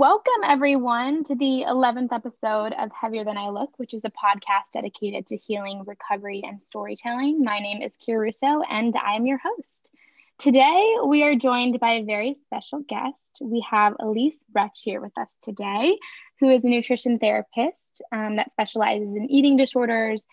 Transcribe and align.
welcome 0.00 0.42
everyone 0.46 1.22
to 1.22 1.34
the 1.34 1.62
11th 1.68 2.10
episode 2.10 2.72
of 2.78 2.90
Heavier 2.90 3.22
Than 3.22 3.36
I 3.36 3.50
Look, 3.50 3.78
which 3.78 3.92
is 3.92 4.00
a 4.02 4.10
podcast 4.10 4.72
dedicated 4.72 5.26
to 5.26 5.36
healing, 5.36 5.84
recovery, 5.86 6.40
and 6.42 6.62
storytelling. 6.62 7.44
My 7.44 7.58
name 7.58 7.82
is 7.82 7.92
Kira 7.98 8.20
Russo, 8.20 8.62
and 8.62 8.96
I 8.96 9.16
am 9.16 9.26
your 9.26 9.36
host. 9.36 9.90
Today, 10.38 10.96
we 11.04 11.22
are 11.22 11.34
joined 11.34 11.80
by 11.80 11.96
a 11.96 12.04
very 12.06 12.38
special 12.46 12.78
guest. 12.88 13.40
We 13.42 13.62
have 13.70 13.92
Elyse 14.00 14.42
Resch 14.56 14.78
here 14.82 15.02
with 15.02 15.12
us 15.18 15.28
today, 15.42 15.98
who 16.38 16.48
is 16.48 16.64
a 16.64 16.68
nutrition 16.68 17.18
therapist 17.18 18.00
um, 18.10 18.36
that 18.36 18.52
specializes 18.52 19.14
in 19.14 19.30
eating 19.30 19.58
disorders, 19.58 20.24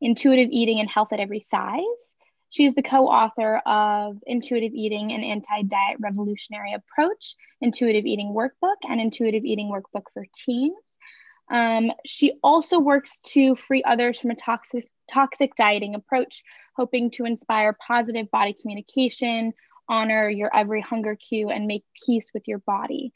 intuitive 0.00 0.48
eating, 0.50 0.80
and 0.80 0.90
health 0.90 1.12
at 1.12 1.20
every 1.20 1.42
size. 1.42 2.11
She 2.52 2.66
is 2.66 2.74
the 2.74 2.82
co 2.82 3.08
author 3.08 3.62
of 3.64 4.18
Intuitive 4.26 4.74
Eating 4.74 5.10
and 5.12 5.24
Anti 5.24 5.62
Diet 5.62 5.96
Revolutionary 6.00 6.74
Approach, 6.74 7.34
Intuitive 7.62 8.04
Eating 8.04 8.34
Workbook, 8.34 8.76
and 8.86 9.00
Intuitive 9.00 9.42
Eating 9.46 9.72
Workbook 9.72 10.04
for 10.12 10.26
Teens. 10.34 10.98
Um, 11.50 11.92
she 12.04 12.34
also 12.42 12.78
works 12.78 13.20
to 13.28 13.56
free 13.56 13.82
others 13.84 14.20
from 14.20 14.32
a 14.32 14.34
toxic, 14.34 14.86
toxic 15.10 15.54
dieting 15.54 15.94
approach, 15.94 16.42
hoping 16.76 17.10
to 17.12 17.24
inspire 17.24 17.74
positive 17.86 18.30
body 18.30 18.54
communication, 18.60 19.54
honor 19.88 20.28
your 20.28 20.54
every 20.54 20.82
hunger 20.82 21.16
cue, 21.16 21.48
and 21.48 21.66
make 21.66 21.84
peace 22.04 22.32
with 22.34 22.46
your 22.46 22.58
body. 22.58 23.14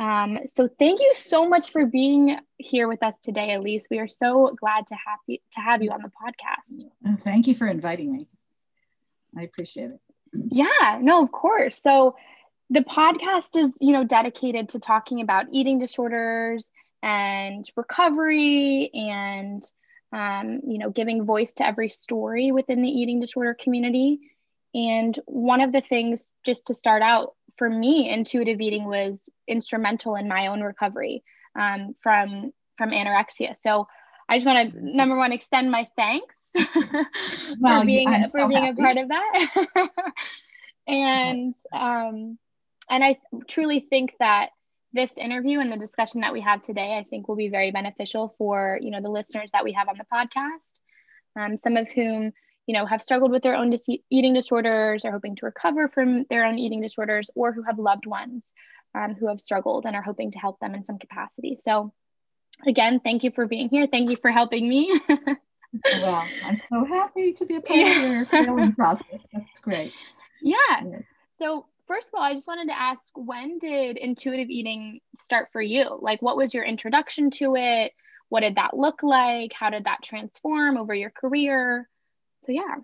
Um, 0.00 0.40
so 0.46 0.68
thank 0.80 0.98
you 0.98 1.12
so 1.14 1.48
much 1.48 1.70
for 1.70 1.86
being 1.86 2.36
here 2.56 2.88
with 2.88 3.04
us 3.04 3.14
today, 3.22 3.50
Elyse. 3.50 3.84
We 3.92 4.00
are 4.00 4.08
so 4.08 4.56
glad 4.58 4.88
to 4.88 4.94
have 4.96 5.20
you, 5.28 5.38
to 5.52 5.60
have 5.60 5.84
you 5.84 5.92
on 5.92 6.02
the 6.02 6.10
podcast. 6.10 7.20
Thank 7.22 7.46
you 7.46 7.54
for 7.54 7.68
inviting 7.68 8.12
me. 8.12 8.26
I 9.36 9.42
appreciate 9.42 9.92
it. 9.92 10.00
Yeah, 10.32 10.98
no, 11.00 11.22
of 11.24 11.32
course. 11.32 11.80
So 11.80 12.16
the 12.70 12.80
podcast 12.80 13.56
is, 13.56 13.76
you 13.80 13.92
know, 13.92 14.04
dedicated 14.04 14.70
to 14.70 14.80
talking 14.80 15.20
about 15.20 15.46
eating 15.52 15.78
disorders 15.78 16.70
and 17.02 17.68
recovery 17.76 18.90
and 18.94 19.62
um, 20.12 20.60
you 20.66 20.78
know, 20.78 20.90
giving 20.90 21.24
voice 21.24 21.52
to 21.52 21.66
every 21.66 21.88
story 21.88 22.52
within 22.52 22.82
the 22.82 22.88
eating 22.88 23.20
disorder 23.20 23.56
community. 23.58 24.20
And 24.74 25.18
one 25.26 25.60
of 25.60 25.72
the 25.72 25.80
things, 25.80 26.32
just 26.44 26.66
to 26.66 26.74
start 26.74 27.02
out, 27.02 27.34
for 27.56 27.68
me, 27.68 28.10
intuitive 28.10 28.60
eating 28.60 28.84
was 28.84 29.28
instrumental 29.48 30.16
in 30.16 30.28
my 30.28 30.48
own 30.48 30.60
recovery 30.60 31.22
um, 31.58 31.94
from 32.02 32.52
from 32.76 32.90
anorexia. 32.90 33.56
So 33.56 33.86
I 34.28 34.38
just 34.38 34.46
want 34.46 34.72
to 34.72 34.96
number 34.96 35.16
one 35.16 35.32
extend 35.32 35.70
my 35.70 35.88
thanks 35.96 36.41
well, 37.58 37.80
for 37.80 37.86
being 37.86 38.24
so 38.24 38.42
for 38.42 38.48
being 38.48 38.64
happy. 38.64 38.80
a 38.80 38.84
part 38.84 38.96
of 38.96 39.08
that. 39.08 39.48
and 40.86 41.54
um, 41.72 42.38
and 42.90 43.04
I 43.04 43.18
truly 43.48 43.80
think 43.80 44.14
that 44.18 44.50
this 44.92 45.12
interview 45.16 45.60
and 45.60 45.72
the 45.72 45.78
discussion 45.78 46.20
that 46.20 46.32
we 46.32 46.42
have 46.42 46.62
today, 46.62 46.98
I 46.98 47.04
think 47.08 47.28
will 47.28 47.36
be 47.36 47.48
very 47.48 47.70
beneficial 47.70 48.34
for 48.38 48.78
you 48.82 48.90
know 48.90 49.00
the 49.00 49.10
listeners 49.10 49.50
that 49.52 49.64
we 49.64 49.72
have 49.72 49.88
on 49.88 49.96
the 49.98 50.04
podcast. 50.12 50.80
Um, 51.34 51.56
some 51.56 51.76
of 51.76 51.88
whom 51.90 52.32
you 52.66 52.74
know 52.74 52.86
have 52.86 53.02
struggled 53.02 53.30
with 53.30 53.42
their 53.42 53.56
own 53.56 53.70
dis- 53.70 54.00
eating 54.10 54.34
disorders, 54.34 55.04
are 55.04 55.12
hoping 55.12 55.36
to 55.36 55.46
recover 55.46 55.88
from 55.88 56.24
their 56.28 56.44
own 56.44 56.58
eating 56.58 56.82
disorders, 56.82 57.30
or 57.34 57.52
who 57.52 57.62
have 57.62 57.78
loved 57.78 58.06
ones 58.06 58.52
um, 58.94 59.14
who 59.14 59.28
have 59.28 59.40
struggled 59.40 59.86
and 59.86 59.96
are 59.96 60.02
hoping 60.02 60.30
to 60.32 60.38
help 60.38 60.58
them 60.60 60.74
in 60.74 60.84
some 60.84 60.98
capacity. 60.98 61.58
So, 61.60 61.92
again, 62.66 63.00
thank 63.00 63.24
you 63.24 63.30
for 63.30 63.46
being 63.46 63.68
here. 63.68 63.86
Thank 63.90 64.10
you 64.10 64.16
for 64.20 64.30
helping 64.30 64.68
me. 64.68 65.00
well, 65.84 66.26
I'm 66.44 66.56
so 66.56 66.84
happy 66.84 67.32
to 67.32 67.46
be 67.46 67.56
a 67.56 67.60
part 67.60 67.78
yeah. 67.78 68.02
of 68.02 68.02
your 68.32 68.44
healing 68.44 68.72
process. 68.76 69.26
That's 69.32 69.58
great. 69.60 69.92
Yeah. 70.42 70.56
Yes. 70.84 71.02
So, 71.38 71.66
first 71.86 72.08
of 72.08 72.14
all, 72.14 72.22
I 72.22 72.34
just 72.34 72.46
wanted 72.46 72.68
to 72.68 72.78
ask 72.78 73.10
when 73.14 73.58
did 73.58 73.96
intuitive 73.96 74.50
eating 74.50 75.00
start 75.16 75.50
for 75.52 75.62
you? 75.62 75.98
Like, 76.00 76.22
what 76.22 76.36
was 76.36 76.52
your 76.52 76.64
introduction 76.64 77.30
to 77.32 77.56
it? 77.56 77.92
What 78.28 78.40
did 78.40 78.56
that 78.56 78.76
look 78.76 79.02
like? 79.02 79.52
How 79.52 79.70
did 79.70 79.84
that 79.84 80.02
transform 80.02 80.76
over 80.76 80.94
your 80.94 81.10
career? 81.10 81.88
So, 82.44 82.52
yeah. 82.52 82.76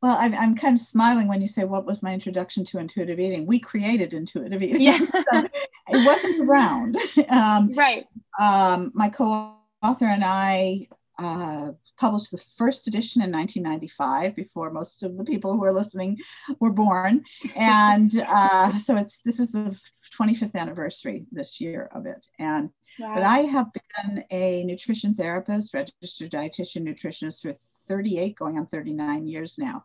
Well, 0.00 0.16
I'm, 0.18 0.32
I'm 0.34 0.54
kind 0.54 0.74
of 0.74 0.80
smiling 0.80 1.26
when 1.26 1.40
you 1.40 1.48
say, 1.48 1.64
What 1.64 1.84
was 1.84 2.02
my 2.02 2.14
introduction 2.14 2.64
to 2.66 2.78
intuitive 2.78 3.18
eating? 3.18 3.46
We 3.46 3.58
created 3.58 4.14
intuitive 4.14 4.62
eating. 4.62 4.80
Yes. 4.80 5.08
so 5.30 5.48
it 5.88 6.06
wasn't 6.06 6.48
around. 6.48 6.96
Um, 7.30 7.70
right. 7.74 8.06
Um, 8.40 8.90
my 8.94 9.08
co 9.08 9.54
author 9.82 10.06
and 10.06 10.24
I 10.24 10.88
uh, 11.18 11.72
published 11.98 12.30
the 12.30 12.38
first 12.38 12.86
edition 12.86 13.22
in 13.22 13.32
1995 13.32 14.34
before 14.34 14.70
most 14.70 15.02
of 15.02 15.16
the 15.16 15.24
people 15.24 15.52
who 15.52 15.64
are 15.64 15.72
listening 15.72 16.18
were 16.60 16.72
born. 16.72 17.24
And 17.56 18.10
uh, 18.28 18.78
so 18.78 18.96
it's 18.96 19.20
this 19.20 19.40
is 19.40 19.52
the 19.52 19.78
25th 20.18 20.54
anniversary 20.54 21.26
this 21.32 21.60
year 21.60 21.90
of 21.94 22.06
it. 22.06 22.26
And 22.38 22.70
wow. 22.98 23.14
but 23.14 23.22
i 23.22 23.38
have 23.40 23.66
been 23.72 24.24
a 24.30 24.64
nutrition 24.64 25.14
therapist 25.14 25.74
registered 25.74 26.30
dietitian 26.30 26.86
nutritionist 26.86 27.42
for 27.42 27.54
38 27.88 28.36
going 28.36 28.58
on 28.58 28.66
39 28.66 29.26
years 29.26 29.58
now. 29.58 29.84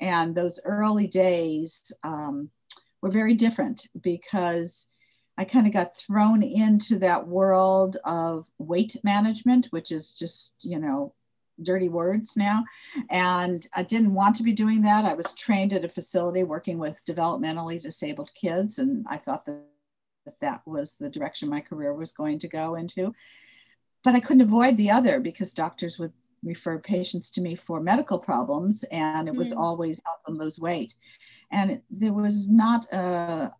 And 0.00 0.34
those 0.34 0.60
early 0.64 1.06
days 1.06 1.90
um, 2.04 2.50
were 3.02 3.10
very 3.10 3.34
different 3.34 3.86
because 4.00 4.86
I 5.38 5.44
kind 5.44 5.66
of 5.66 5.72
got 5.72 5.96
thrown 5.96 6.42
into 6.42 6.98
that 6.98 7.26
world 7.26 7.96
of 8.04 8.46
weight 8.58 8.96
management, 9.04 9.68
which 9.70 9.92
is 9.92 10.12
just, 10.12 10.52
you 10.60 10.78
know, 10.78 11.14
dirty 11.62 11.88
words 11.88 12.36
now. 12.36 12.64
And 13.10 13.66
I 13.74 13.82
didn't 13.82 14.14
want 14.14 14.36
to 14.36 14.42
be 14.42 14.52
doing 14.52 14.82
that. 14.82 15.04
I 15.04 15.14
was 15.14 15.32
trained 15.34 15.72
at 15.72 15.84
a 15.84 15.88
facility 15.88 16.42
working 16.42 16.78
with 16.78 17.00
developmentally 17.06 17.82
disabled 17.82 18.30
kids, 18.34 18.78
and 18.78 19.04
I 19.08 19.16
thought 19.16 19.46
that 19.46 19.62
that 20.40 20.62
was 20.66 20.96
the 20.96 21.08
direction 21.08 21.48
my 21.48 21.60
career 21.60 21.94
was 21.94 22.12
going 22.12 22.38
to 22.40 22.48
go 22.48 22.74
into. 22.74 23.12
But 24.04 24.14
I 24.14 24.20
couldn't 24.20 24.42
avoid 24.42 24.76
the 24.76 24.90
other 24.90 25.20
because 25.20 25.52
doctors 25.52 25.98
would 25.98 26.12
refer 26.42 26.78
patients 26.78 27.30
to 27.30 27.40
me 27.40 27.54
for 27.54 27.80
medical 27.80 28.18
problems, 28.18 28.84
and 28.90 29.28
it 29.28 29.34
was 29.34 29.52
mm. 29.52 29.56
always 29.56 30.00
help 30.04 30.24
them 30.24 30.38
lose 30.38 30.58
weight. 30.58 30.94
And 31.50 31.70
it, 31.72 31.82
there 31.90 32.12
was 32.12 32.48
not 32.48 32.86
a, 32.92 33.52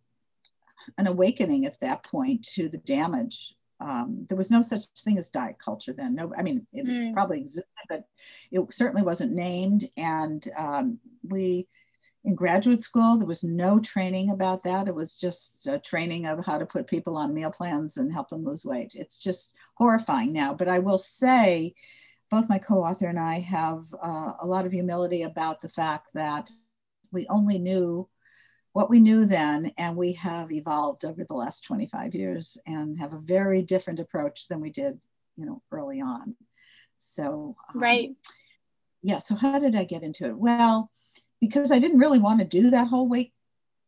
an 0.97 1.07
awakening 1.07 1.65
at 1.65 1.79
that 1.81 2.03
point 2.03 2.45
to 2.53 2.69
the 2.69 2.77
damage 2.77 3.55
um, 3.79 4.25
there 4.27 4.37
was 4.37 4.51
no 4.51 4.61
such 4.61 4.85
thing 4.97 5.17
as 5.17 5.29
diet 5.29 5.57
culture 5.57 5.93
then. 5.93 6.15
No, 6.15 6.33
I 6.37 6.43
mean, 6.43 6.65
it 6.73 6.85
mm. 6.85 7.13
probably 7.13 7.39
existed, 7.39 7.65
but 7.87 8.03
it 8.51 8.61
certainly 8.73 9.03
wasn't 9.03 9.31
named. 9.31 9.87
And 9.95 10.45
um, 10.57 10.99
we, 11.23 11.67
in 12.25 12.35
graduate 12.35 12.81
school, 12.81 13.17
there 13.17 13.27
was 13.27 13.43
no 13.43 13.79
training 13.79 14.31
about 14.31 14.63
that. 14.63 14.87
It 14.87 14.95
was 14.95 15.15
just 15.15 15.65
a 15.67 15.79
training 15.79 16.25
of 16.25 16.45
how 16.45 16.57
to 16.57 16.65
put 16.65 16.87
people 16.87 17.15
on 17.15 17.33
meal 17.33 17.51
plans 17.51 17.97
and 17.97 18.11
help 18.11 18.29
them 18.29 18.43
lose 18.43 18.65
weight. 18.65 18.93
It's 18.95 19.21
just 19.21 19.55
horrifying 19.75 20.33
now. 20.33 20.53
But 20.53 20.67
I 20.67 20.79
will 20.79 20.99
say, 20.99 21.73
both 22.29 22.49
my 22.49 22.59
co 22.59 22.83
author 22.83 23.07
and 23.07 23.19
I 23.19 23.39
have 23.39 23.85
uh, 24.03 24.33
a 24.41 24.45
lot 24.45 24.65
of 24.65 24.71
humility 24.71 25.23
about 25.23 25.61
the 25.61 25.69
fact 25.69 26.09
that 26.13 26.49
we 27.11 27.25
only 27.27 27.57
knew 27.57 28.07
what 28.73 28.89
we 28.89 28.99
knew 28.99 29.25
then, 29.25 29.71
and 29.77 29.95
we 29.95 30.13
have 30.13 30.51
evolved 30.51 31.05
over 31.05 31.23
the 31.23 31.33
last 31.33 31.63
25 31.65 32.13
years 32.13 32.57
and 32.65 32.99
have 32.99 33.13
a 33.13 33.19
very 33.19 33.61
different 33.61 33.99
approach 33.99 34.47
than 34.47 34.59
we 34.59 34.69
did, 34.69 34.99
you 35.37 35.45
know, 35.45 35.61
early 35.71 36.01
on. 36.01 36.35
So, 36.97 37.55
um, 37.73 37.81
right. 37.81 38.11
Yeah. 39.01 39.19
So, 39.19 39.35
how 39.35 39.59
did 39.59 39.75
I 39.75 39.85
get 39.85 40.03
into 40.03 40.25
it? 40.25 40.37
Well, 40.37 40.91
because 41.41 41.71
I 41.71 41.79
didn't 41.79 41.99
really 41.99 42.19
want 42.19 42.39
to 42.39 42.45
do 42.45 42.69
that 42.69 42.87
whole 42.87 43.07
weight 43.07 43.33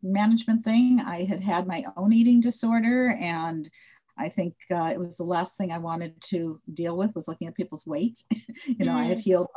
management 0.02 0.64
thing. 0.64 1.02
I 1.02 1.24
had 1.24 1.42
had 1.42 1.68
my 1.68 1.84
own 1.96 2.14
eating 2.14 2.40
disorder, 2.40 3.18
and 3.22 3.70
I 4.18 4.30
think 4.30 4.56
uh, 4.72 4.90
it 4.94 5.00
was 5.00 5.18
the 5.18 5.24
last 5.24 5.58
thing 5.58 5.72
I 5.72 5.78
wanted 5.78 6.20
to 6.30 6.60
deal 6.74 6.98
with 6.98 7.14
was 7.14 7.28
looking 7.28 7.48
at 7.48 7.56
people's 7.56 7.86
weight. 7.86 8.24
you 8.66 8.86
know, 8.86 8.94
mm. 8.94 9.02
I 9.02 9.06
had 9.06 9.18
mm. 9.18 9.22
healed. 9.22 9.48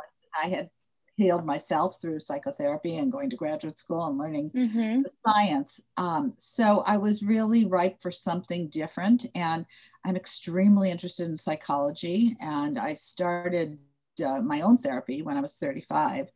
I 0.41 0.47
had 0.47 0.69
healed 1.15 1.45
myself 1.45 1.99
through 2.01 2.19
psychotherapy 2.19 2.97
and 2.97 3.11
going 3.11 3.29
to 3.29 3.35
graduate 3.37 3.79
school 3.79 4.05
and 4.05 4.17
learning 4.17 4.51
mm-hmm. 4.51 5.01
the 5.01 5.11
science. 5.25 5.81
Um, 5.95 6.33
so 6.37 6.83
I 6.85 6.97
was 6.97 7.23
really 7.23 7.65
ripe 7.65 8.01
for 8.01 8.11
something 8.11 8.67
different. 8.67 9.25
And 9.33 9.65
I'm 10.05 10.17
extremely 10.17 10.91
interested 10.91 11.27
in 11.27 11.37
psychology. 11.37 12.35
And 12.41 12.77
I 12.77 12.95
started 12.95 13.77
uh, 14.25 14.41
my 14.41 14.61
own 14.61 14.77
therapy 14.77 15.21
when 15.21 15.37
I 15.37 15.41
was 15.41 15.55
35. 15.55 16.27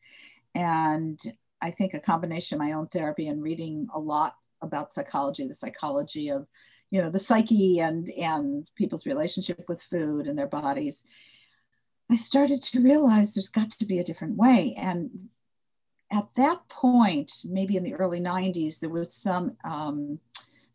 And 0.56 1.20
I 1.62 1.72
think 1.72 1.94
a 1.94 2.00
combination 2.00 2.56
of 2.56 2.66
my 2.66 2.72
own 2.72 2.88
therapy 2.88 3.28
and 3.28 3.44
reading 3.44 3.88
a 3.94 4.00
lot 4.00 4.36
about 4.62 4.94
psychology, 4.94 5.46
the 5.46 5.54
psychology 5.54 6.30
of, 6.30 6.48
you 6.90 7.02
know, 7.02 7.10
the 7.10 7.20
psyche 7.20 7.80
and 7.80 8.10
and 8.12 8.68
people's 8.76 9.06
relationship 9.06 9.64
with 9.68 9.82
food 9.82 10.28
and 10.28 10.38
their 10.38 10.48
bodies 10.48 11.04
I 12.12 12.16
started 12.16 12.62
to 12.64 12.82
realize 12.82 13.34
there's 13.34 13.50
got 13.50 13.70
to 13.72 13.86
be 13.86 14.00
a 14.00 14.04
different 14.04 14.36
way. 14.36 14.74
And 14.78 15.30
at 16.12 16.28
that 16.36 16.68
point, 16.70 17.32
maybe 17.44 17.76
in 17.76 17.84
the 17.84 17.94
early 17.94 18.20
90s, 18.20 18.80
there 18.80 18.90
was 18.90 19.14
some 19.14 19.56
um, 19.64 20.20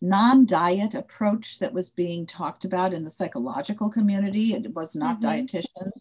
non 0.00 0.46
diet 0.46 0.94
approach 0.94 1.58
that 1.58 1.72
was 1.72 1.90
being 1.90 2.26
talked 2.26 2.64
about 2.64 2.92
in 2.92 3.02
the 3.02 3.10
psychological 3.10 3.90
community. 3.90 4.54
It 4.54 4.72
was 4.74 4.94
not 4.94 5.20
mm-hmm. 5.20 5.28
dietitians, 5.28 5.92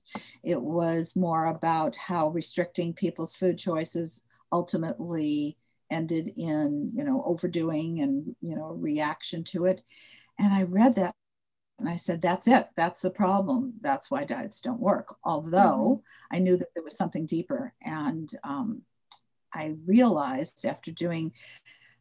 it 0.44 0.62
was 0.62 1.16
more 1.16 1.48
about 1.48 1.96
how 1.96 2.30
restricting 2.30 2.94
people's 2.94 3.36
food 3.36 3.58
choices 3.58 4.22
ultimately 4.52 5.58
ended 5.90 6.34
in 6.38 6.92
you 6.96 7.04
know 7.04 7.24
overdoing 7.26 8.02
and 8.02 8.36
you 8.42 8.56
know 8.56 8.76
reaction 8.80 9.44
to 9.44 9.66
it 9.66 9.84
and 10.40 10.52
i 10.54 10.64
read 10.64 10.96
that 10.96 11.14
And 11.84 11.92
I 11.92 11.98
said, 11.98 12.22
that's 12.22 12.48
it. 12.48 12.70
That's 12.78 13.02
the 13.02 13.10
problem. 13.10 13.74
That's 13.82 14.10
why 14.10 14.24
diets 14.24 14.62
don't 14.62 14.80
work. 14.80 15.18
Although 15.26 16.02
mm-hmm. 16.02 16.36
I 16.36 16.40
knew 16.40 16.56
that 16.56 16.74
there 16.74 16.84
was 16.84 16.96
something 16.96 17.26
deeper. 17.26 17.74
And 17.82 18.34
um, 18.46 18.84
I 19.54 19.76
realized 19.86 20.64
after 20.64 20.92
doing 20.92 21.34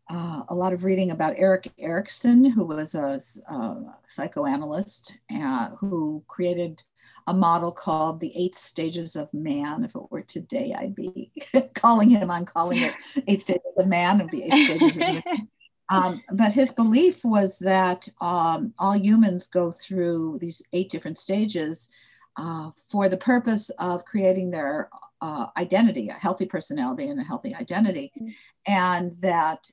uh, 0.08 0.42
a 0.48 0.54
lot 0.54 0.72
of 0.72 0.84
reading 0.84 1.10
about 1.10 1.34
Erik 1.36 1.72
Erikson, 1.80 2.44
who 2.44 2.64
was 2.64 2.94
a, 2.94 3.18
a 3.48 3.76
psychoanalyst 4.06 5.14
uh, 5.34 5.70
who 5.70 6.22
created 6.28 6.80
a 7.26 7.34
model 7.34 7.72
called 7.72 8.20
the 8.20 8.32
Eight 8.36 8.54
Stages 8.54 9.16
of 9.16 9.34
Man. 9.34 9.82
If 9.82 9.96
it 9.96 10.10
were 10.10 10.22
today, 10.22 10.72
I'd 10.78 10.94
be 10.94 11.32
calling 11.74 12.08
him 12.08 12.30
on 12.30 12.44
calling 12.44 12.78
it 12.78 12.94
Eight 13.26 13.42
Stages 13.42 13.78
of 13.78 13.88
Man. 13.88 14.20
It'd 14.20 14.30
be 14.30 14.44
Eight 14.44 14.64
Stages 14.64 14.96
of 14.96 15.00
Man. 15.00 15.22
Um, 15.92 16.22
but 16.32 16.52
his 16.52 16.72
belief 16.72 17.24
was 17.24 17.58
that 17.58 18.08
um, 18.20 18.72
all 18.78 18.96
humans 18.96 19.46
go 19.46 19.70
through 19.70 20.38
these 20.40 20.62
eight 20.72 20.90
different 20.90 21.18
stages 21.18 21.88
uh, 22.36 22.70
for 22.90 23.08
the 23.08 23.16
purpose 23.16 23.70
of 23.78 24.04
creating 24.04 24.50
their 24.50 24.88
uh, 25.20 25.46
identity, 25.58 26.08
a 26.08 26.14
healthy 26.14 26.46
personality 26.46 27.08
and 27.08 27.20
a 27.20 27.24
healthy 27.24 27.54
identity. 27.54 28.10
Mm-hmm. 28.16 28.28
And 28.66 29.16
that 29.18 29.70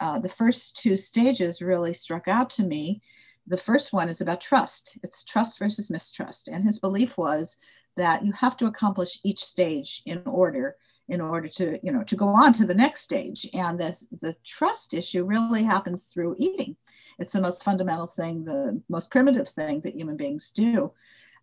uh, 0.00 0.18
the 0.18 0.28
first 0.28 0.76
two 0.76 0.96
stages 0.96 1.60
really 1.60 1.92
struck 1.92 2.28
out 2.28 2.50
to 2.50 2.62
me. 2.62 3.02
The 3.46 3.56
first 3.56 3.92
one 3.92 4.08
is 4.08 4.20
about 4.20 4.40
trust. 4.40 4.98
It's 5.02 5.24
trust 5.24 5.58
versus 5.58 5.90
mistrust. 5.90 6.48
And 6.48 6.64
his 6.64 6.78
belief 6.78 7.16
was 7.16 7.56
that 7.96 8.24
you 8.24 8.32
have 8.32 8.56
to 8.58 8.66
accomplish 8.66 9.18
each 9.24 9.42
stage 9.42 10.02
in 10.06 10.22
order 10.26 10.76
in 11.08 11.20
order 11.20 11.48
to 11.48 11.78
you 11.82 11.92
know 11.92 12.02
to 12.02 12.16
go 12.16 12.28
on 12.28 12.52
to 12.52 12.66
the 12.66 12.74
next 12.74 13.02
stage. 13.02 13.48
And 13.52 13.78
the, 13.78 13.98
the 14.20 14.34
trust 14.44 14.94
issue 14.94 15.24
really 15.24 15.62
happens 15.62 16.04
through 16.04 16.36
eating. 16.38 16.76
It's 17.18 17.32
the 17.32 17.40
most 17.40 17.62
fundamental 17.62 18.06
thing 18.06 18.44
the 18.44 18.80
most 18.88 19.10
primitive 19.10 19.48
thing 19.48 19.80
that 19.82 19.96
human 19.96 20.16
beings 20.16 20.50
do. 20.50 20.92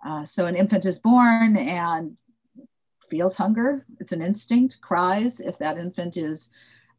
Uh, 0.06 0.26
so 0.26 0.46
an 0.46 0.56
infant 0.56 0.86
is 0.86 1.00
born 1.00 1.56
and 1.56 2.18
feels 3.10 3.36
hunger. 3.36 3.86
It's 4.00 4.12
an 4.12 4.22
instinct 4.22 4.82
cries. 4.82 5.40
If 5.40 5.58
that 5.60 5.78
infant 5.78 6.18
is 6.18 6.50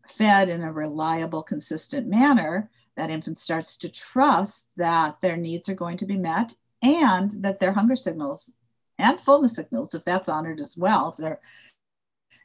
fed 0.07 0.49
in 0.49 0.63
a 0.63 0.73
reliable 0.73 1.43
consistent 1.43 2.07
manner 2.07 2.71
that 2.97 3.11
infant 3.11 3.39
starts 3.39 3.77
to 3.79 3.89
trust 3.89 4.77
that 4.77 5.21
their 5.21 5.37
needs 5.37 5.69
are 5.69 5.75
going 5.75 5.97
to 5.97 6.07
be 6.07 6.17
met 6.17 6.55
and 6.83 7.31
that 7.43 7.59
their 7.59 7.73
hunger 7.73 7.97
signals 7.97 8.59
and 8.99 9.19
fullness 9.19 9.55
signals 9.55 9.95
if 9.95 10.05
that's 10.05 10.29
honored 10.29 10.61
as 10.61 10.77
well 10.77 11.11
if 11.11 11.17
they're 11.17 11.41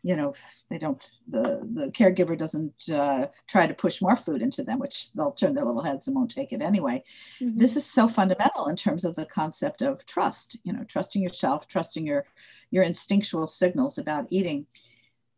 you 0.03 0.15
know 0.15 0.33
they 0.69 0.77
don't 0.77 1.19
the 1.27 1.68
the 1.74 1.91
caregiver 1.91 2.38
doesn't 2.38 2.74
uh, 2.91 3.27
try 3.47 3.68
to 3.68 3.74
push 3.74 4.01
more 4.01 4.15
food 4.15 4.41
into 4.41 4.63
them 4.63 4.80
which 4.80 5.12
they'll 5.13 5.31
turn 5.31 5.53
their 5.53 5.65
little 5.65 5.83
heads 5.83 6.07
and 6.07 6.15
won't 6.15 6.31
take 6.31 6.51
it 6.51 6.62
anyway 6.62 7.01
mm-hmm. 7.39 7.56
this 7.56 7.75
is 7.75 7.86
so 7.86 8.07
fundamental 8.07 8.68
in 8.68 8.75
terms 8.75 9.06
of 9.06 9.15
the 9.15 9.25
concept 9.25 9.81
of 9.81 10.06
trust 10.06 10.57
you 10.63 10.74
know 10.74 10.83
trusting 10.86 11.21
yourself 11.21 11.68
trusting 11.68 12.06
your 12.06 12.25
your 12.71 12.83
instinctual 12.83 13.47
signals 13.47 13.97
about 13.97 14.27
eating 14.30 14.65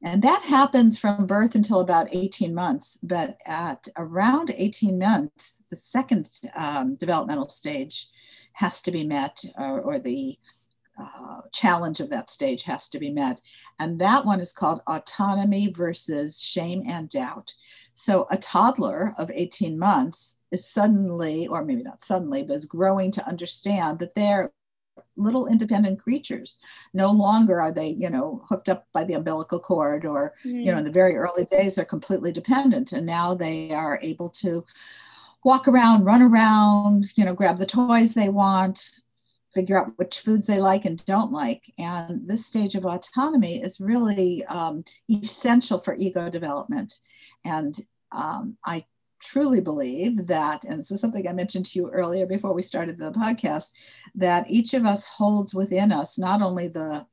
and 0.03 0.24
that 0.24 0.42
happens 0.42 0.98
from 0.98 1.27
birth 1.27 1.53
until 1.56 1.80
about 1.80 2.07
18 2.12 2.53
months 2.53 2.98
but 3.03 3.38
at 3.45 3.88
around 3.98 4.53
18 4.56 4.98
months 4.98 5.63
the 5.69 5.75
second 5.75 6.30
um, 6.56 6.95
developmental 6.95 7.50
stage 7.50 8.07
has 8.53 8.81
to 8.81 8.92
be 8.92 9.03
met 9.03 9.44
or, 9.57 9.80
or 9.81 10.00
the 10.00 10.38
uh, 11.01 11.42
challenge 11.51 12.00
of 12.00 12.09
that 12.09 12.30
stage 12.30 12.63
has 12.63 12.89
to 12.89 13.00
be 13.00 13.09
met. 13.09 13.42
And 13.80 14.00
that 14.00 14.25
one 14.25 14.39
is 14.39 14.51
called 14.51 14.81
autonomy 14.88 15.68
versus 15.71 16.39
shame 16.39 16.83
and 16.88 17.09
doubt. 17.09 17.53
So 17.94 18.27
a 18.31 18.38
toddler 18.38 19.13
of 19.18 19.31
18 19.33 19.77
months 19.77 20.38
is 20.51 20.68
suddenly, 20.68 21.48
or 21.48 21.63
maybe 21.63 21.83
not 21.83 22.01
suddenly, 22.01 22.44
but 22.44 22.56
is 22.56 22.65
growing 22.65 23.12
to 23.12 23.27
understand 23.27 24.00
that 24.00 24.15
they're 24.15 24.51
little 25.18 25.48
independent 25.48 26.01
creatures. 26.01 26.57
No 26.94 27.12
longer 27.12 27.62
are 27.62 27.71
they, 27.71 27.89
you 27.89 28.09
know, 28.09 28.44
hooked 28.48 28.69
up 28.69 28.88
by 28.94 29.03
the 29.03 29.13
umbilical 29.13 29.59
cord 29.59 30.06
or, 30.06 30.33
mm. 30.45 30.65
you 30.65 30.71
know, 30.71 30.77
in 30.77 30.86
the 30.86 30.92
very 30.92 31.15
early 31.15 31.45
days, 31.45 31.75
they're 31.75 31.86
completely 31.86 32.31
dependent. 32.31 32.92
And 32.92 33.06
now 33.06 33.33
they 33.33 33.71
are 33.71 34.00
able 34.01 34.30
to 34.30 34.65
walk 35.44 35.68
around, 35.68 36.06
run 36.06 36.21
around, 36.21 37.06
you 37.15 37.25
know, 37.25 37.33
grab 37.33 37.57
the 37.57 37.65
toys 37.65 38.13
they 38.13 38.30
want, 38.30 39.01
figure 39.53 39.80
out 39.80 39.98
which 39.98 40.19
foods 40.19 40.48
they 40.48 40.59
like 40.59 40.86
and 40.86 41.03
don't 41.06 41.31
like. 41.31 41.71
And 41.77 42.27
this 42.27 42.45
stage 42.45 42.75
of 42.75 42.86
autonomy 42.86 43.62
is 43.62 43.80
really 43.80 44.45
um, 44.45 44.83
essential 45.09 45.77
for 45.77 45.95
ego 45.95 46.30
development. 46.30 47.00
And 47.44 47.75
um, 48.12 48.57
I 48.65 48.86
truly 49.21 49.62
believe 49.62 50.27
that, 50.27 50.63
and 50.63 50.80
this 50.80 50.92
is 50.92 51.00
something 51.00 51.27
I 51.27 51.33
mentioned 51.33 51.68
to 51.68 51.80
you 51.80 51.89
earlier 51.89 52.25
before 52.25 52.53
we 52.53 52.62
started 52.62 52.98
the 52.98 53.12
podcast, 53.12 53.71
that 54.15 54.50
each 54.50 54.74
of 54.74 54.86
us 54.86 55.06
holds 55.06 55.53
within 55.53 55.92
us 55.92 56.18
not 56.18 56.42
only 56.42 56.68
the 56.68 57.06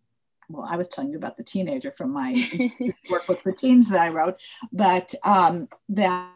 well, 0.51 0.67
I 0.67 0.77
was 0.77 0.89
telling 0.89 1.11
you 1.11 1.19
about 1.19 1.37
the 1.37 1.45
teenager 1.45 1.93
from 1.93 2.11
my 2.11 2.33
workbook 3.11 3.43
for 3.43 3.53
teens 3.53 3.91
that 3.91 4.01
I 4.01 4.09
wrote, 4.09 4.41
but 4.73 5.15
um, 5.23 5.69
that 5.91 6.33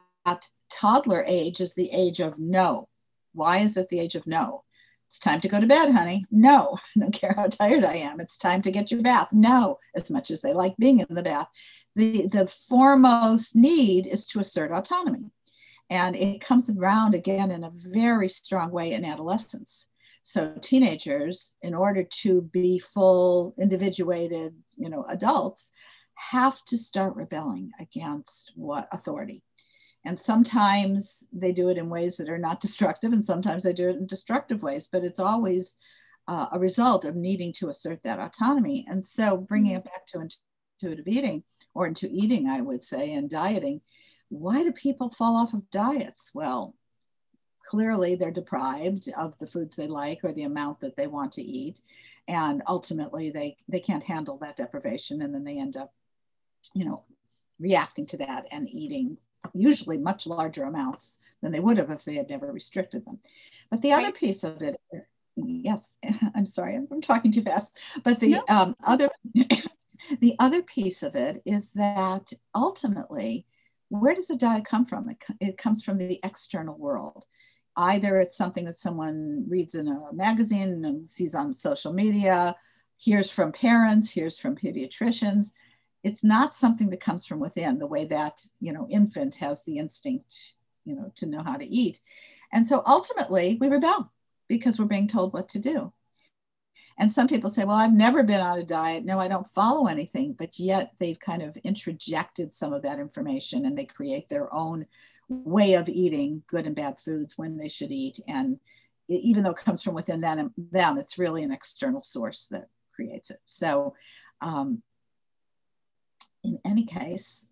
toddler 0.71 1.25
age 1.27 1.63
is 1.63 1.75
the 1.75 1.91
age 1.91 2.21
of 2.21 2.39
no. 2.39 2.89
Why 3.33 3.59
is 3.59 3.79
it 3.79 3.89
the 3.89 4.01
age 4.01 4.15
of 4.15 4.27
no? 4.27 4.65
It's 5.13 5.19
time 5.19 5.43
to 5.43 5.49
go 5.49 5.61
to 5.61 5.67
bed, 5.67 5.93
honey. 5.93 6.25
No, 6.31 6.75
I 6.97 7.01
don't 7.01 7.13
care 7.13 7.35
how 7.37 7.47
tired 7.47 7.85
I 7.85 7.97
am. 7.97 8.19
It's 8.19 8.39
time 8.39 8.63
to 8.63 8.71
get 8.71 8.91
your 8.91 9.03
bath. 9.03 9.29
No, 9.31 9.79
as 9.95 10.09
much 10.09 10.31
as 10.31 10.41
they 10.41 10.55
like 10.55 10.75
being 10.79 11.01
in 11.01 11.07
the 11.15 11.23
bath. 11.23 11.49
The, 11.95 12.29
the 12.29 12.47
foremost 12.47 13.55
need 13.55 14.07
is 14.07 14.27
to 14.29 14.41
assert 14.41 14.73
autonomy. 14.73 15.31
And 15.91 16.17
it 16.17 16.41
comes 16.41 16.71
around 16.71 17.15
again 17.15 17.51
in 17.51 17.63
a 17.63 17.73
very 17.75 18.27
strong 18.27 18.71
way 18.71 18.95
in 18.95 19.05
adolescence. 19.05 19.87
So 20.23 20.55
teenagers, 20.63 21.53
in 21.61 21.75
order 21.75 22.05
to 22.23 22.41
be 22.51 22.79
full, 22.79 23.55
individuated, 23.59 24.55
you 24.79 24.89
know, 24.89 25.05
adults, 25.11 25.73
have 26.15 26.65
to 26.69 26.79
start 26.79 27.17
rebelling 27.17 27.71
against 27.79 28.53
what 28.57 28.89
authority 28.93 29.43
and 30.05 30.19
sometimes 30.19 31.27
they 31.33 31.53
do 31.53 31.69
it 31.69 31.79
in 31.79 31.89
ways 31.89 32.17
that 32.17 32.29
are 32.29 32.39
not 32.39 32.61
destructive 32.61 33.13
and 33.13 33.25
sometimes 33.25 33.63
they 33.63 33.73
do 33.73 33.89
it 33.89 33.97
in 33.97 34.07
destructive 34.07 34.63
ways 34.63 34.89
but 34.91 35.05
it's 35.05 35.21
always 35.21 35.77
uh, 36.29 36.47
a 36.53 36.59
result 36.59 37.05
of 37.05 37.17
needing 37.17 37.53
to 37.53 37.69
assert 37.69 38.03
that 38.03 38.21
autonomy. 38.21 38.87
And 38.89 39.05
so 39.05 39.37
bringing 39.37 39.73
it 39.73 39.85
back 39.85 40.07
to 40.09 40.27
intuitive 40.81 41.09
eating 41.09 41.45
or 41.75 41.87
into 41.87 42.09
eating 42.11 42.49
i 42.49 42.61
would 42.61 42.83
say 42.83 43.13
and 43.13 43.31
dieting 43.31 43.81
why 44.31 44.63
do 44.63 44.73
people 44.73 45.11
fall 45.11 45.37
off 45.37 45.53
of 45.53 45.71
diets? 45.71 46.31
Well 46.35 46.75
clearly 47.65 48.17
they're 48.17 48.33
deprived 48.33 49.09
of 49.17 49.39
the 49.39 49.47
foods 49.47 49.77
they 49.77 49.87
like 49.87 50.21
or 50.25 50.33
the 50.33 50.43
amount 50.43 50.81
that 50.81 50.97
they 50.97 51.07
want 51.07 51.33
to 51.33 51.43
eat 51.43 51.81
and 52.27 52.63
ultimately 52.67 53.31
they 53.31 53.57
they 53.69 53.79
can't 53.79 54.03
handle 54.03 54.39
that 54.39 54.57
deprivation 54.57 55.23
and 55.23 55.33
then 55.33 55.45
they 55.45 55.59
end 55.59 55.77
up 55.77 55.93
you 56.75 56.85
know 56.85 57.05
reacting 57.61 58.05
to 58.05 58.17
that 58.17 58.47
and 58.51 58.69
eating 58.69 59.17
usually 59.55 59.99
much 59.99 60.27
larger 60.27 60.65
amounts 60.65 61.19
than 61.41 61.53
they 61.53 61.61
would 61.61 61.77
have 61.77 61.91
if 61.91 62.05
they 62.05 62.15
had 62.15 62.31
never 62.31 62.53
restricted 62.53 63.05
them. 63.05 63.19
But 63.71 63.83
the 63.83 63.91
right. 63.91 64.05
other 64.05 64.13
piece 64.13 64.45
of 64.45 64.63
it, 64.63 64.81
yes, 65.37 65.97
I'm 66.35 66.47
sorry, 66.47 66.77
I'm, 66.77 67.01
talking 67.01 67.33
too 67.33 67.43
fast. 67.43 67.79
But 68.03 68.21
the 68.21 68.29
no. 68.29 68.45
um, 68.49 68.77
other, 68.85 69.11
the 70.21 70.37
other 70.39 70.63
piece 70.63 71.03
of 71.03 71.15
it 71.17 71.43
is 71.45 71.73
that 71.73 72.33
ultimately, 72.55 73.47
where 73.89 74.15
does 74.15 74.31
a 74.31 74.37
diet 74.37 74.65
come 74.65 74.85
from? 74.85 75.11
It, 75.11 75.25
it 75.41 75.59
comes 75.59 75.83
from 75.83 75.99
the 75.99 76.21
external 76.25 76.77
world. 76.77 77.25
Either 77.77 78.21
it's 78.21 78.37
something 78.37 78.67
that 78.67 78.77
someone 78.77 79.47
reads 79.49 79.75
in 79.75 79.89
a 79.89 80.13
magazine 80.13 80.85
and 80.85 81.09
sees 81.09 81.35
on 81.35 81.55
social 81.55 81.93
media, 81.93 82.55
hears 82.99 83.31
from 83.31 83.51
parents, 83.51 84.11
hears 84.11 84.39
from 84.39 84.55
pediatricians 84.55 85.53
it's 86.03 86.25
not 86.25 86.55
something 86.55 86.91
that 86.91 87.01
comes 87.01 87.27
from 87.27 87.39
within 87.39 87.79
the 87.79 87.87
way 87.87 88.05
that 88.07 88.45
you 88.61 88.73
know 88.73 88.87
infant 88.91 89.35
has 89.37 89.63
the 89.65 89.79
instinct 89.79 90.55
you 90.85 90.95
know 90.95 91.13
to 91.17 91.27
know 91.27 91.43
how 91.43 91.57
to 91.57 91.65
eat. 91.65 92.01
And 92.53 92.67
so 92.67 92.83
ultimately 92.87 93.59
we 93.61 93.69
rebel 93.69 94.13
because 94.49 94.79
we're 94.79 94.85
being 94.85 95.09
told 95.09 95.33
what 95.33 95.49
to 95.51 95.59
do. 95.59 95.93
And 96.99 97.11
some 97.11 97.29
people 97.29 97.51
say 97.51 97.65
well 97.65 97.77
i've 97.77 97.95
never 97.95 98.23
been 98.23 98.41
on 98.41 98.59
a 98.59 98.65
diet. 98.65 99.05
No 99.05 99.19
i 99.19 99.29
don't 99.29 99.49
follow 99.49 99.87
anything. 99.87 100.35
But 100.35 100.59
yet 100.59 100.93
they've 100.99 101.21
kind 101.21 101.43
of 101.43 101.57
introjected 101.65 102.55
some 102.55 102.73
of 102.73 102.83
that 102.83 102.99
information 102.99 103.67
and 103.67 103.79
they 103.79 103.87
create 103.87 104.29
their 104.29 104.53
own 104.53 104.87
way 105.29 105.75
of 105.75 105.89
eating 105.89 106.43
good 106.47 106.67
and 106.67 106.77
bad 106.77 106.99
foods 107.01 107.39
when 107.39 107.57
they 107.57 107.69
should 107.69 107.93
eat. 107.93 108.19
And 108.29 108.59
even 109.09 109.43
though 109.43 109.51
it 109.51 109.57
comes 109.57 109.83
from 109.83 109.95
within 109.95 110.21
them, 110.21 110.53
them 110.57 110.99
it's 110.99 111.19
really 111.19 111.43
an 111.43 111.53
external 111.53 112.03
source 112.03 112.47
that 112.51 112.69
creates 112.95 113.31
it. 113.31 113.41
So 113.45 113.95
um, 114.41 114.83
in 116.45 116.59
any 116.65 116.85
case, 116.85 117.49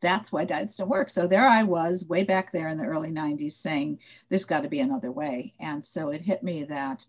that's 0.00 0.32
why 0.32 0.44
diets 0.44 0.76
don't 0.76 0.88
work. 0.88 1.08
So 1.08 1.26
there 1.26 1.46
I 1.46 1.62
was 1.62 2.04
way 2.04 2.24
back 2.24 2.50
there 2.50 2.68
in 2.68 2.76
the 2.76 2.84
early 2.84 3.12
90s 3.12 3.52
saying 3.52 4.00
there's 4.28 4.44
got 4.44 4.62
to 4.62 4.68
be 4.68 4.80
another 4.80 5.12
way. 5.12 5.54
And 5.60 5.86
so 5.86 6.10
it 6.10 6.20
hit 6.20 6.42
me 6.42 6.64
that 6.64 7.06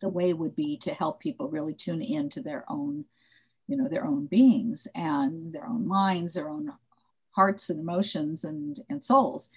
the 0.00 0.08
way 0.08 0.32
would 0.32 0.54
be 0.54 0.76
to 0.78 0.94
help 0.94 1.20
people 1.20 1.48
really 1.48 1.74
tune 1.74 2.02
into 2.02 2.40
their 2.40 2.64
own, 2.68 3.04
you 3.66 3.76
know, 3.76 3.88
their 3.88 4.06
own 4.06 4.26
beings 4.26 4.86
and 4.94 5.52
their 5.52 5.66
own 5.66 5.86
minds, 5.86 6.34
their 6.34 6.48
own 6.48 6.72
hearts 7.32 7.70
and 7.70 7.80
emotions 7.80 8.44
and, 8.44 8.80
and 8.88 9.02
souls. 9.02 9.50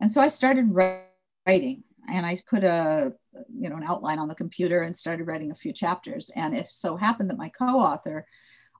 And 0.00 0.10
so 0.10 0.20
I 0.20 0.28
started 0.28 0.66
writing 0.70 1.82
and 2.08 2.24
I 2.24 2.38
put 2.48 2.62
a, 2.62 3.12
you 3.52 3.68
know, 3.68 3.76
an 3.76 3.84
outline 3.84 4.18
on 4.18 4.28
the 4.28 4.34
computer 4.34 4.82
and 4.82 4.94
started 4.94 5.26
writing 5.26 5.50
a 5.50 5.56
few 5.56 5.72
chapters. 5.72 6.30
And 6.36 6.56
it 6.56 6.68
so 6.70 6.96
happened 6.96 7.30
that 7.30 7.38
my 7.38 7.48
co-author 7.48 8.26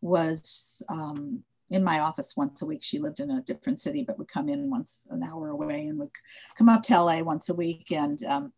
was 0.03 0.83
um, 0.89 1.43
in 1.71 1.83
my 1.83 2.01
office 2.01 2.37
once 2.37 2.63
a 2.63 2.67
week. 2.67 2.83
She 2.83 2.99
lived 2.99 3.21
in 3.21 3.31
a 3.31 3.43
different 3.43 3.81
city, 3.81 4.05
but 4.07 4.19
would 4.19 4.29
come 4.29 4.49
in 4.49 4.71
once 4.71 5.07
an 5.11 5.23
hour 5.23 5.49
away 5.49 5.87
and 5.87 5.99
would 5.99 6.11
come 6.57 6.69
up 6.69 6.83
to 6.85 7.01
LA 7.01 7.21
once 7.21 7.49
a 7.49 7.55
week. 7.55 7.91
And 7.93 8.23
um, 8.25 8.53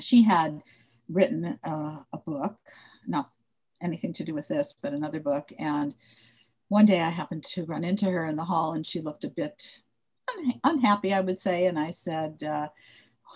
she 0.00 0.22
had 0.22 0.62
written 1.08 1.58
uh, 1.64 1.98
a 2.12 2.18
book, 2.26 2.56
not 3.06 3.30
anything 3.82 4.12
to 4.14 4.24
do 4.24 4.34
with 4.34 4.48
this, 4.48 4.74
but 4.82 4.92
another 4.92 5.20
book. 5.20 5.50
And 5.58 5.94
one 6.68 6.86
day 6.86 7.00
I 7.00 7.10
happened 7.10 7.44
to 7.44 7.64
run 7.66 7.84
into 7.84 8.06
her 8.06 8.26
in 8.26 8.36
the 8.36 8.44
hall 8.44 8.72
and 8.72 8.86
she 8.86 9.00
looked 9.00 9.24
a 9.24 9.28
bit 9.28 9.70
un- 10.36 10.60
unhappy, 10.64 11.12
I 11.12 11.20
would 11.20 11.38
say. 11.38 11.66
And 11.66 11.78
I 11.78 11.90
said, 11.90 12.42
uh, 12.42 12.68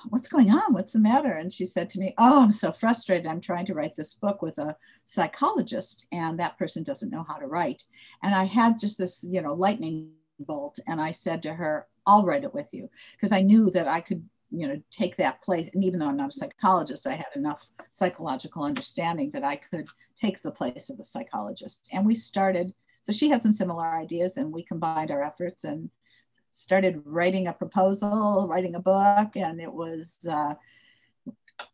What's 0.09 0.29
going 0.29 0.51
on? 0.51 0.73
What's 0.73 0.93
the 0.93 0.99
matter? 0.99 1.33
And 1.33 1.53
she 1.53 1.65
said 1.65 1.89
to 1.91 1.99
me, 1.99 2.15
Oh, 2.19 2.43
I'm 2.43 2.51
so 2.51 2.73
frustrated. 2.73 3.27
I'm 3.27 3.41
trying 3.41 3.67
to 3.67 3.75
write 3.75 3.95
this 3.97 4.15
book 4.15 4.43
with 4.43 4.59
a 4.59 4.77
psychologist, 5.05 6.07
and 6.13 6.39
that 6.39 6.59
person 6.59 6.83
doesn't 6.83 7.11
know 7.11 7.25
how 7.29 7.37
to 7.37 7.47
write. 7.47 7.85
And 8.23 8.35
I 8.35 8.45
had 8.45 8.79
just 8.79 8.99
this, 8.99 9.25
you 9.29 9.43
know, 9.43 9.55
lightning 9.55 10.11
bolt. 10.41 10.79
And 10.87 11.01
I 11.01 11.11
said 11.11 11.43
to 11.43 11.55
her, 11.55 11.87
I'll 12.07 12.25
write 12.25 12.45
it 12.45 12.55
with 12.55 12.73
you 12.73 12.89
because 13.13 13.33
I 13.33 13.41
knew 13.41 13.71
that 13.71 13.89
I 13.89 14.01
could 14.01 14.25
you 14.51 14.67
know 14.67 14.81
take 14.91 15.15
that 15.17 15.43
place 15.43 15.69
and 15.75 15.85
even 15.85 15.99
though 15.99 16.09
i'm 16.09 16.17
not 16.17 16.31
a 16.31 16.33
psychologist 16.33 17.07
i 17.07 17.15
had 17.15 17.27
enough 17.37 17.69
psychological 17.91 18.63
understanding 18.63 19.31
that 19.31 19.45
i 19.45 19.55
could 19.55 19.87
take 20.17 20.41
the 20.41 20.51
place 20.51 20.89
of 20.89 20.99
a 20.99 21.05
psychologist 21.05 21.87
and 21.93 22.07
we 22.07 22.15
started 22.15 22.73
so 23.03 23.13
she 23.13 23.29
had 23.29 23.43
some 23.43 23.53
similar 23.53 23.87
ideas 23.87 24.39
and 24.39 24.51
we 24.51 24.63
combined 24.63 25.11
our 25.11 25.23
efforts 25.23 25.65
and 25.65 25.91
started 26.59 27.03
writing 27.05 27.47
a 27.47 27.53
proposal 27.53 28.47
writing 28.49 28.75
a 28.75 28.81
book 28.81 29.37
and 29.37 29.61
it 29.61 29.73
was 29.73 30.27
uh, 30.29 30.55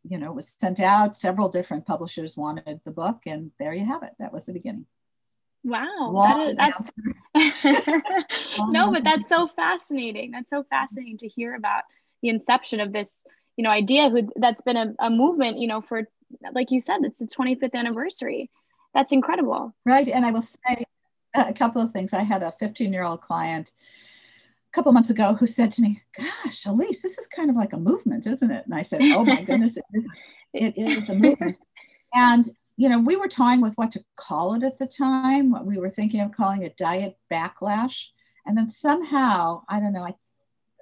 you 0.03 0.19
know 0.19 0.31
it 0.31 0.35
was 0.35 0.55
sent 0.61 0.81
out. 0.81 1.17
Several 1.17 1.49
different 1.49 1.87
publishers 1.87 2.37
wanted 2.37 2.81
the 2.85 2.91
book 2.91 3.23
and 3.26 3.50
there 3.59 3.75
you 3.75 3.85
have 3.87 4.03
it. 4.03 4.12
That 4.19 4.33
was 4.33 4.47
the 4.47 4.53
beginning. 4.53 4.87
Wow, 5.64 6.11
Long 6.11 6.55
that 6.55 6.83
is, 7.35 7.57
that's 7.64 8.25
no, 8.71 8.93
but 8.93 9.03
that's 9.03 9.29
so 9.31 9.49
fascinating. 9.49 10.31
That's 10.31 10.50
so 10.50 10.62
fascinating 10.64 11.19
to 11.19 11.29
hear 11.29 11.55
about 11.55 11.85
the 12.21 12.29
inception 12.29 12.81
of 12.81 12.93
this 12.93 13.25
you 13.57 13.64
know 13.64 13.71
idea 13.71 14.11
who 14.11 14.29
that's 14.37 14.62
been 14.62 14.76
a, 14.76 14.95
a 14.99 15.11
movement 15.11 15.59
you 15.59 15.69
know 15.69 15.81
for 15.81 16.09
like 16.53 16.71
you 16.71 16.81
said 16.81 16.99
it's 17.03 17.21
the 17.21 17.26
25th 17.26 17.75
anniversary. 17.75 18.50
That's 18.93 19.12
incredible. 19.12 19.75
Right 19.85 20.07
and 20.07 20.25
i 20.25 20.31
will 20.31 20.43
say 20.43 20.85
a 21.35 21.53
couple 21.53 21.83
of 21.83 21.91
things. 21.91 22.12
I 22.12 22.23
had 22.23 22.43
a 22.43 22.53
15 22.53 22.93
year 22.93 23.03
old 23.05 23.21
client 23.21 23.73
couple 24.75 24.93
months 24.93 25.11
ago 25.11 25.35
who 25.35 25.47
said 25.47 25.71
to 25.71 25.83
me 25.83 26.00
gosh 26.16 26.64
Elyse 26.64 27.02
this 27.02 27.19
is 27.19 27.26
kind 27.28 27.49
of 27.49 27.57
like 27.57 27.73
a 27.73 27.78
movement 27.78 28.26
isn't 28.26 28.50
it 28.50 28.64
and 28.64 28.75
i 28.75 28.83
said 28.83 29.00
oh 29.02 29.25
my 29.25 29.40
goodness 29.43 29.76
it 29.76 29.85
is, 29.93 30.09
it 30.52 30.76
is 30.76 31.09
a 31.09 31.14
movement 31.14 31.59
and 32.14 32.50
you 32.76 32.88
know 32.88 32.99
we 32.99 33.16
were 33.16 33.28
toying 33.28 33.61
with 33.61 33.75
what 33.75 33.90
to 33.93 34.04
call 34.16 34.54
it 34.54 34.64
at 34.64 34.78
the 34.78 34.87
time 34.87 35.50
what 35.50 35.64
we 35.64 35.78
were 35.78 35.90
thinking 35.90 36.21
of 36.21 36.33
calling 36.33 36.62
it 36.62 36.76
diet 36.76 37.16
backlash 37.33 38.07
and 38.47 38.59
then 38.59 38.69
somehow 38.69 39.62
i 39.69 39.78
don't 39.78 39.93
know 39.93 40.04
i 40.04 40.14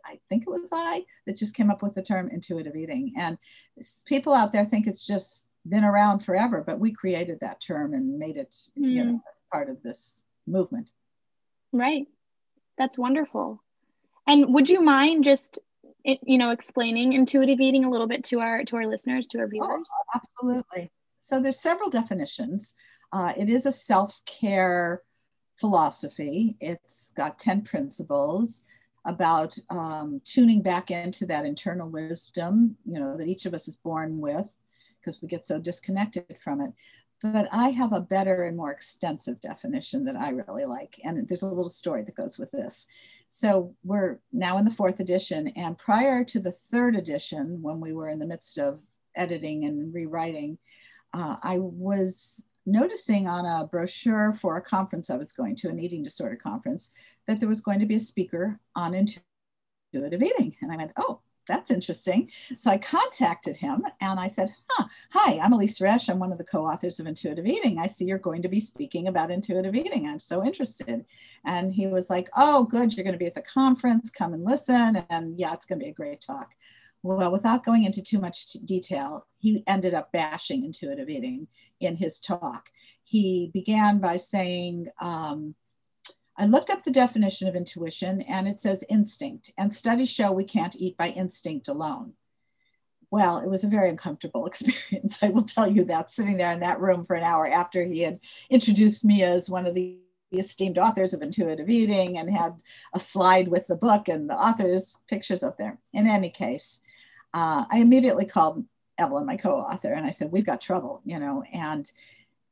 I 0.05 0.19
think 0.29 0.43
it 0.43 0.51
was 0.51 0.69
I 0.73 1.05
that 1.27 1.37
just 1.37 1.55
came 1.55 1.71
up 1.71 1.83
with 1.83 1.95
the 1.95 2.03
term 2.03 2.29
intuitive 2.29 2.77
eating. 2.77 3.15
And 3.17 3.39
people 4.07 4.35
out 4.35 4.53
there 4.53 4.65
think 4.65 4.87
it's 4.87 5.07
just 5.07 5.49
been 5.69 5.85
around 5.85 6.21
forever, 6.21 6.63
but 6.67 6.81
we 6.81 6.93
created 6.93 7.41
that 7.41 7.61
term 7.61 7.95
and 7.95 8.19
made 8.19 8.37
it, 8.37 8.55
mm. 8.79 8.89
you 8.89 9.05
know, 9.05 9.11
hmm. 9.13 9.29
as 9.31 9.41
part 9.53 9.71
of 9.71 9.83
this 9.83 10.25
movement. 10.47 10.91
Right. 11.73 12.07
That's 12.79 12.99
wonderful. 12.99 13.63
And 14.27 14.55
would 14.55 14.69
you 14.69 14.81
mind 14.81 15.25
just 15.25 15.59
you 16.05 16.39
know 16.39 16.51
explaining 16.51 17.13
intuitive 17.13 17.61
eating 17.61 17.85
a 17.85 17.91
little 17.91 18.09
bit 18.09 18.25
to 18.25 18.41
our 18.41 18.65
to 18.65 18.75
our 18.75 18.87
listeners 18.87 19.27
to 19.29 19.39
our 19.39 19.45
oh, 19.45 19.49
viewers 19.49 19.89
oh, 19.89 20.05
absolutely 20.17 20.91
so 21.21 21.39
there's 21.39 21.61
several 21.61 21.89
definitions 21.89 22.75
uh, 23.13 23.33
it 23.37 23.49
is 23.49 23.67
a 23.67 23.71
self-care 23.71 25.01
philosophy 25.61 26.57
it's 26.61 27.13
got 27.13 27.39
10 27.39 27.63
principles 27.63 28.65
about 29.05 29.57
um, 29.71 30.21
tuning 30.25 30.63
back 30.63 30.91
into 30.91 31.27
that 31.27 31.45
internal 31.45 31.89
wisdom, 31.89 32.77
you 32.85 33.01
know, 33.01 33.17
that 33.17 33.27
each 33.27 33.47
of 33.47 33.55
us 33.55 33.69
is 33.69 33.77
born 33.77 34.21
with 34.21 34.57
because 35.01 35.21
we 35.21 35.29
get 35.29 35.45
so 35.45 35.59
disconnected 35.59 36.25
from 36.43 36.61
it. 36.61 36.73
But 37.21 37.49
I 37.53 37.71
have 37.71 37.93
a 37.93 38.01
better 38.01 38.45
and 38.45 38.57
more 38.57 38.73
extensive 38.73 39.41
definition 39.41 40.05
that 40.05 40.17
I 40.17 40.31
really 40.31 40.65
like. 40.65 41.01
And 41.05 41.27
there's 41.29 41.43
a 41.43 41.49
little 41.49 41.69
story 41.69 42.03
that 42.03 42.17
goes 42.17 42.39
with 42.39 42.51
this. 42.51 42.87
So 43.35 43.75
we're 43.83 44.19
now 44.31 44.59
in 44.59 44.67
the 44.67 44.71
fourth 44.71 45.01
edition. 45.01 45.49
And 45.57 45.79
prior 45.79 46.23
to 46.23 46.39
the 46.39 46.53
third 46.53 46.95
edition, 46.95 47.63
when 47.63 47.81
we 47.81 47.95
were 47.95 48.11
in 48.11 48.19
the 48.19 48.27
midst 48.27 48.59
of 48.59 48.83
editing 49.17 49.65
and 49.65 49.93
rewriting, 49.93 50.59
uh, 51.15 51.37
I 51.43 51.57
was 51.59 52.45
noticing 52.67 53.29
on 53.29 53.47
a 53.47 53.67
brochure 53.67 54.35
for 54.35 54.59
a 54.59 54.63
conference 54.63 55.09
I 55.09 55.17
was 55.17 55.33
going 55.33 55.57
to, 55.57 55.71
an 55.71 55.81
eating 55.81 56.03
disorder 56.03 56.37
conference, 56.37 56.91
that 57.27 57.41
there 57.41 57.49
was 57.49 57.63
going 57.63 57.81
to 57.81 57.87
be 57.87 57.95
a 57.95 58.01
speaker 58.01 58.61
on 58.77 58.93
intuitive 58.93 60.23
eating. 60.23 60.55
And 60.61 60.71
I 60.71 60.77
went, 60.77 60.93
oh, 60.99 61.21
that's 61.53 61.71
interesting. 61.71 62.31
So 62.57 62.71
I 62.71 62.79
contacted 62.79 63.57
him 63.57 63.85
and 64.01 64.19
I 64.19 64.27
said, 64.27 64.51
huh, 64.71 64.87
hi, 65.11 65.39
I'm 65.39 65.53
Elyse 65.53 65.83
Resch. 65.83 66.09
I'm 66.09 66.19
one 66.19 66.33
of 66.33 66.39
the 66.39 66.45
co-authors 66.45 66.99
of 66.99 67.07
Intuitive 67.07 67.47
Eating. 67.47 67.79
I 67.79 67.87
see 67.87 68.07
you're 68.07 68.17
going 68.17 68.41
to 68.41 68.49
be 68.49 68.59
speaking 68.59 69.09
about 69.09 69.31
intuitive 69.31 69.75
eating. 69.75 70.07
I'm 70.07 70.19
so 70.19 70.43
interested. 70.43 71.05
And 71.45 71.71
he 71.71 71.87
was 71.89 72.09
like, 72.09 72.31
oh, 72.37 72.65
good. 72.65 72.95
You're 72.95 73.05
going 73.05 73.13
to 73.13 73.19
be 73.19 73.27
at 73.27 73.35
the 73.35 73.43
conference. 73.43 74.09
Come 74.09 74.33
and 74.33 74.45
listen. 74.45 75.05
And 75.11 75.39
yeah, 75.39 75.53
it's 75.53 75.67
going 75.67 75.79
to 75.79 75.85
be 75.85 75.91
a 75.91 75.95
great 75.95 76.23
talk. 76.23 76.55
Well, 77.03 77.31
without 77.31 77.65
going 77.65 77.85
into 77.85 78.01
too 78.01 78.19
much 78.19 78.53
detail, 78.65 79.27
he 79.37 79.63
ended 79.67 79.93
up 79.93 80.11
bashing 80.13 80.65
intuitive 80.65 81.11
eating 81.11 81.49
in 81.81 81.97
his 81.97 82.19
talk. 82.19 82.71
He 83.05 83.51
began 83.53 83.99
by 83.99 84.17
saying, 84.17 84.87
um, 85.03 85.55
I 86.37 86.47
looked 86.47 86.71
up 86.71 86.83
the 86.83 86.91
definition 86.91 87.47
of 87.49 87.57
intuition 87.57 88.23
and 88.23 88.49
it 88.49 88.59
says 88.59 88.85
instinct, 88.89 89.53
and 89.59 89.73
studies 89.73 90.11
show 90.11 90.33
we 90.33 90.45
can't 90.45 90.77
eat 90.77 90.97
by 90.97 91.09
instinct 91.11 91.69
alone. 91.69 92.15
Well, 93.11 93.39
it 93.39 93.49
was 93.49 93.63
a 93.63 93.69
very 93.69 93.91
uncomfortable 93.91 94.47
experience. 94.47 95.23
I 95.23 95.29
will 95.29 95.43
tell 95.43 95.71
you 95.71 95.85
that 95.85 96.11
sitting 96.11 96.39
there 96.39 96.51
in 96.51 96.61
that 96.61 96.81
room 96.81 97.05
for 97.05 97.15
an 97.15 97.25
hour 97.25 97.47
after 97.47 97.85
he 97.85 98.01
had 98.01 98.21
introduced 98.51 99.05
me 99.05 99.23
as 99.23 99.51
one 99.51 99.67
of 99.67 99.75
the 99.75 99.99
esteemed 100.33 100.79
authors 100.79 101.13
of 101.13 101.21
intuitive 101.21 101.69
eating 101.69 102.17
and 102.17 102.31
had 102.31 102.63
a 102.95 103.01
slide 103.01 103.49
with 103.49 103.67
the 103.67 103.77
book 103.77 104.09
and 104.09 104.31
the 104.31 104.35
author's 104.35 104.97
pictures 105.09 105.43
up 105.43 105.59
there. 105.59 105.79
In 105.93 106.09
any 106.09 106.31
case, 106.31 106.81
uh, 107.35 107.67
I 107.71 107.79
immediately 107.79 108.25
called 108.25 108.65
Evelyn, 108.99 109.27
my 109.27 109.37
co-author, 109.37 109.93
and 109.93 110.07
I 110.07 110.11
said, 110.11 110.33
"We've 110.33 110.47
got 110.47 110.61
trouble," 110.61 111.01
you 111.05 111.19
know, 111.19 111.43
and 111.53 111.91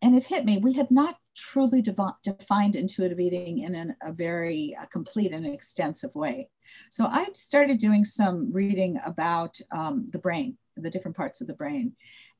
and 0.02 0.14
it 0.14 0.24
hit 0.24 0.44
me. 0.44 0.58
We 0.58 0.72
had 0.72 0.90
not 0.90 1.16
truly 1.36 1.82
defined 1.82 2.76
intuitive 2.76 3.20
eating 3.20 3.60
in 3.60 3.74
an, 3.74 3.96
a 4.02 4.12
very 4.12 4.76
uh, 4.80 4.86
complete 4.86 5.32
and 5.32 5.46
extensive 5.46 6.14
way. 6.14 6.48
So 6.90 7.06
I 7.06 7.28
started 7.34 7.78
doing 7.78 8.04
some 8.04 8.52
reading 8.52 8.98
about 9.04 9.58
um, 9.72 10.06
the 10.12 10.18
brain, 10.18 10.56
the 10.76 10.90
different 10.90 11.16
parts 11.16 11.40
of 11.40 11.46
the 11.46 11.54
brain, 11.54 11.92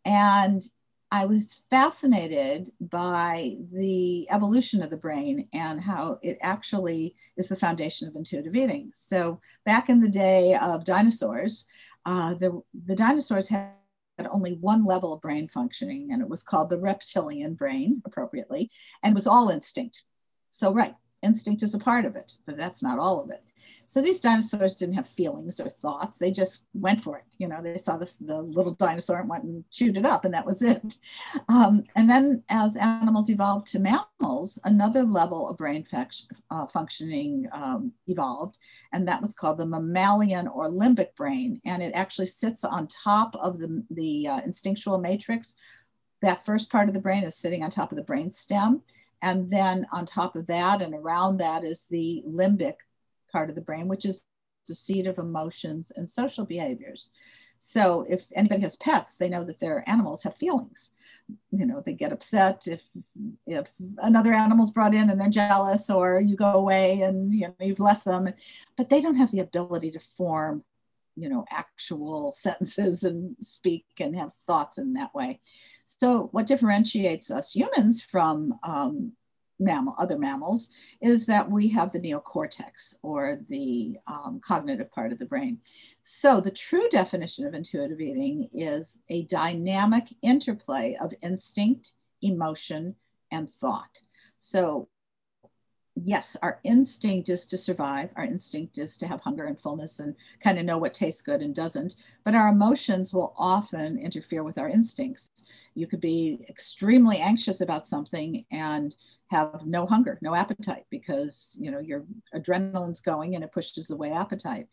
and 0.04 0.62
I 1.12 1.26
was 1.26 1.62
fascinated 1.70 2.70
by 2.80 3.56
the 3.72 4.30
evolution 4.30 4.80
of 4.80 4.90
the 4.90 4.96
brain 4.96 5.48
and 5.52 5.80
how 5.80 6.20
it 6.22 6.38
actually 6.40 7.16
is 7.36 7.48
the 7.48 7.56
foundation 7.56 8.06
of 8.06 8.14
intuitive 8.14 8.54
eating. 8.54 8.90
So 8.94 9.40
back 9.66 9.88
in 9.88 10.00
the 10.00 10.08
day 10.08 10.56
of 10.62 10.84
dinosaurs, 10.84 11.66
uh, 12.06 12.34
the, 12.34 12.62
the 12.84 12.94
dinosaurs 12.94 13.48
had 13.48 13.70
only 14.30 14.54
one 14.54 14.84
level 14.84 15.12
of 15.12 15.20
brain 15.20 15.48
functioning, 15.48 16.12
and 16.12 16.22
it 16.22 16.28
was 16.28 16.42
called 16.42 16.68
the 16.68 16.78
reptilian 16.78 17.54
brain, 17.54 18.02
appropriately, 18.04 18.70
and 19.02 19.14
was 19.14 19.26
all 19.26 19.50
instinct. 19.50 20.02
So, 20.50 20.72
right, 20.72 20.94
instinct 21.22 21.62
is 21.62 21.74
a 21.74 21.78
part 21.78 22.04
of 22.04 22.16
it, 22.16 22.34
but 22.46 22.56
that's 22.56 22.82
not 22.82 22.98
all 22.98 23.20
of 23.20 23.30
it. 23.30 23.44
So 23.90 24.00
these 24.00 24.20
dinosaurs 24.20 24.76
didn't 24.76 24.94
have 24.94 25.08
feelings 25.08 25.58
or 25.58 25.68
thoughts. 25.68 26.16
They 26.16 26.30
just 26.30 26.62
went 26.74 27.00
for 27.00 27.18
it. 27.18 27.24
You 27.38 27.48
know, 27.48 27.60
they 27.60 27.76
saw 27.76 27.96
the, 27.96 28.08
the 28.20 28.40
little 28.40 28.74
dinosaur 28.74 29.18
and 29.18 29.28
went 29.28 29.42
and 29.42 29.64
chewed 29.72 29.96
it 29.96 30.06
up, 30.06 30.24
and 30.24 30.32
that 30.32 30.46
was 30.46 30.62
it. 30.62 30.96
Um, 31.48 31.82
and 31.96 32.08
then 32.08 32.44
as 32.50 32.76
animals 32.76 33.30
evolved 33.30 33.66
to 33.72 33.80
mammals, 33.80 34.60
another 34.62 35.02
level 35.02 35.48
of 35.48 35.56
brain 35.56 35.84
uh, 36.52 36.66
functioning 36.66 37.48
um, 37.52 37.92
evolved, 38.06 38.58
and 38.92 39.08
that 39.08 39.20
was 39.20 39.34
called 39.34 39.58
the 39.58 39.66
mammalian 39.66 40.46
or 40.46 40.68
limbic 40.68 41.16
brain. 41.16 41.60
And 41.64 41.82
it 41.82 41.90
actually 41.92 42.26
sits 42.26 42.62
on 42.62 42.86
top 42.86 43.34
of 43.34 43.58
the, 43.58 43.84
the 43.90 44.28
uh, 44.28 44.40
instinctual 44.42 44.98
matrix. 44.98 45.56
That 46.22 46.44
first 46.44 46.70
part 46.70 46.86
of 46.86 46.94
the 46.94 47.00
brain 47.00 47.24
is 47.24 47.34
sitting 47.34 47.64
on 47.64 47.70
top 47.70 47.90
of 47.90 47.96
the 47.96 48.04
brain 48.04 48.30
stem. 48.30 48.82
And 49.22 49.48
then 49.48 49.86
on 49.92 50.06
top 50.06 50.36
of 50.36 50.46
that 50.46 50.82
and 50.82 50.94
around 50.94 51.38
that 51.38 51.64
is 51.64 51.86
the 51.86 52.22
limbic 52.26 52.76
part 53.30 53.50
of 53.50 53.54
the 53.54 53.62
brain, 53.62 53.88
which 53.88 54.04
is 54.04 54.24
the 54.66 54.74
seat 54.74 55.06
of 55.06 55.18
emotions 55.18 55.92
and 55.96 56.08
social 56.08 56.44
behaviors. 56.44 57.10
So 57.58 58.06
if 58.08 58.24
anybody 58.34 58.62
has 58.62 58.76
pets, 58.76 59.18
they 59.18 59.28
know 59.28 59.44
that 59.44 59.60
their 59.60 59.86
animals 59.86 60.22
have 60.22 60.36
feelings. 60.36 60.92
You 61.50 61.66
know, 61.66 61.82
they 61.84 61.92
get 61.92 62.12
upset 62.12 62.66
if 62.66 62.82
if 63.46 63.70
another 63.98 64.32
animal's 64.32 64.70
brought 64.70 64.94
in 64.94 65.10
and 65.10 65.20
they're 65.20 65.28
jealous, 65.28 65.90
or 65.90 66.20
you 66.20 66.36
go 66.36 66.52
away 66.52 67.02
and 67.02 67.34
you 67.34 67.48
know 67.48 67.54
you've 67.60 67.80
left 67.80 68.06
them, 68.06 68.32
but 68.76 68.88
they 68.88 69.02
don't 69.02 69.16
have 69.16 69.30
the 69.30 69.40
ability 69.40 69.90
to 69.90 70.00
form 70.00 70.64
you 71.16 71.28
know, 71.28 71.44
actual 71.50 72.32
sentences 72.36 73.04
and 73.04 73.36
speak 73.40 73.86
and 74.00 74.16
have 74.16 74.32
thoughts 74.46 74.78
in 74.78 74.92
that 74.94 75.14
way. 75.14 75.40
So, 75.84 76.28
what 76.32 76.46
differentiates 76.46 77.30
us 77.30 77.54
humans 77.54 78.02
from 78.02 78.58
um, 78.62 79.12
mammal, 79.60 79.94
other 79.98 80.18
mammals, 80.18 80.68
is 81.00 81.26
that 81.26 81.48
we 81.48 81.68
have 81.68 81.92
the 81.92 82.00
neocortex 82.00 82.96
or 83.02 83.40
the 83.48 83.98
um, 84.06 84.40
cognitive 84.42 84.90
part 84.90 85.12
of 85.12 85.18
the 85.18 85.26
brain. 85.26 85.58
So, 86.02 86.40
the 86.40 86.50
true 86.50 86.88
definition 86.90 87.46
of 87.46 87.54
intuitive 87.54 88.00
eating 88.00 88.48
is 88.52 88.98
a 89.08 89.24
dynamic 89.24 90.08
interplay 90.22 90.96
of 91.00 91.12
instinct, 91.22 91.92
emotion, 92.22 92.94
and 93.30 93.48
thought. 93.48 94.00
So, 94.38 94.88
yes, 95.94 96.36
our 96.42 96.60
instinct 96.64 97.28
is 97.28 97.46
to 97.46 97.58
survive. 97.58 98.12
Our 98.16 98.24
instinct 98.24 98.78
is 98.78 98.96
to 98.98 99.06
have 99.06 99.20
hunger 99.20 99.44
and 99.44 99.58
fullness 99.58 100.00
and 100.00 100.14
kind 100.40 100.58
of 100.58 100.64
know 100.64 100.78
what 100.78 100.94
tastes 100.94 101.22
good 101.22 101.42
and 101.42 101.54
doesn't. 101.54 101.96
But 102.24 102.34
our 102.34 102.48
emotions 102.48 103.12
will 103.12 103.34
often 103.36 103.98
interfere 103.98 104.42
with 104.42 104.58
our 104.58 104.68
instincts. 104.68 105.30
You 105.74 105.86
could 105.86 106.00
be 106.00 106.44
extremely 106.48 107.18
anxious 107.18 107.60
about 107.60 107.86
something 107.86 108.44
and 108.50 108.94
have 109.28 109.66
no 109.66 109.86
hunger, 109.86 110.18
no 110.22 110.34
appetite 110.34 110.84
because 110.90 111.56
you 111.58 111.70
know 111.70 111.80
your 111.80 112.04
adrenaline's 112.34 113.00
going 113.00 113.34
and 113.34 113.44
it 113.44 113.52
pushes 113.52 113.90
away 113.90 114.12
appetite. 114.12 114.66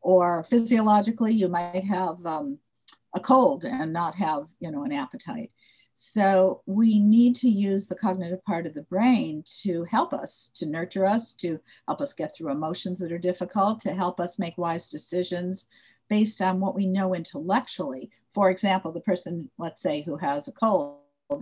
Or 0.00 0.44
physiologically, 0.44 1.32
you 1.32 1.48
might 1.48 1.84
have 1.84 2.24
um, 2.26 2.58
a 3.14 3.20
cold 3.20 3.64
and 3.64 3.92
not 3.92 4.14
have 4.16 4.48
you 4.60 4.70
know 4.70 4.84
an 4.84 4.92
appetite. 4.92 5.50
So 5.94 6.62
we 6.66 6.98
need 6.98 7.36
to 7.36 7.48
use 7.48 7.86
the 7.86 7.94
cognitive 7.94 8.42
part 8.44 8.66
of 8.66 8.74
the 8.74 8.82
brain 8.82 9.44
to 9.62 9.84
help 9.84 10.14
us, 10.14 10.50
to 10.54 10.66
nurture 10.66 11.04
us, 11.04 11.34
to 11.34 11.58
help 11.86 12.00
us 12.00 12.12
get 12.12 12.34
through 12.34 12.50
emotions 12.50 12.98
that 13.00 13.12
are 13.12 13.18
difficult, 13.18 13.80
to 13.80 13.92
help 13.92 14.18
us 14.18 14.38
make 14.38 14.56
wise 14.56 14.88
decisions 14.88 15.66
based 16.08 16.40
on 16.40 16.60
what 16.60 16.74
we 16.74 16.86
know 16.86 17.14
intellectually. 17.14 18.10
For 18.32 18.50
example, 18.50 18.90
the 18.90 19.00
person, 19.00 19.50
let's 19.58 19.82
say, 19.82 20.02
who 20.02 20.16
has 20.16 20.48
a 20.48 20.52
cold 20.52 20.98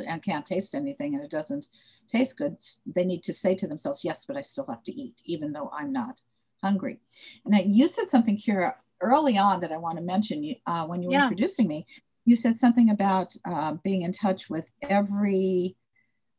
and 0.07 0.23
can't 0.23 0.47
taste 0.47 0.75
anything 0.75 1.15
and 1.15 1.23
it 1.23 1.31
doesn't 1.31 1.69
taste 2.09 2.37
good, 2.37 2.57
they 2.87 3.05
need 3.05 3.23
to 3.25 3.33
say 3.33 3.55
to 3.55 3.69
themselves, 3.69 4.05
yes, 4.05 4.25
but 4.27 4.37
I 4.37 4.41
still 4.41 4.67
have 4.67 4.83
to 4.85 4.93
eat, 4.93 5.23
even 5.25 5.53
though 5.53 5.71
I'm 5.73 5.93
not 5.93 6.21
hungry. 6.63 7.01
And 7.45 7.73
you 7.73 7.87
said 7.87 8.11
something, 8.11 8.37
Kira, 8.37 8.75
early 9.01 9.39
on 9.39 9.61
that 9.61 9.73
I 9.73 9.79
want 9.79 9.97
to 9.99 10.05
mention 10.05 10.55
uh, 10.67 10.87
when 10.87 11.03
you 11.03 11.09
were 11.09 11.15
yeah. 11.15 11.23
introducing 11.23 11.67
me 11.67 11.87
you 12.25 12.37
said 12.37 12.59
something 12.59 12.91
about 12.91 13.35
uh, 13.45 13.75
being 13.83 14.03
in 14.03 14.13
touch 14.13 14.51
with 14.51 14.71
every 14.83 15.77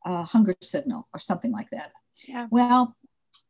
uh, 0.04 0.22
hunger 0.24 0.54
signal 0.62 1.08
or 1.12 1.20
something 1.20 1.52
like 1.52 1.70
that. 1.70 1.92
Yeah. 2.26 2.46
Well, 2.50 2.96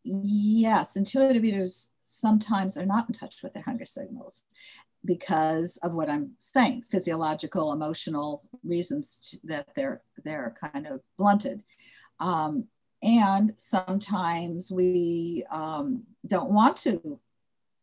yes, 0.04 0.96
intuitive 0.96 1.44
eaters 1.44 1.90
sometimes 2.00 2.76
are 2.76 2.86
not 2.86 3.08
in 3.08 3.14
touch 3.14 3.42
with 3.42 3.52
their 3.52 3.62
hunger 3.62 3.86
signals 3.86 4.42
because 5.04 5.78
of 5.82 5.92
what 5.92 6.08
I'm 6.08 6.32
saying, 6.38 6.84
physiological, 6.90 7.72
emotional 7.72 8.42
reasons 8.62 9.18
to, 9.30 9.38
that 9.44 9.68
they're 9.74 10.02
they're 10.24 10.54
kind 10.60 10.86
of 10.86 11.00
blunted. 11.18 11.62
Um, 12.20 12.66
and 13.02 13.52
sometimes 13.56 14.70
we 14.70 15.44
um, 15.50 16.04
don't 16.26 16.50
want 16.50 16.76
to 16.78 17.18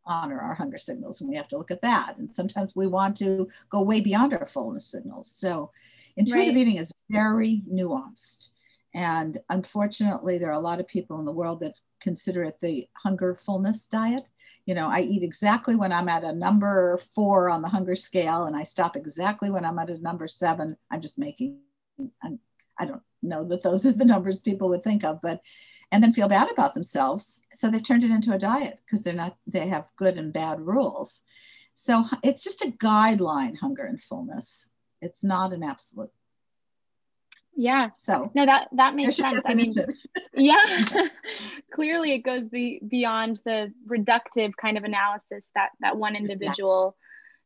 honor 0.09 0.39
our 0.41 0.55
hunger 0.55 0.77
signals 0.77 1.21
and 1.21 1.29
we 1.29 1.35
have 1.35 1.47
to 1.47 1.57
look 1.57 1.71
at 1.71 1.81
that. 1.81 2.17
And 2.17 2.33
sometimes 2.33 2.75
we 2.75 2.87
want 2.87 3.15
to 3.17 3.47
go 3.69 3.81
way 3.81 4.01
beyond 4.01 4.33
our 4.33 4.47
fullness 4.47 4.85
signals. 4.85 5.31
So 5.31 5.71
intuitive 6.17 6.55
right. 6.55 6.57
eating 6.57 6.77
is 6.77 6.91
very 7.09 7.61
nuanced. 7.71 8.49
And 8.93 9.37
unfortunately 9.49 10.39
there 10.39 10.49
are 10.49 10.53
a 10.53 10.59
lot 10.59 10.79
of 10.79 10.87
people 10.87 11.19
in 11.19 11.25
the 11.25 11.31
world 11.31 11.59
that 11.61 11.79
consider 12.01 12.43
it 12.43 12.59
the 12.59 12.87
hunger 12.93 13.35
fullness 13.35 13.85
diet. 13.87 14.29
You 14.65 14.73
know 14.73 14.89
i 14.89 15.01
eat 15.01 15.23
exactly 15.23 15.75
when 15.75 15.91
i'm 15.91 16.09
at 16.09 16.23
a 16.23 16.33
number 16.33 16.97
four 17.13 17.49
on 17.49 17.61
the 17.61 17.67
hunger 17.67 17.95
scale 17.95 18.45
and 18.45 18.55
i 18.55 18.63
stop 18.63 18.95
exactly 18.95 19.51
when 19.51 19.65
i'm 19.65 19.79
at 19.79 19.89
a 19.89 20.01
number 20.01 20.27
seven. 20.27 20.75
I'm 20.89 21.01
just 21.01 21.19
making 21.19 21.59
I'm, 22.23 22.39
i 22.79 22.85
don't 22.85 23.03
know 23.21 23.43
that 23.43 23.63
those 23.63 23.85
are 23.85 23.91
the 23.91 24.05
numbers 24.05 24.41
people 24.41 24.69
would 24.69 24.83
think 24.83 25.03
of 25.03 25.19
but 25.21 25.41
and 25.91 26.03
then 26.03 26.13
feel 26.13 26.27
bad 26.27 26.51
about 26.51 26.73
themselves. 26.73 27.41
So 27.53 27.69
they've 27.69 27.83
turned 27.83 28.03
it 28.03 28.11
into 28.11 28.33
a 28.33 28.37
diet 28.37 28.81
because 28.85 29.01
they're 29.01 29.13
not, 29.13 29.37
they 29.47 29.67
have 29.67 29.85
good 29.97 30.17
and 30.17 30.31
bad 30.31 30.61
rules. 30.61 31.23
So 31.73 32.03
it's 32.23 32.43
just 32.43 32.61
a 32.61 32.71
guideline, 32.71 33.57
hunger 33.57 33.85
and 33.85 34.01
fullness. 34.01 34.69
It's 35.01 35.23
not 35.23 35.53
an 35.53 35.63
absolute. 35.63 36.11
Yeah. 37.55 37.89
So 37.91 38.23
no, 38.35 38.45
that 38.45 38.69
that 38.73 38.95
makes 38.95 39.17
sense. 39.17 39.41
I 39.45 39.53
mean, 39.53 39.73
yeah, 40.33 40.63
clearly 41.73 42.13
it 42.13 42.19
goes 42.19 42.47
be, 42.47 42.79
beyond 42.87 43.41
the 43.43 43.73
reductive 43.85 44.53
kind 44.55 44.77
of 44.77 44.85
analysis 44.85 45.49
that 45.55 45.71
that 45.81 45.97
one 45.97 46.15
individual 46.15 46.95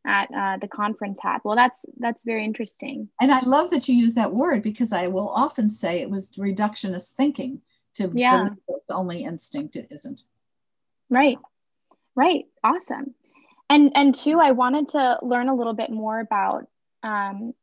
at 0.06 0.30
uh, 0.36 0.58
the 0.58 0.68
conference 0.68 1.18
had. 1.22 1.40
Well, 1.44 1.56
that's 1.56 1.86
that's 1.98 2.24
very 2.24 2.46
interesting. 2.46 3.10
And 3.22 3.32
I 3.32 3.40
love 3.42 3.72
that 3.72 3.88
you 3.88 3.96
use 3.96 4.14
that 4.16 4.34
word 4.34 4.62
because 4.62 4.92
I 4.94 5.08
will 5.08 5.30
often 5.30 5.70
say 5.70 6.00
it 6.00 6.10
was 6.10 6.30
reductionist 6.32 7.14
thinking 7.14 7.62
to 7.96 8.12
yeah. 8.14 8.44
believe 8.44 8.58
it's 8.70 8.92
only 8.92 9.24
instinct 9.24 9.76
it 9.76 9.88
isn't 9.92 10.22
right 11.10 11.38
right 12.16 12.46
awesome 12.64 13.14
and 13.70 13.92
and 13.96 14.16
two 14.16 14.40
i 14.40 14.52
wanted 14.52 14.90
to 14.90 15.18
learn 15.22 15.50
a 15.50 15.56
little 15.56 15.74
bit 15.74 15.90
more 15.90 16.20
about 16.20 16.66
um, 17.04 17.54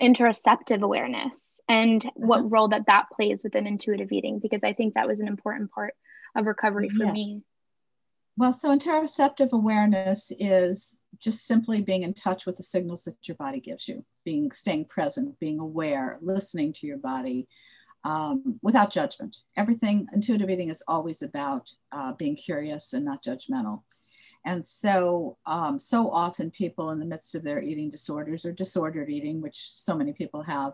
interoceptive 0.00 0.82
awareness 0.82 1.60
and 1.68 2.02
mm-hmm. 2.02 2.26
what 2.26 2.50
role 2.50 2.68
that 2.68 2.86
that 2.86 3.06
plays 3.14 3.42
within 3.44 3.66
intuitive 3.66 4.10
eating 4.12 4.38
because 4.38 4.60
i 4.64 4.72
think 4.72 4.94
that 4.94 5.06
was 5.06 5.20
an 5.20 5.28
important 5.28 5.70
part 5.70 5.94
of 6.36 6.46
recovery 6.46 6.88
for 6.88 7.04
yeah. 7.04 7.12
me 7.12 7.42
well 8.36 8.52
so 8.52 8.76
interoceptive 8.76 9.52
awareness 9.52 10.32
is 10.38 10.98
just 11.18 11.46
simply 11.46 11.80
being 11.80 12.02
in 12.02 12.14
touch 12.14 12.46
with 12.46 12.56
the 12.56 12.62
signals 12.62 13.04
that 13.04 13.16
your 13.28 13.36
body 13.36 13.60
gives 13.60 13.86
you 13.86 14.04
being 14.24 14.50
staying 14.50 14.84
present 14.86 15.38
being 15.38 15.60
aware 15.60 16.18
listening 16.22 16.72
to 16.72 16.86
your 16.86 16.98
body 16.98 17.46
um, 18.04 18.58
without 18.62 18.90
judgment. 18.90 19.36
Everything, 19.56 20.06
intuitive 20.12 20.50
eating 20.50 20.68
is 20.68 20.82
always 20.88 21.22
about 21.22 21.72
uh, 21.92 22.12
being 22.12 22.36
curious 22.36 22.92
and 22.92 23.04
not 23.04 23.22
judgmental. 23.22 23.82
And 24.44 24.64
so, 24.64 25.38
um, 25.46 25.78
so 25.78 26.10
often 26.10 26.50
people 26.50 26.90
in 26.90 26.98
the 26.98 27.06
midst 27.06 27.34
of 27.34 27.44
their 27.44 27.62
eating 27.62 27.88
disorders 27.88 28.44
or 28.44 28.52
disordered 28.52 29.08
eating, 29.08 29.40
which 29.40 29.70
so 29.70 29.94
many 29.94 30.12
people 30.12 30.42
have, 30.42 30.72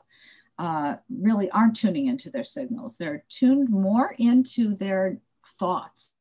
uh, 0.58 0.96
really 1.10 1.50
aren't 1.50 1.76
tuning 1.76 2.06
into 2.06 2.30
their 2.30 2.44
signals. 2.44 2.96
They're 2.96 3.24
tuned 3.28 3.68
more 3.68 4.14
into 4.18 4.74
their 4.74 5.18
thoughts, 5.58 6.14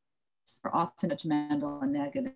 are 0.62 0.74
often 0.74 1.10
judgmental 1.10 1.82
and 1.82 1.92
negative. 1.92 2.32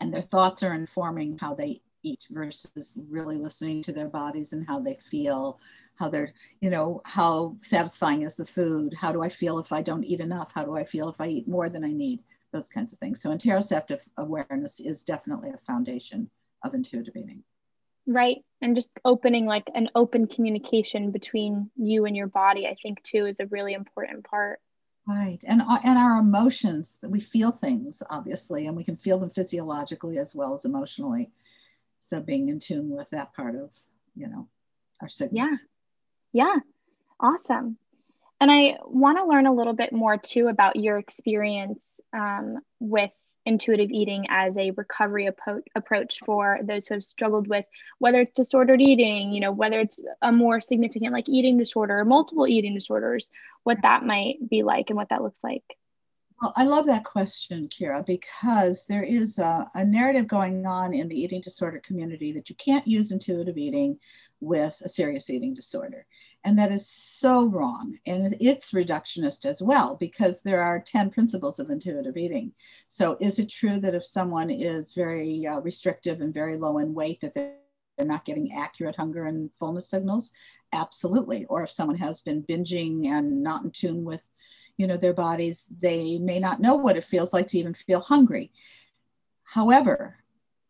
And 0.00 0.12
their 0.12 0.22
thoughts 0.22 0.62
are 0.62 0.74
informing 0.74 1.38
how 1.38 1.54
they 1.54 1.82
eat 2.06 2.26
versus 2.30 2.98
really 3.10 3.36
listening 3.36 3.82
to 3.82 3.92
their 3.92 4.08
bodies 4.08 4.52
and 4.52 4.66
how 4.66 4.78
they 4.78 4.98
feel 5.10 5.58
how 5.96 6.08
they're 6.08 6.32
you 6.60 6.70
know 6.70 7.00
how 7.04 7.56
satisfying 7.60 8.22
is 8.22 8.36
the 8.36 8.44
food 8.44 8.94
how 8.94 9.10
do 9.12 9.22
i 9.22 9.28
feel 9.28 9.58
if 9.58 9.72
i 9.72 9.82
don't 9.82 10.04
eat 10.04 10.20
enough 10.20 10.52
how 10.54 10.64
do 10.64 10.74
i 10.74 10.84
feel 10.84 11.08
if 11.08 11.20
i 11.20 11.26
eat 11.26 11.48
more 11.48 11.68
than 11.68 11.84
i 11.84 11.90
need 11.90 12.20
those 12.56 12.68
kinds 12.68 12.92
of 12.92 12.98
things. 12.98 13.20
So 13.20 13.30
interoceptive 13.30 14.00
awareness 14.16 14.80
is 14.80 15.02
definitely 15.02 15.50
a 15.50 15.58
foundation 15.66 16.30
of 16.64 16.74
intuitive 16.74 17.16
eating. 17.16 17.42
Right 18.06 18.38
and 18.62 18.74
just 18.74 18.90
opening 19.04 19.46
like 19.46 19.68
an 19.74 19.90
open 19.94 20.26
communication 20.26 21.10
between 21.10 21.70
you 21.76 22.06
and 22.06 22.16
your 22.16 22.28
body 22.28 22.66
i 22.66 22.74
think 22.80 23.02
too 23.02 23.26
is 23.26 23.40
a 23.40 23.46
really 23.46 23.74
important 23.74 24.24
part. 24.24 24.60
Right 25.08 25.42
and 25.46 25.60
and 25.60 25.98
our 25.98 26.18
emotions 26.18 26.98
that 27.02 27.10
we 27.10 27.20
feel 27.20 27.50
things 27.50 28.02
obviously 28.08 28.68
and 28.68 28.76
we 28.76 28.84
can 28.84 28.96
feel 28.96 29.18
them 29.18 29.30
physiologically 29.30 30.18
as 30.18 30.34
well 30.36 30.54
as 30.54 30.64
emotionally 30.64 31.30
so 31.98 32.20
being 32.20 32.48
in 32.48 32.58
tune 32.58 32.90
with 32.90 33.10
that 33.10 33.34
part 33.34 33.54
of 33.54 33.72
you 34.14 34.28
know 34.28 34.48
our 35.00 35.08
signals. 35.08 35.50
Yeah. 36.32 36.44
Yeah. 36.44 36.60
Awesome. 37.20 37.78
And 38.40 38.50
i 38.50 38.76
want 38.84 39.18
to 39.18 39.24
learn 39.24 39.46
a 39.46 39.54
little 39.54 39.72
bit 39.72 39.92
more 39.92 40.18
too 40.18 40.48
about 40.48 40.76
your 40.76 40.98
experience 40.98 42.00
um, 42.12 42.58
with 42.80 43.12
intuitive 43.46 43.90
eating 43.90 44.26
as 44.28 44.58
a 44.58 44.72
recovery 44.72 45.30
appro- 45.30 45.62
approach 45.74 46.18
for 46.26 46.58
those 46.64 46.86
who 46.86 46.94
have 46.94 47.04
struggled 47.04 47.46
with 47.46 47.64
whether 47.98 48.20
it's 48.20 48.34
disordered 48.34 48.82
eating 48.82 49.30
you 49.30 49.40
know 49.40 49.52
whether 49.52 49.78
it's 49.78 50.00
a 50.20 50.32
more 50.32 50.60
significant 50.60 51.12
like 51.12 51.28
eating 51.28 51.56
disorder 51.56 52.00
or 52.00 52.04
multiple 52.04 52.46
eating 52.46 52.74
disorders 52.74 53.30
what 53.62 53.78
that 53.82 54.04
might 54.04 54.36
be 54.50 54.64
like 54.64 54.90
and 54.90 54.96
what 54.96 55.08
that 55.10 55.22
looks 55.22 55.42
like 55.44 55.62
well, 56.40 56.52
I 56.54 56.64
love 56.64 56.84
that 56.86 57.04
question, 57.04 57.68
Kira, 57.68 58.04
because 58.04 58.84
there 58.84 59.02
is 59.02 59.38
a, 59.38 59.70
a, 59.74 59.84
narrative 59.84 60.26
going 60.26 60.66
on 60.66 60.92
in 60.92 61.08
the 61.08 61.18
eating 61.18 61.40
disorder 61.40 61.80
community 61.80 62.30
that 62.32 62.50
you 62.50 62.56
can't 62.56 62.86
use 62.86 63.10
intuitive 63.10 63.56
eating 63.56 63.98
with 64.40 64.80
a 64.84 64.88
serious 64.88 65.30
eating 65.30 65.54
disorder. 65.54 66.06
And 66.44 66.58
that 66.58 66.70
is 66.70 66.86
so 66.86 67.46
wrong. 67.46 67.98
And 68.04 68.36
it's 68.38 68.72
reductionist 68.72 69.46
as 69.46 69.62
well, 69.62 69.96
because 69.96 70.42
there 70.42 70.60
are 70.60 70.78
10 70.78 71.10
principles 71.10 71.58
of 71.58 71.70
intuitive 71.70 72.18
eating. 72.18 72.52
So, 72.88 73.16
is 73.18 73.38
it 73.38 73.48
true 73.48 73.80
that 73.80 73.94
if 73.94 74.04
someone 74.04 74.50
is 74.50 74.92
very 74.92 75.46
uh, 75.46 75.60
restrictive 75.60 76.20
and 76.20 76.34
very 76.34 76.58
low 76.58 76.78
in 76.78 76.92
weight, 76.92 77.20
that 77.22 77.32
they're 77.32 77.56
they're 77.96 78.06
not 78.06 78.24
getting 78.24 78.52
accurate 78.52 78.96
hunger 78.96 79.24
and 79.24 79.54
fullness 79.58 79.88
signals 79.88 80.30
absolutely 80.72 81.46
or 81.46 81.62
if 81.62 81.70
someone 81.70 81.96
has 81.96 82.20
been 82.20 82.42
binging 82.42 83.06
and 83.06 83.42
not 83.42 83.64
in 83.64 83.70
tune 83.70 84.04
with 84.04 84.28
you 84.76 84.86
know 84.86 84.96
their 84.96 85.14
bodies 85.14 85.68
they 85.80 86.18
may 86.18 86.38
not 86.38 86.60
know 86.60 86.74
what 86.74 86.96
it 86.96 87.04
feels 87.04 87.32
like 87.32 87.46
to 87.46 87.58
even 87.58 87.74
feel 87.74 88.00
hungry 88.00 88.52
however 89.44 90.16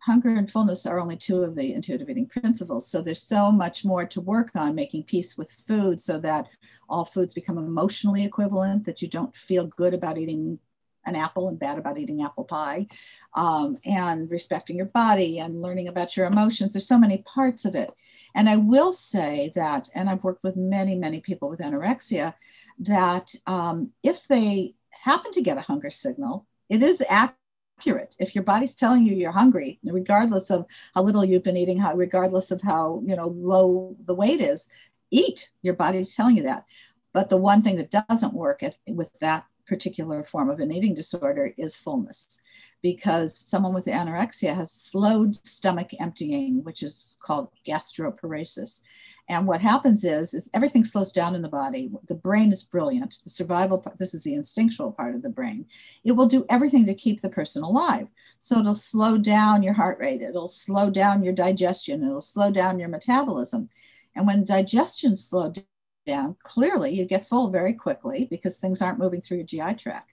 hunger 0.07 0.29
and 0.29 0.49
fullness 0.49 0.87
are 0.87 1.01
only 1.01 1.17
two 1.17 1.43
of 1.43 1.57
the 1.57 1.75
intuitive 1.75 2.09
eating 2.09 2.27
principles. 2.27 2.89
So 2.89 3.03
there's 3.03 3.23
so 3.23 3.51
much 3.51 3.85
more 3.85 4.07
to 4.07 4.21
work 4.21 4.55
on 4.55 4.73
making 4.73 5.03
peace 5.03 5.37
with 5.37 5.51
food 5.51 6.01
so 6.01 6.21
that 6.21 6.49
all 6.89 7.05
foods 7.05 7.35
become 7.35 7.59
emotionally 7.59 8.25
equivalent, 8.25 8.85
that 8.85 9.03
you 9.03 9.09
don't 9.09 9.35
feel 9.35 9.67
good 9.67 9.95
about 9.95 10.17
eating 10.17 10.61
an 11.07 11.17
apple 11.17 11.49
and 11.49 11.59
bad 11.59 11.79
about 11.79 11.99
eating 11.99 12.23
apple 12.23 12.45
pie, 12.45 12.87
um, 13.35 13.79
and 13.85 14.31
respecting 14.31 14.77
your 14.77 14.87
body 14.87 15.39
and 15.39 15.63
learning 15.63 15.89
about 15.89 16.17
your 16.17 16.27
emotions. 16.27 16.73
There's 16.73 16.87
so 16.87 16.99
many 16.99 17.19
parts 17.19 17.65
of 17.65 17.75
it. 17.75 17.91
And 18.35 18.49
I 18.49 18.57
will 18.57 18.93
say 18.93 19.51
that, 19.55 19.89
and 19.95 20.11
I've 20.11 20.25
worked 20.25 20.45
with 20.45 20.57
many, 20.57 20.95
many 20.95 21.21
people 21.21 21.49
with 21.49 21.61
anorexia, 21.61 22.35
that 22.81 23.35
um, 23.47 23.93
if 24.03 24.27
they 24.29 24.75
happen 24.91 25.31
to 25.33 25.43
get 25.43 25.57
a 25.57 25.63
hunger 25.63 25.91
signal, 25.91 26.47
it 26.69 26.83
is 26.83 27.03
accurate. 27.09 28.17
If 28.19 28.35
your 28.35 28.45
body's 28.45 28.75
telling 28.75 29.05
you 29.05 29.15
you're 29.15 29.33
hungry, 29.33 29.79
regardless 29.85 30.51
of 30.51 30.67
how 30.95 31.03
little 31.03 31.25
you've 31.25 31.45
been 31.45 31.57
eating, 31.57 31.79
how 31.79 31.95
regardless 31.95 32.51
of 32.51 32.61
how 32.61 33.03
you 33.05 33.17
know 33.17 33.29
low 33.29 33.97
the 34.05 34.15
weight 34.15 34.41
is, 34.41 34.69
eat. 35.11 35.51
Your 35.63 35.75
body's 35.75 36.15
telling 36.15 36.37
you 36.37 36.43
that. 36.45 36.65
But 37.13 37.29
the 37.29 37.37
one 37.39 37.63
thing 37.63 37.77
that 37.77 37.91
doesn't 38.09 38.35
work 38.35 38.63
with 38.87 39.19
that 39.21 39.47
particular 39.67 40.23
form 40.23 40.51
of 40.51 40.61
an 40.61 40.73
eating 40.73 40.95
disorder 40.95 41.53
is 41.59 41.75
fullness 41.75 42.39
because 42.83 43.37
someone 43.37 43.75
with 43.75 43.87
anorexia 43.87 44.55
has 44.55 44.71
slowed 44.71 45.35
stomach 45.47 45.91
emptying 46.01 46.63
which 46.63 46.83
is 46.83 47.17
called 47.21 47.49
gastroparesis. 47.67 48.81
And 49.29 49.47
what 49.47 49.61
happens 49.61 50.05
is 50.05 50.35
is 50.35 50.49
everything 50.55 50.85
slows 50.85 51.11
down 51.11 51.35
in 51.35 51.43
the 51.43 51.49
body. 51.49 51.91
The 52.07 52.15
brain 52.15 52.53
is 52.53 52.63
brilliant. 52.63 53.19
The 53.25 53.31
survival 53.31 53.79
part 53.79 53.99
this 53.99 54.15
is 54.15 54.23
the 54.23 54.35
instinctual 54.35 54.93
part 54.93 55.15
of 55.15 55.23
the 55.23 55.29
brain. 55.29 55.67
It 56.05 56.13
will 56.13 56.27
do 56.27 56.47
everything 56.49 56.87
to 56.87 56.95
keep 56.95 57.21
the 57.21 57.29
person 57.29 57.63
alive. 57.63 58.09
So 58.39 58.61
it'll 58.61 58.75
slow 58.75 59.19
down 59.19 59.63
your 59.63 59.75
heart 59.75 59.99
rate. 59.99 60.23
It'll 60.23 60.49
slow 60.49 60.91
down 60.91 61.23
your 61.23 61.33
digestion. 61.33 62.05
It'll 62.05 62.21
slow 62.21 62.51
down 62.51 62.79
your 62.79 62.89
metabolism. 62.89 63.69
And 64.15 64.27
when 64.27 64.45
digestion 64.45 65.15
slowed 65.17 65.65
down, 66.07 66.37
clearly 66.43 66.95
you 66.95 67.05
get 67.05 67.27
full 67.27 67.51
very 67.51 67.75
quickly 67.75 68.27
because 68.31 68.59
things 68.59 68.81
aren't 68.81 68.99
moving 68.99 69.21
through 69.21 69.39
your 69.39 69.47
GI 69.47 69.75
tract. 69.75 70.13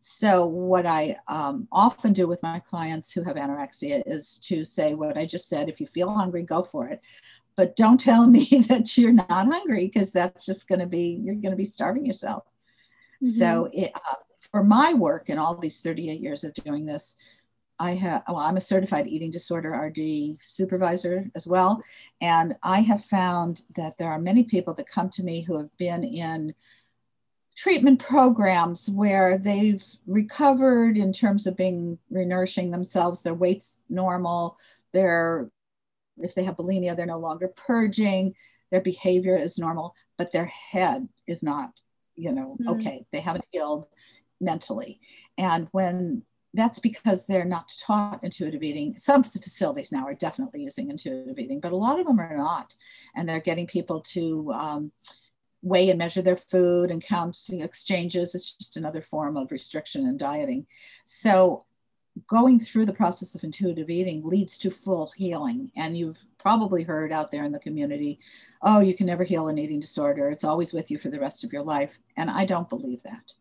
So, 0.00 0.44
what 0.44 0.84
I 0.84 1.16
um, 1.28 1.66
often 1.72 2.12
do 2.12 2.26
with 2.26 2.42
my 2.42 2.58
clients 2.58 3.10
who 3.10 3.22
have 3.22 3.36
anorexia 3.36 4.02
is 4.04 4.38
to 4.44 4.62
say 4.62 4.92
what 4.94 5.16
I 5.16 5.24
just 5.24 5.48
said 5.48 5.68
if 5.68 5.80
you 5.80 5.86
feel 5.86 6.12
hungry, 6.12 6.42
go 6.42 6.62
for 6.62 6.88
it. 6.88 7.00
But 7.56 7.74
don't 7.74 7.98
tell 7.98 8.26
me 8.36 8.44
that 8.68 8.98
you're 8.98 9.12
not 9.12 9.30
hungry 9.30 9.86
because 9.86 10.12
that's 10.12 10.44
just 10.44 10.68
going 10.68 10.80
to 10.80 10.86
be, 10.86 11.20
you're 11.22 11.36
going 11.36 11.52
to 11.52 11.56
be 11.56 11.64
starving 11.64 12.04
yourself. 12.04 12.44
Mm-hmm. 13.24 13.28
So, 13.28 13.70
it, 13.72 13.92
uh, 13.94 14.16
for 14.50 14.62
my 14.62 14.92
work 14.92 15.30
in 15.30 15.38
all 15.38 15.56
these 15.56 15.80
38 15.80 16.20
years 16.20 16.44
of 16.44 16.52
doing 16.52 16.84
this, 16.84 17.16
I 17.78 17.92
have, 17.92 18.22
well, 18.28 18.38
I'm 18.38 18.56
a 18.56 18.60
certified 18.60 19.06
eating 19.06 19.30
disorder 19.30 19.70
RD 19.70 20.40
supervisor 20.40 21.30
as 21.34 21.46
well. 21.46 21.82
And 22.20 22.54
I 22.62 22.80
have 22.80 23.04
found 23.04 23.62
that 23.76 23.98
there 23.98 24.10
are 24.10 24.18
many 24.18 24.44
people 24.44 24.74
that 24.74 24.88
come 24.88 25.10
to 25.10 25.22
me 25.22 25.42
who 25.42 25.56
have 25.58 25.76
been 25.76 26.04
in 26.04 26.54
treatment 27.56 28.00
programs 28.00 28.90
where 28.90 29.38
they've 29.38 29.84
recovered 30.06 30.96
in 30.96 31.12
terms 31.12 31.46
of 31.46 31.56
being 31.56 31.98
renourishing 32.12 32.70
themselves, 32.70 33.22
their 33.22 33.34
weight's 33.34 33.82
normal, 33.88 34.56
their, 34.92 35.50
if 36.18 36.34
they 36.34 36.44
have 36.44 36.56
bulimia, 36.56 36.96
they're 36.96 37.06
no 37.06 37.18
longer 37.18 37.48
purging, 37.48 38.34
their 38.70 38.80
behavior 38.80 39.36
is 39.36 39.58
normal, 39.58 39.94
but 40.16 40.32
their 40.32 40.46
head 40.46 41.08
is 41.26 41.42
not, 41.42 41.72
you 42.16 42.32
know, 42.32 42.56
mm. 42.60 42.68
okay, 42.74 43.04
they 43.12 43.20
haven't 43.20 43.46
healed 43.50 43.86
mentally. 44.40 45.00
And 45.38 45.68
when 45.70 46.22
that's 46.54 46.78
because 46.78 47.26
they're 47.26 47.44
not 47.44 47.74
taught 47.84 48.22
intuitive 48.22 48.62
eating. 48.62 48.96
Some 48.96 49.24
facilities 49.24 49.92
now 49.92 50.06
are 50.06 50.14
definitely 50.14 50.62
using 50.62 50.88
intuitive 50.88 51.38
eating, 51.38 51.60
but 51.60 51.72
a 51.72 51.76
lot 51.76 51.98
of 51.98 52.06
them 52.06 52.20
are 52.20 52.36
not. 52.36 52.74
And 53.16 53.28
they're 53.28 53.40
getting 53.40 53.66
people 53.66 54.00
to 54.00 54.52
um, 54.52 54.92
weigh 55.62 55.90
and 55.90 55.98
measure 55.98 56.22
their 56.22 56.36
food 56.36 56.90
and 56.90 57.02
counting 57.02 57.60
exchanges. 57.60 58.34
It's 58.34 58.52
just 58.52 58.76
another 58.76 59.02
form 59.02 59.36
of 59.36 59.50
restriction 59.50 60.06
and 60.06 60.18
dieting. 60.18 60.66
So 61.04 61.64
going 62.28 62.60
through 62.60 62.86
the 62.86 62.92
process 62.92 63.34
of 63.34 63.42
intuitive 63.42 63.90
eating 63.90 64.24
leads 64.24 64.56
to 64.58 64.70
full 64.70 65.12
healing. 65.16 65.72
And 65.74 65.98
you've 65.98 66.24
probably 66.38 66.84
heard 66.84 67.10
out 67.10 67.32
there 67.32 67.42
in 67.42 67.50
the 67.50 67.58
community, 67.58 68.20
oh, 68.62 68.80
you 68.80 68.94
can 68.94 69.06
never 69.06 69.24
heal 69.24 69.48
an 69.48 69.58
eating 69.58 69.80
disorder. 69.80 70.28
It's 70.30 70.44
always 70.44 70.72
with 70.72 70.88
you 70.92 70.98
for 70.98 71.10
the 71.10 71.18
rest 71.18 71.42
of 71.42 71.52
your 71.52 71.64
life. 71.64 71.98
And 72.16 72.30
I 72.30 72.44
don't 72.44 72.68
believe 72.68 73.02
that. 73.02 73.32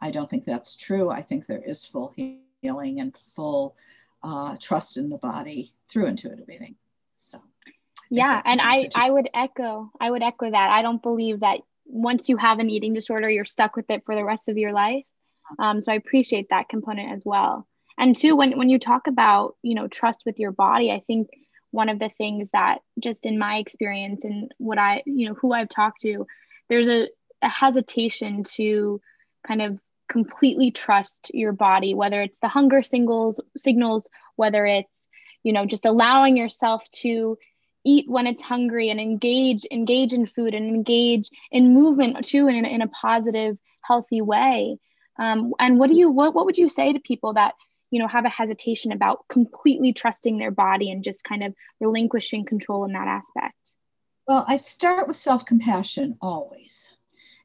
I 0.00 0.10
don't 0.10 0.28
think 0.28 0.44
that's 0.44 0.76
true. 0.76 1.08
I 1.08 1.22
think 1.22 1.46
there 1.46 1.62
is 1.64 1.86
full 1.86 2.12
healing 2.14 2.42
healing 2.60 3.00
and 3.00 3.16
full 3.34 3.76
uh, 4.22 4.56
trust 4.60 4.96
in 4.96 5.08
the 5.08 5.18
body 5.18 5.72
through 5.88 6.06
intuitive 6.06 6.48
eating. 6.48 6.74
So, 7.12 7.40
yeah, 8.10 8.40
and 8.44 8.60
I 8.60 8.88
I 8.94 9.10
would 9.10 9.28
echo 9.34 9.90
I 10.00 10.10
would 10.10 10.22
echo 10.22 10.50
that. 10.50 10.70
I 10.70 10.82
don't 10.82 11.02
believe 11.02 11.40
that 11.40 11.60
once 11.86 12.28
you 12.28 12.36
have 12.36 12.58
an 12.58 12.70
eating 12.70 12.94
disorder, 12.94 13.30
you're 13.30 13.44
stuck 13.44 13.76
with 13.76 13.90
it 13.90 14.04
for 14.04 14.14
the 14.14 14.24
rest 14.24 14.48
of 14.48 14.58
your 14.58 14.72
life. 14.72 15.04
Um, 15.58 15.80
so 15.80 15.92
I 15.92 15.96
appreciate 15.96 16.48
that 16.50 16.68
component 16.68 17.12
as 17.12 17.22
well. 17.24 17.66
And 17.96 18.14
two, 18.14 18.36
when 18.36 18.56
when 18.56 18.68
you 18.68 18.78
talk 18.78 19.06
about 19.06 19.56
you 19.62 19.74
know 19.74 19.88
trust 19.88 20.24
with 20.24 20.38
your 20.38 20.52
body, 20.52 20.90
I 20.90 21.00
think 21.06 21.28
one 21.70 21.88
of 21.88 21.98
the 21.98 22.10
things 22.16 22.48
that 22.52 22.78
just 22.98 23.26
in 23.26 23.38
my 23.38 23.56
experience 23.56 24.24
and 24.24 24.52
what 24.58 24.78
I 24.78 25.02
you 25.06 25.28
know 25.28 25.34
who 25.34 25.52
I've 25.52 25.68
talked 25.68 26.00
to, 26.02 26.26
there's 26.68 26.88
a, 26.88 27.08
a 27.42 27.48
hesitation 27.48 28.44
to 28.54 29.00
kind 29.46 29.62
of 29.62 29.78
completely 30.08 30.70
trust 30.70 31.30
your 31.34 31.52
body 31.52 31.94
whether 31.94 32.22
it's 32.22 32.38
the 32.40 32.48
hunger 32.48 32.82
signals 32.82 33.40
signals 33.56 34.08
whether 34.36 34.64
it's 34.64 35.06
you 35.42 35.52
know 35.52 35.66
just 35.66 35.86
allowing 35.86 36.36
yourself 36.36 36.82
to 36.92 37.36
eat 37.84 38.08
when 38.08 38.26
it's 38.26 38.42
hungry 38.42 38.90
and 38.90 39.00
engage 39.00 39.64
engage 39.70 40.12
in 40.12 40.26
food 40.26 40.54
and 40.54 40.66
engage 40.68 41.30
in 41.50 41.74
movement 41.74 42.24
too 42.24 42.48
in, 42.48 42.64
in 42.64 42.82
a 42.82 42.88
positive 42.88 43.56
healthy 43.82 44.20
way. 44.20 44.76
Um, 45.18 45.52
and 45.58 45.78
what 45.78 45.90
do 45.90 45.96
you 45.96 46.10
what, 46.10 46.34
what 46.34 46.44
would 46.46 46.58
you 46.58 46.68
say 46.68 46.92
to 46.92 47.00
people 47.00 47.34
that 47.34 47.54
you 47.90 47.98
know 47.98 48.06
have 48.06 48.24
a 48.24 48.28
hesitation 48.28 48.92
about 48.92 49.24
completely 49.28 49.92
trusting 49.92 50.38
their 50.38 50.50
body 50.50 50.90
and 50.90 51.02
just 51.02 51.24
kind 51.24 51.42
of 51.42 51.54
relinquishing 51.80 52.44
control 52.44 52.84
in 52.84 52.92
that 52.92 53.08
aspect? 53.08 53.56
Well 54.26 54.44
i 54.46 54.56
start 54.56 55.08
with 55.08 55.16
self-compassion 55.16 56.18
always 56.20 56.94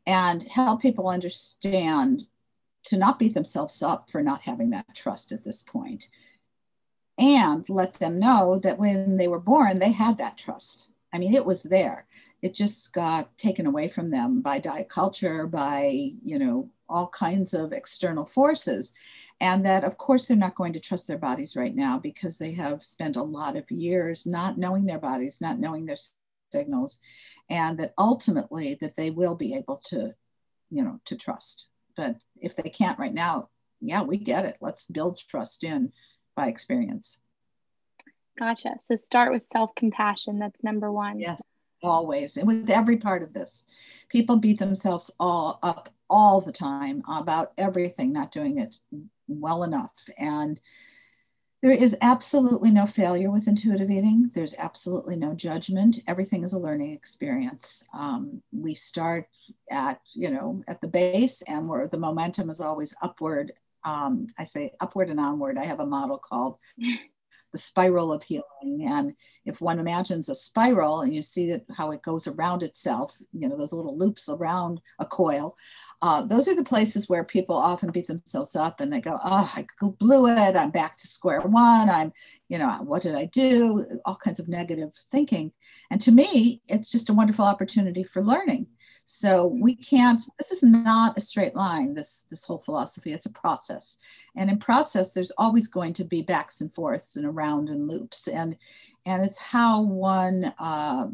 and 0.06 0.44
help 0.44 0.82
people 0.82 1.08
understand 1.08 2.26
to 2.84 2.98
not 2.98 3.20
beat 3.20 3.34
themselves 3.34 3.82
up 3.82 4.10
for 4.10 4.22
not 4.22 4.42
having 4.42 4.72
that 4.72 4.94
trust 4.96 5.32
at 5.32 5.44
this 5.44 5.62
point 5.62 6.10
and 7.18 7.68
let 7.70 7.94
them 7.94 8.20
know 8.20 8.60
that 8.60 8.80
when 8.80 9.18
they 9.18 9.28
were 9.28 9.40
born 9.40 9.80
they 9.80 9.92
had 9.92 10.18
that 10.18 10.38
trust. 10.38 10.90
I 11.14 11.20
mean 11.20 11.34
it 11.36 11.46
was 11.46 11.64
there. 11.64 12.08
It 12.42 12.56
just 12.56 12.92
got 12.92 13.38
taken 13.38 13.68
away 13.68 13.88
from 13.88 14.10
them 14.10 14.42
by 14.42 14.60
diet 14.60 14.90
culture 14.90 15.46
by 15.48 16.12
you 16.24 16.40
know 16.40 16.70
all 16.90 17.08
kinds 17.08 17.54
of 17.54 17.74
external 17.74 18.26
forces. 18.26 18.94
And 19.40 19.66
that 19.66 19.84
of 19.84 19.98
course 19.98 20.28
they're 20.28 20.38
not 20.38 20.56
going 20.56 20.74
to 20.74 20.80
trust 20.80 21.08
their 21.08 21.18
bodies 21.18 21.56
right 21.56 21.76
now 21.76 22.00
because 22.00 22.38
they 22.38 22.52
have 22.54 22.84
spent 22.84 23.16
a 23.16 23.24
lot 23.24 23.56
of 23.56 23.70
years 23.70 24.26
not 24.26 24.58
knowing 24.58 24.86
their 24.86 25.00
bodies 25.00 25.40
not 25.42 25.60
knowing 25.60 25.86
their 25.86 25.98
signals 26.52 27.00
and 27.50 27.80
that 27.80 27.94
ultimately 27.98 28.76
that 28.76 28.96
they 28.96 29.10
will 29.10 29.36
be 29.36 29.54
able 29.56 29.78
to 29.86 30.14
you 30.70 30.84
know 30.84 31.00
to 31.06 31.16
trust 31.16 31.66
but 31.96 32.18
if 32.42 32.56
they 32.56 32.70
can't 32.70 33.00
right 33.00 33.14
now, 33.14 33.50
yeah, 33.82 34.02
we 34.02 34.18
get 34.18 34.46
it. 34.46 34.58
Let's 34.62 34.86
build 34.86 35.18
trust 35.18 35.64
in 35.64 35.92
by 36.36 36.48
experience. 36.48 37.20
Gotcha. 38.38 38.76
So 38.82 38.96
start 38.96 39.32
with 39.32 39.44
self 39.44 39.76
compassion. 39.76 40.40
That's 40.40 40.64
number 40.64 40.92
one. 40.92 41.20
Yes, 41.20 41.42
always. 41.82 42.38
And 42.38 42.48
with 42.48 42.70
every 42.70 42.98
part 42.98 43.22
of 43.22 43.34
this, 43.34 43.64
people 44.10 44.38
beat 44.38 44.60
themselves 44.60 45.12
all 45.20 45.60
up 45.62 45.94
all 46.10 46.42
the 46.42 46.52
time 46.52 47.04
about 47.08 47.54
everything, 47.58 48.14
not 48.14 48.32
doing 48.32 48.58
it 48.60 48.76
well 49.28 49.64
enough. 49.64 49.92
And 50.18 50.60
there 51.64 51.72
is 51.72 51.96
absolutely 52.02 52.70
no 52.72 52.86
failure 52.86 53.32
with 53.32 53.48
intuitive 53.48 53.90
eating. 53.90 54.30
There's 54.34 54.54
absolutely 54.58 55.16
no 55.16 55.34
judgment. 55.34 56.02
Everything 56.08 56.44
is 56.44 56.52
a 56.52 56.60
learning 56.60 56.92
experience. 56.92 57.86
Um, 57.94 58.44
we 58.52 58.74
start 58.74 59.30
at, 59.72 60.02
you 60.14 60.30
know, 60.30 60.62
at 60.68 60.82
the 60.82 60.90
base 60.90 61.42
and 61.44 61.70
where 61.70 61.88
the 61.88 61.98
momentum 61.98 62.50
is 62.50 62.60
always 62.60 62.94
upward. 63.02 63.54
Um, 63.86 64.28
I 64.38 64.44
say 64.44 64.74
upward 64.82 65.10
and 65.10 65.22
onward. 65.22 65.58
I 65.58 65.64
have 65.64 65.80
a 65.80 65.86
model 65.86 66.18
called 66.18 66.58
the 67.52 67.60
spiral 67.60 68.12
of 68.12 68.24
healing. 68.24 68.88
And 68.88 69.14
if 69.46 69.62
one 69.62 69.80
imagines 69.80 70.28
a 70.28 70.36
spiral 70.36 71.02
and 71.02 71.14
you 71.14 71.22
see 71.22 71.50
that 71.52 71.64
how 71.76 71.92
it 71.92 72.02
goes 72.02 72.28
around 72.28 72.64
itself, 72.64 73.16
you 73.32 73.48
know, 73.48 73.56
those 73.56 73.74
little 73.74 73.98
loops 73.98 74.28
around 74.28 74.82
a 75.00 75.06
coil, 75.06 75.56
uh, 76.02 76.24
those 76.24 76.48
are 76.48 76.56
the 76.56 76.64
places 76.64 77.08
where 77.08 77.24
people 77.24 77.56
often 77.56 77.92
beat 77.92 78.08
themselves 78.08 78.56
up 78.56 78.82
and 78.82 78.92
they 78.92 79.00
go, 79.00 79.20
oh, 79.24 79.52
I 79.56 79.66
blew 80.00 80.28
it. 80.28 80.56
I'm 80.56 80.72
back 80.72 80.98
to 80.98 81.08
square 81.08 81.42
one. 81.42 81.90
I'm, 81.90 82.12
you 82.50 82.58
know, 82.58 82.80
what 82.84 83.04
did 83.04 83.16
I 83.16 83.26
do? 83.26 83.86
All 84.06 84.16
kinds 84.16 84.40
of 84.40 84.48
negative 84.48 84.92
thinking. 85.12 85.52
And 85.92 86.02
to 86.02 86.12
me, 86.12 86.62
it's 86.68 86.92
just 86.92 87.10
a 87.10 87.14
wonderful 87.14 87.46
opportunity 87.46 88.04
for 88.04 88.24
learning. 88.24 88.68
So 89.06 89.48
we 89.48 89.76
can't, 89.76 90.22
this 90.38 90.52
is 90.52 90.64
not 90.64 91.18
a 91.18 91.22
straight 91.22 91.56
line, 91.56 91.94
this, 91.94 92.26
this 92.30 92.44
whole 92.44 92.60
philosophy, 92.60 93.12
it's 93.12 93.26
a 93.26 93.32
process. 93.32 93.98
And 94.36 94.50
in 94.50 94.58
process, 94.58 95.14
there's 95.14 95.32
always 95.38 95.68
going 95.68 95.94
to 95.94 96.06
be 96.06 96.22
backs 96.22 96.62
and 96.62 96.72
forths 96.72 97.18
and 97.18 97.26
around 97.26 97.70
and 97.70 97.88
loops. 97.88 98.28
And, 98.28 98.56
and 99.06 99.24
it's 99.24 99.38
how 99.38 99.82
one 99.82 100.54
uh, 100.58 101.08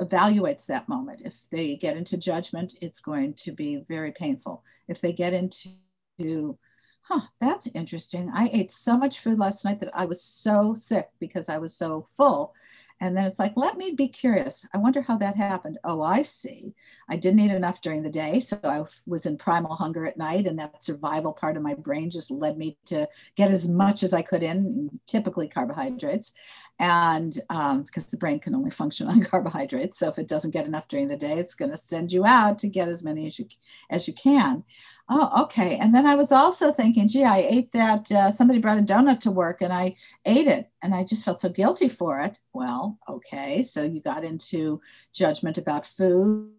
evaluates 0.00 0.66
that 0.66 0.88
moment. 0.88 1.22
If 1.24 1.36
they 1.50 1.76
get 1.76 1.96
into 1.96 2.16
judgment, 2.16 2.74
it's 2.80 3.00
going 3.00 3.34
to 3.34 3.52
be 3.52 3.84
very 3.88 4.10
painful. 4.10 4.64
If 4.88 5.00
they 5.00 5.12
get 5.12 5.32
into, 5.32 6.58
huh, 7.02 7.20
that's 7.40 7.68
interesting. 7.68 8.28
I 8.34 8.50
ate 8.52 8.72
so 8.72 8.96
much 8.96 9.20
food 9.20 9.38
last 9.38 9.64
night 9.64 9.78
that 9.80 9.96
I 9.96 10.04
was 10.04 10.20
so 10.20 10.74
sick 10.74 11.10
because 11.20 11.48
I 11.48 11.58
was 11.58 11.76
so 11.76 12.06
full 12.16 12.54
and 13.00 13.14
then 13.16 13.26
it's 13.26 13.38
like, 13.38 13.52
let 13.56 13.76
me 13.76 13.92
be 13.92 14.08
curious. 14.08 14.66
I 14.72 14.78
wonder 14.78 15.02
how 15.02 15.18
that 15.18 15.36
happened. 15.36 15.78
Oh, 15.84 16.00
I 16.00 16.22
see. 16.22 16.72
I 17.10 17.16
didn't 17.16 17.40
eat 17.40 17.50
enough 17.50 17.82
during 17.82 18.02
the 18.02 18.08
day. 18.08 18.40
So 18.40 18.58
I 18.64 18.84
was 19.06 19.26
in 19.26 19.36
primal 19.36 19.74
hunger 19.74 20.06
at 20.06 20.16
night. 20.16 20.46
And 20.46 20.58
that 20.58 20.82
survival 20.82 21.34
part 21.34 21.58
of 21.58 21.62
my 21.62 21.74
brain 21.74 22.10
just 22.10 22.30
led 22.30 22.56
me 22.56 22.78
to 22.86 23.06
get 23.34 23.50
as 23.50 23.68
much 23.68 24.02
as 24.02 24.14
I 24.14 24.22
could 24.22 24.42
in, 24.42 24.98
typically 25.06 25.46
carbohydrates. 25.46 26.32
And 26.78 27.32
because 27.32 28.04
um, 28.04 28.10
the 28.10 28.16
brain 28.16 28.38
can 28.38 28.54
only 28.54 28.70
function 28.70 29.08
on 29.08 29.22
carbohydrates. 29.22 29.98
So 29.98 30.08
if 30.08 30.18
it 30.18 30.28
doesn't 30.28 30.52
get 30.52 30.66
enough 30.66 30.88
during 30.88 31.08
the 31.08 31.16
day, 31.16 31.38
it's 31.38 31.54
going 31.54 31.70
to 31.70 31.76
send 31.76 32.12
you 32.12 32.24
out 32.24 32.58
to 32.60 32.68
get 32.68 32.88
as 32.88 33.04
many 33.04 33.26
as 33.26 33.38
you, 33.38 33.46
as 33.90 34.08
you 34.08 34.14
can. 34.14 34.64
Oh, 35.08 35.44
okay. 35.44 35.76
And 35.76 35.94
then 35.94 36.04
I 36.04 36.16
was 36.16 36.32
also 36.32 36.72
thinking, 36.72 37.06
gee, 37.06 37.22
I 37.22 37.46
ate 37.48 37.70
that. 37.72 38.10
Uh, 38.10 38.30
somebody 38.32 38.58
brought 38.58 38.78
a 38.78 38.82
donut 38.82 39.20
to 39.20 39.30
work 39.30 39.62
and 39.62 39.72
I 39.72 39.94
ate 40.24 40.48
it 40.48 40.68
and 40.82 40.92
I 40.92 41.04
just 41.04 41.24
felt 41.24 41.40
so 41.40 41.48
guilty 41.48 41.88
for 41.88 42.20
it. 42.20 42.40
Well, 42.52 42.98
okay. 43.08 43.62
So 43.62 43.84
you 43.84 44.00
got 44.00 44.24
into 44.24 44.80
judgment 45.14 45.58
about 45.58 45.86
food. 45.86 46.50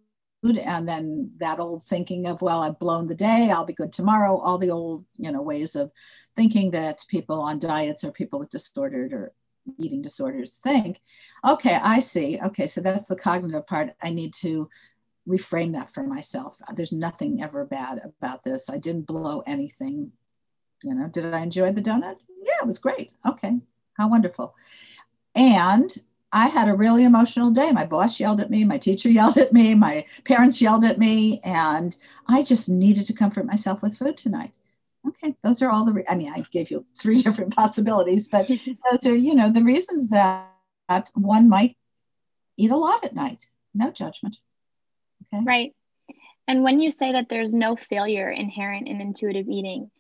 And 0.44 0.88
then 0.88 1.32
that 1.40 1.60
old 1.60 1.84
thinking 1.84 2.28
of, 2.28 2.42
well, 2.42 2.62
I've 2.62 2.80
blown 2.80 3.08
the 3.08 3.16
day, 3.16 3.50
I'll 3.52 3.66
be 3.66 3.74
good 3.74 3.92
tomorrow. 3.92 4.38
All 4.38 4.58
the 4.58 4.72
old, 4.72 5.04
you 5.16 5.32
know, 5.32 5.42
ways 5.42 5.76
of 5.76 5.92
thinking 6.36 6.72
that 6.72 7.04
people 7.10 7.42
on 7.42 7.60
diets 7.60 8.04
or 8.04 8.12
people 8.12 8.40
with 8.40 8.50
disordered 8.50 9.12
or 9.12 9.34
eating 9.78 10.02
disorders 10.02 10.60
think. 10.64 11.02
Okay, 11.46 11.76
I 11.82 12.00
see. 12.00 12.40
Okay, 12.46 12.68
so 12.68 12.80
that's 12.80 13.08
the 13.08 13.16
cognitive 13.16 13.68
part. 13.68 13.90
I 14.02 14.12
need 14.12 14.34
to 14.36 14.70
reframe 15.28 15.74
that 15.74 15.92
for 15.92 16.04
myself. 16.04 16.60
There's 16.74 16.92
nothing 16.92 17.44
ever 17.44 17.66
bad 17.66 18.02
about 18.04 18.44
this. 18.44 18.70
I 18.70 18.78
didn't 18.78 19.08
blow 19.08 19.44
anything. 19.46 20.12
You 20.84 20.96
know, 20.96 21.08
did 21.08 21.34
I 21.34 21.42
enjoy 21.42 21.72
the 21.74 21.82
donut? 21.82 22.18
Yeah, 22.42 22.54
it 22.62 22.68
was 22.68 22.80
great. 22.80 23.14
Okay, 23.26 23.58
how 23.94 24.10
wonderful. 24.10 24.56
And 25.36 25.96
I 26.32 26.48
had 26.48 26.68
a 26.68 26.76
really 26.76 27.04
emotional 27.04 27.52
day. 27.52 27.72
My 27.72 27.86
boss 27.86 28.20
yelled 28.20 28.42
at 28.42 28.50
me, 28.50 28.64
my 28.64 28.78
teacher 28.78 29.10
yelled 29.10 29.38
at 29.38 29.54
me, 29.54 29.74
my 29.76 30.06
parents 30.26 30.62
yelled 30.62 30.84
at 30.84 31.00
me, 31.00 31.40
and 31.44 31.96
I 32.28 32.44
just 32.44 32.70
needed 32.70 33.06
to 33.08 33.14
comfort 33.14 33.46
myself 33.46 33.82
with 33.82 33.98
food 33.98 34.18
tonight. 34.18 34.52
Okay, 35.08 35.36
those 35.42 35.62
are 35.62 35.70
all 35.70 35.86
the, 35.86 35.94
re- 35.94 36.06
I 36.10 36.16
mean, 36.16 36.32
I 36.34 36.42
gave 36.52 36.70
you 36.70 36.86
three 37.00 37.22
different 37.22 37.56
possibilities, 37.56 38.28
but 38.28 38.48
those 38.92 39.06
are, 39.06 39.16
you 39.16 39.36
know, 39.36 39.50
the 39.50 39.64
reasons 39.64 40.10
that 40.10 40.52
one 41.14 41.48
might 41.50 41.78
eat 42.58 42.72
a 42.72 42.78
lot 42.78 43.06
at 43.06 43.16
night. 43.16 43.48
No 43.74 43.92
judgment. 43.92 44.38
Okay. 45.34 45.44
Right. 45.46 45.76
And 46.48 46.64
when 46.64 46.80
you 46.80 46.92
say 46.92 47.12
that 47.12 47.28
there's 47.30 47.54
no 47.54 47.76
failure 47.76 48.30
inherent 48.30 48.88
in 48.88 49.02
intuitive 49.02 49.50
eating, 49.50 49.92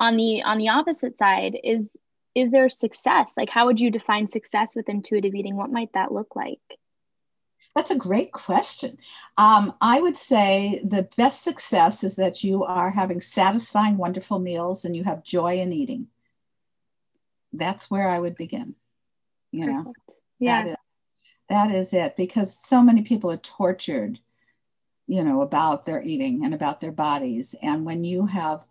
on 0.00 0.16
the 0.16 0.42
on 0.42 0.58
the 0.58 0.70
opposite 0.70 1.16
side 1.16 1.56
is 1.62 1.88
is 2.34 2.50
there 2.50 2.68
success? 2.68 3.32
Like 3.36 3.48
how 3.48 3.66
would 3.66 3.78
you 3.78 3.90
define 3.90 4.26
success 4.26 4.74
with 4.74 4.88
intuitive 4.88 5.34
eating? 5.34 5.56
What 5.56 5.70
might 5.70 5.92
that 5.94 6.12
look 6.12 6.34
like? 6.34 6.58
That's 7.76 7.90
a 7.90 7.96
great 7.96 8.32
question. 8.32 8.98
Um, 9.36 9.74
I 9.80 10.00
would 10.00 10.16
say 10.16 10.80
the 10.84 11.08
best 11.16 11.42
success 11.42 12.04
is 12.04 12.16
that 12.16 12.44
you 12.44 12.64
are 12.64 12.90
having 12.90 13.20
satisfying, 13.20 13.96
wonderful 13.96 14.38
meals 14.38 14.84
and 14.84 14.94
you 14.94 15.02
have 15.04 15.24
joy 15.24 15.60
in 15.60 15.72
eating. 15.72 16.08
That's 17.52 17.90
where 17.90 18.08
I 18.08 18.18
would 18.18 18.34
begin. 18.34 18.74
You 19.50 19.66
Perfect. 19.66 19.86
know, 19.86 20.14
yeah. 20.38 20.62
That 20.62 20.70
is, 20.70 20.76
that 21.48 21.70
is 21.70 21.92
it 21.92 22.16
because 22.16 22.56
so 22.56 22.82
many 22.82 23.02
people 23.02 23.30
are 23.30 23.38
tortured 23.38 24.18
you 25.06 25.22
know 25.24 25.42
about 25.42 25.84
their 25.84 26.02
eating 26.02 26.44
and 26.44 26.54
about 26.54 26.80
their 26.80 26.92
bodies 26.92 27.54
and 27.62 27.84
when 27.84 28.04
you 28.04 28.26
have 28.26 28.64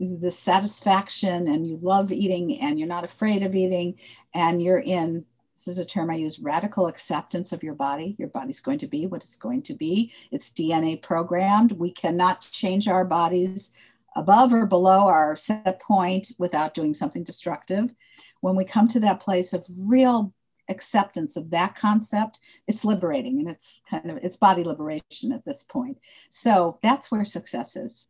the 0.00 0.30
satisfaction 0.30 1.46
and 1.46 1.66
you 1.66 1.78
love 1.80 2.10
eating 2.10 2.58
and 2.60 2.78
you're 2.78 2.88
not 2.88 3.04
afraid 3.04 3.42
of 3.42 3.54
eating 3.54 3.94
and 4.34 4.60
you're 4.60 4.80
in 4.80 5.24
this 5.56 5.68
is 5.68 5.78
a 5.78 5.84
term 5.86 6.10
I 6.10 6.16
use 6.16 6.38
radical 6.38 6.86
acceptance 6.86 7.50
of 7.50 7.62
your 7.62 7.74
body. 7.74 8.14
Your 8.18 8.28
body's 8.28 8.60
going 8.60 8.78
to 8.80 8.86
be 8.86 9.06
what 9.06 9.22
it's 9.22 9.36
going 9.36 9.62
to 9.62 9.74
be. 9.74 10.12
It's 10.30 10.50
DNA 10.50 11.00
programmed. 11.00 11.72
We 11.72 11.90
cannot 11.90 12.42
change 12.42 12.88
our 12.88 13.06
bodies 13.06 13.72
above 14.16 14.52
or 14.52 14.66
below 14.66 15.06
our 15.06 15.34
set 15.34 15.80
point 15.80 16.32
without 16.36 16.74
doing 16.74 16.92
something 16.92 17.24
destructive. 17.24 17.94
When 18.42 18.54
we 18.54 18.64
come 18.66 18.86
to 18.88 19.00
that 19.00 19.20
place 19.20 19.54
of 19.54 19.66
real 19.78 20.34
acceptance 20.68 21.36
of 21.36 21.50
that 21.50 21.74
concept 21.76 22.40
it's 22.66 22.84
liberating 22.84 23.38
and 23.38 23.48
it's 23.48 23.80
kind 23.88 24.10
of 24.10 24.18
it's 24.22 24.36
body 24.36 24.64
liberation 24.64 25.32
at 25.32 25.44
this 25.44 25.62
point. 25.62 25.98
So 26.30 26.78
that's 26.82 27.10
where 27.10 27.24
success 27.24 27.76
is. 27.76 28.06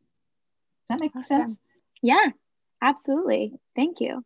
Does 0.89 0.89
that 0.89 1.01
make 1.01 1.15
awesome. 1.17 1.49
sense? 1.49 1.59
Yeah 2.03 2.31
absolutely. 2.83 3.55
Thank 3.75 4.01
you. 4.01 4.25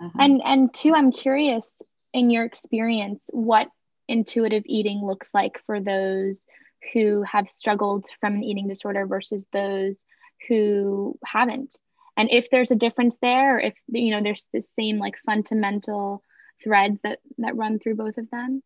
Uh-huh. 0.00 0.16
and 0.20 0.40
and 0.44 0.72
two 0.72 0.94
i'm 0.94 1.10
curious 1.10 1.82
in 2.12 2.30
your 2.30 2.44
experience 2.44 3.28
what 3.32 3.66
intuitive 4.06 4.62
eating 4.64 5.04
looks 5.04 5.30
like 5.34 5.60
for 5.66 5.80
those 5.80 6.46
who 6.92 7.24
have 7.24 7.50
struggled 7.50 8.06
from 8.20 8.36
an 8.36 8.44
eating 8.44 8.68
disorder 8.68 9.06
versus 9.06 9.44
those 9.52 10.04
who 10.46 11.18
haven't. 11.24 11.80
And 12.16 12.28
if 12.30 12.48
there's 12.48 12.70
a 12.70 12.76
difference 12.76 13.18
there 13.20 13.58
if 13.58 13.74
you 13.88 14.12
know 14.12 14.22
there's 14.22 14.46
the 14.52 14.60
same 14.78 14.98
like 14.98 15.18
fundamental 15.26 16.22
threads 16.62 17.00
that 17.02 17.20
that 17.38 17.56
run 17.56 17.78
through 17.78 17.96
both 17.96 18.18
of 18.18 18.30
them? 18.30 18.62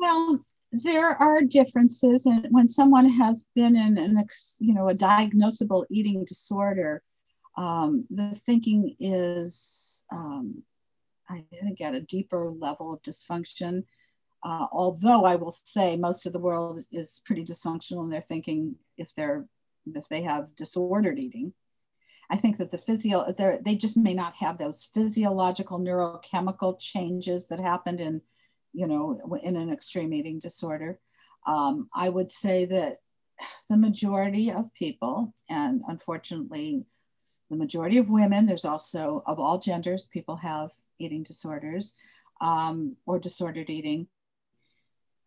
Well, 0.00 0.44
there 0.72 1.10
are 1.10 1.42
differences, 1.42 2.26
and 2.26 2.46
when 2.50 2.68
someone 2.68 3.08
has 3.08 3.46
been 3.54 3.76
in 3.76 3.98
an 3.98 4.24
you 4.58 4.74
know 4.74 4.88
a 4.88 4.94
diagnosable 4.94 5.84
eating 5.90 6.24
disorder, 6.24 7.02
um, 7.56 8.06
the 8.10 8.34
thinking 8.46 8.96
is 8.98 10.04
um, 10.10 10.62
I 11.28 11.44
think 11.50 11.80
at 11.80 11.94
a 11.94 12.00
deeper 12.00 12.50
level 12.50 12.92
of 12.92 13.02
dysfunction. 13.02 13.84
Uh, 14.44 14.66
although 14.72 15.24
I 15.24 15.36
will 15.36 15.54
say 15.64 15.96
most 15.96 16.26
of 16.26 16.32
the 16.32 16.40
world 16.40 16.84
is 16.90 17.22
pretty 17.24 17.44
dysfunctional 17.44 18.02
in 18.02 18.10
their 18.10 18.20
thinking 18.20 18.74
if 18.96 19.14
they're 19.14 19.46
if 19.94 20.08
they 20.08 20.22
have 20.22 20.54
disordered 20.56 21.18
eating. 21.18 21.52
I 22.32 22.36
think 22.36 22.56
that 22.56 22.70
the 22.70 22.78
physio, 22.78 23.30
they 23.62 23.76
just 23.76 23.94
may 23.94 24.14
not 24.14 24.32
have 24.36 24.56
those 24.56 24.88
physiological 24.94 25.78
neurochemical 25.78 26.80
changes 26.80 27.46
that 27.48 27.60
happened 27.60 28.00
in, 28.00 28.22
you 28.72 28.86
know, 28.86 29.20
in 29.42 29.54
an 29.54 29.70
extreme 29.70 30.14
eating 30.14 30.38
disorder. 30.38 30.98
Um, 31.46 31.90
I 31.94 32.08
would 32.08 32.30
say 32.30 32.64
that 32.64 33.00
the 33.68 33.76
majority 33.76 34.50
of 34.50 34.72
people, 34.72 35.34
and 35.50 35.82
unfortunately, 35.88 36.86
the 37.50 37.56
majority 37.56 37.98
of 37.98 38.08
women, 38.08 38.46
there's 38.46 38.64
also 38.64 39.22
of 39.26 39.38
all 39.38 39.58
genders, 39.58 40.06
people 40.06 40.36
have 40.36 40.70
eating 40.98 41.24
disorders 41.24 41.92
um, 42.40 42.96
or 43.04 43.18
disordered 43.18 43.68
eating. 43.68 44.06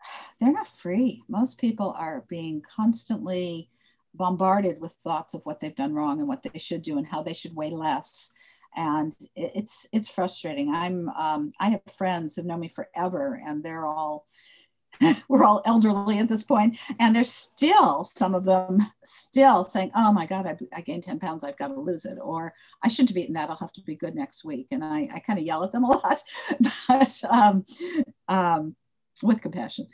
They're 0.39 0.51
not 0.51 0.67
free. 0.67 1.21
Most 1.29 1.59
people 1.59 1.93
are 1.95 2.25
being 2.29 2.63
constantly 2.63 3.69
bombarded 4.17 4.79
with 4.79 4.93
thoughts 4.93 5.33
of 5.33 5.45
what 5.45 5.59
they've 5.59 5.75
done 5.75 5.93
wrong 5.93 6.19
and 6.19 6.27
what 6.27 6.43
they 6.43 6.59
should 6.59 6.81
do 6.81 6.97
and 6.97 7.07
how 7.07 7.21
they 7.21 7.33
should 7.33 7.55
weigh 7.55 7.71
less. 7.71 8.31
And 8.75 9.15
it's 9.35 9.87
it's 9.93 10.09
frustrating. 10.09 10.73
I'm 10.73 11.09
um, 11.09 11.51
i 11.59 11.69
have 11.69 11.81
friends 11.95 12.35
who've 12.35 12.45
known 12.45 12.59
me 12.59 12.67
forever 12.67 13.41
and 13.45 13.63
they're 13.63 13.85
all 13.85 14.25
we're 15.29 15.43
all 15.43 15.61
elderly 15.65 16.19
at 16.19 16.27
this 16.27 16.43
point 16.43 16.77
and 16.99 17.15
there's 17.15 17.31
still 17.31 18.05
some 18.05 18.35
of 18.35 18.43
them 18.43 18.79
still 19.03 19.63
saying 19.63 19.91
oh 19.95 20.11
my 20.11 20.25
god 20.25 20.45
i, 20.45 20.55
I 20.73 20.81
gained 20.81 21.03
10 21.03 21.19
pounds 21.19 21.43
i've 21.43 21.57
got 21.57 21.67
to 21.69 21.79
lose 21.79 22.05
it 22.05 22.17
or 22.21 22.53
i 22.81 22.87
shouldn't 22.87 23.09
have 23.09 23.17
eaten 23.17 23.33
that 23.33 23.49
i'll 23.49 23.57
have 23.57 23.73
to 23.73 23.81
be 23.81 23.95
good 23.95 24.15
next 24.15 24.45
week. 24.45 24.67
And 24.71 24.83
i, 24.83 25.09
I 25.13 25.19
kind 25.19 25.39
of 25.39 25.45
yell 25.45 25.63
at 25.63 25.71
them 25.71 25.83
a 25.83 25.87
lot 25.87 26.23
but 26.87 27.21
um, 27.29 27.65
um, 28.27 28.75
with 29.23 29.41
compassion. 29.41 29.87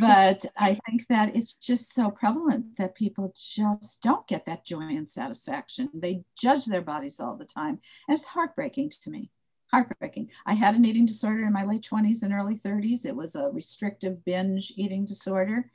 But 0.00 0.44
I 0.56 0.78
think 0.86 1.06
that 1.08 1.34
it's 1.34 1.54
just 1.54 1.94
so 1.94 2.10
prevalent 2.10 2.66
that 2.78 2.94
people 2.94 3.32
just 3.36 4.02
don't 4.02 4.26
get 4.26 4.44
that 4.46 4.64
joy 4.64 4.80
and 4.80 5.08
satisfaction. 5.08 5.88
They 5.94 6.24
judge 6.36 6.66
their 6.66 6.82
bodies 6.82 7.20
all 7.20 7.36
the 7.36 7.44
time. 7.44 7.78
And 8.08 8.14
it's 8.14 8.26
heartbreaking 8.26 8.92
to 9.02 9.10
me. 9.10 9.30
Heartbreaking. 9.70 10.30
I 10.44 10.54
had 10.54 10.74
an 10.74 10.84
eating 10.84 11.06
disorder 11.06 11.44
in 11.44 11.52
my 11.52 11.64
late 11.64 11.86
20s 11.90 12.22
and 12.22 12.32
early 12.32 12.56
30s. 12.56 13.06
It 13.06 13.16
was 13.16 13.34
a 13.36 13.50
restrictive 13.52 14.22
binge 14.24 14.72
eating 14.76 15.06
disorder. 15.06 15.70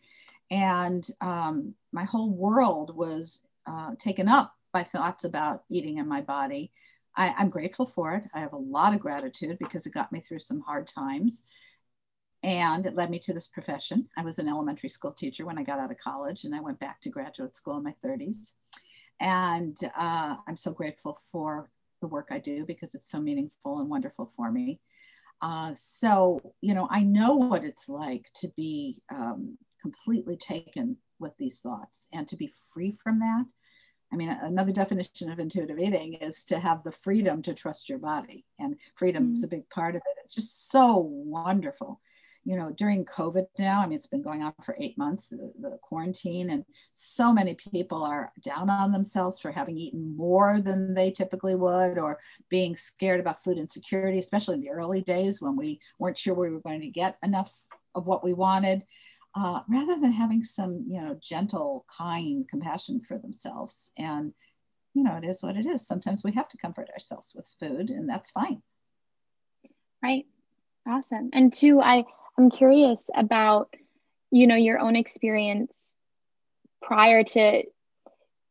And 0.52 1.08
um, 1.22 1.74
my 1.92 2.04
whole 2.04 2.30
world 2.30 2.96
was 2.96 3.42
uh, 3.66 3.92
taken 4.00 4.28
up 4.28 4.54
by 4.72 4.84
thoughts 4.84 5.24
about 5.24 5.63
eating 5.70 5.98
in 5.98 6.08
my 6.08 6.22
body. 6.22 6.72
I, 7.16 7.34
I'm 7.38 7.50
grateful 7.50 7.88
for 7.88 8.13
it. 8.13 8.24
I 8.34 8.40
have 8.40 8.54
a 8.54 8.58
lot 8.58 8.94
of 8.94 9.00
gratitude 9.00 9.58
because 9.60 9.86
it 9.86 9.94
got 9.94 10.12
me 10.12 10.20
through 10.20 10.40
some 10.40 10.62
hard 10.62 10.88
times 10.88 11.44
and 12.43 12.86
it 12.86 12.95
led 12.95 13.10
me 13.10 13.19
to 13.19 13.34
this 13.34 13.47
profession. 13.47 14.08
I 14.17 14.23
was 14.23 14.39
an 14.39 14.47
elementary 14.47 14.89
school 14.89 15.12
teacher 15.12 15.45
when 15.45 15.58
I 15.58 15.63
got 15.63 15.80
out 15.80 15.91
of 15.91 15.97
college, 15.97 16.43
and 16.43 16.54
I 16.56 16.60
went 16.60 16.80
back 16.80 17.02
to 17.02 17.10
graduate 17.10 17.56
school 17.56 17.78
in 17.78 17.84
my 17.84 17.93
30s. 18.04 18.54
And 19.19 19.78
uh, 19.97 20.36
I'm 20.47 20.56
so 20.56 20.71
grateful 20.71 21.17
for 21.32 21.69
the 22.02 22.08
work 22.08 22.28
I 22.30 22.38
do 22.38 22.65
because 22.65 22.93
it's 22.93 23.10
so 23.10 23.19
meaningful 23.19 23.80
and 23.80 23.89
wonderful 23.89 24.28
for 24.28 24.52
me. 24.52 24.80
Uh, 25.41 25.71
so, 25.73 26.54
you 26.62 26.73
know, 26.73 26.88
I 26.91 27.02
know 27.02 27.36
what 27.36 27.63
it's 27.63 27.89
like 27.89 28.30
to 28.36 28.50
be 28.56 29.02
um, 29.13 29.58
completely 29.82 30.38
taken 30.38 30.97
with 31.19 31.36
these 31.38 31.60
thoughts 31.62 32.08
and 32.13 32.28
to 32.28 32.36
be 32.36 32.52
free 32.73 32.91
from 32.91 33.19
that. 33.19 33.45
I 34.13 34.15
mean, 34.15 34.30
another 34.30 34.71
definition 34.71 35.32
of 35.32 35.39
intuitive 35.39 35.80
eating 35.80 36.13
is 36.13 36.43
to 36.45 36.60
have 36.60 36.84
the 36.84 36.91
freedom 36.91 37.41
to 37.41 37.54
trust 37.54 37.89
your 37.89 38.00
body, 38.00 38.45
and 38.58 38.80
freedom 38.95 39.26
mm-hmm. 39.26 39.34
is 39.34 39.43
a 39.43 39.50
big 39.50 39.69
part 39.69 39.95
of 39.95 40.02
it. 40.06 40.21
It's 40.23 40.36
just 40.36 40.69
so 40.69 40.97
wonderful 40.97 42.00
you 42.48 42.56
know, 42.56 42.72
during 42.72 43.04
COVID 43.04 43.46
now, 43.60 43.82
I 43.82 43.88
mean, 43.88 43.98
it's 43.98 44.08
been 44.08 44.22
going 44.22 44.42
on 44.42 44.54
for 44.64 44.78
eight 44.80 44.98
months, 44.98 45.28
the, 45.28 45.52
the, 45.60 45.78
quarantine, 45.82 46.52
and 46.52 46.64
so 46.94 47.34
many 47.34 47.56
people 47.56 48.02
are 48.02 48.32
down 48.42 48.70
on 48.70 48.94
themselves 48.94 49.38
for 49.38 49.52
having 49.52 49.78
eaten 49.78 50.16
more 50.16 50.62
than 50.62 50.94
they 50.94 51.12
typically 51.12 51.56
would 51.56 51.98
or 51.98 52.18
being 52.48 52.74
scared 52.78 53.20
about 53.20 53.44
food 53.44 53.58
insecurity, 53.58 54.18
especially 54.18 54.56
in 54.56 54.62
the 54.62 54.70
early 54.70 55.02
days 55.02 55.42
when 55.42 55.58
we 55.58 55.82
weren't 56.00 56.18
sure 56.18 56.34
we 56.34 56.50
were 56.50 56.62
going 56.62 56.80
to 56.80 56.88
get 56.88 57.18
enough 57.22 57.54
of 57.96 58.08
what 58.08 58.24
we 58.24 58.32
wanted. 58.32 58.82
Uh, 59.36 59.60
rather 59.68 60.00
than 60.00 60.14
having 60.14 60.42
some, 60.42 60.86
you 60.88 61.02
know, 61.02 61.20
gentle, 61.22 61.86
kind 61.96 62.48
compassion 62.48 63.02
for 63.02 63.18
themselves. 63.18 63.92
And, 63.98 64.32
you 64.94 65.04
know, 65.04 65.18
it 65.18 65.26
is 65.26 65.44
what 65.44 65.58
it 65.58 65.66
is. 65.66 65.86
Sometimes 65.86 66.24
we 66.24 66.32
have 66.32 66.48
to 66.48 66.58
comfort 66.58 66.90
ourselves 66.94 67.34
with 67.36 67.54
food, 67.60 67.90
and 67.90 68.08
that's 68.08 68.32
fine. 68.32 68.62
Right. 70.02 70.26
Awesome. 70.88 71.30
And 71.34 71.52
two, 71.52 71.82
I 71.82 72.06
I'm 72.38 72.52
curious 72.52 73.10
about, 73.15 73.73
you 74.32 74.47
know, 74.47 74.56
your 74.56 74.80
own 74.80 74.95
experience 74.95 75.95
prior 76.82 77.23
to 77.23 77.63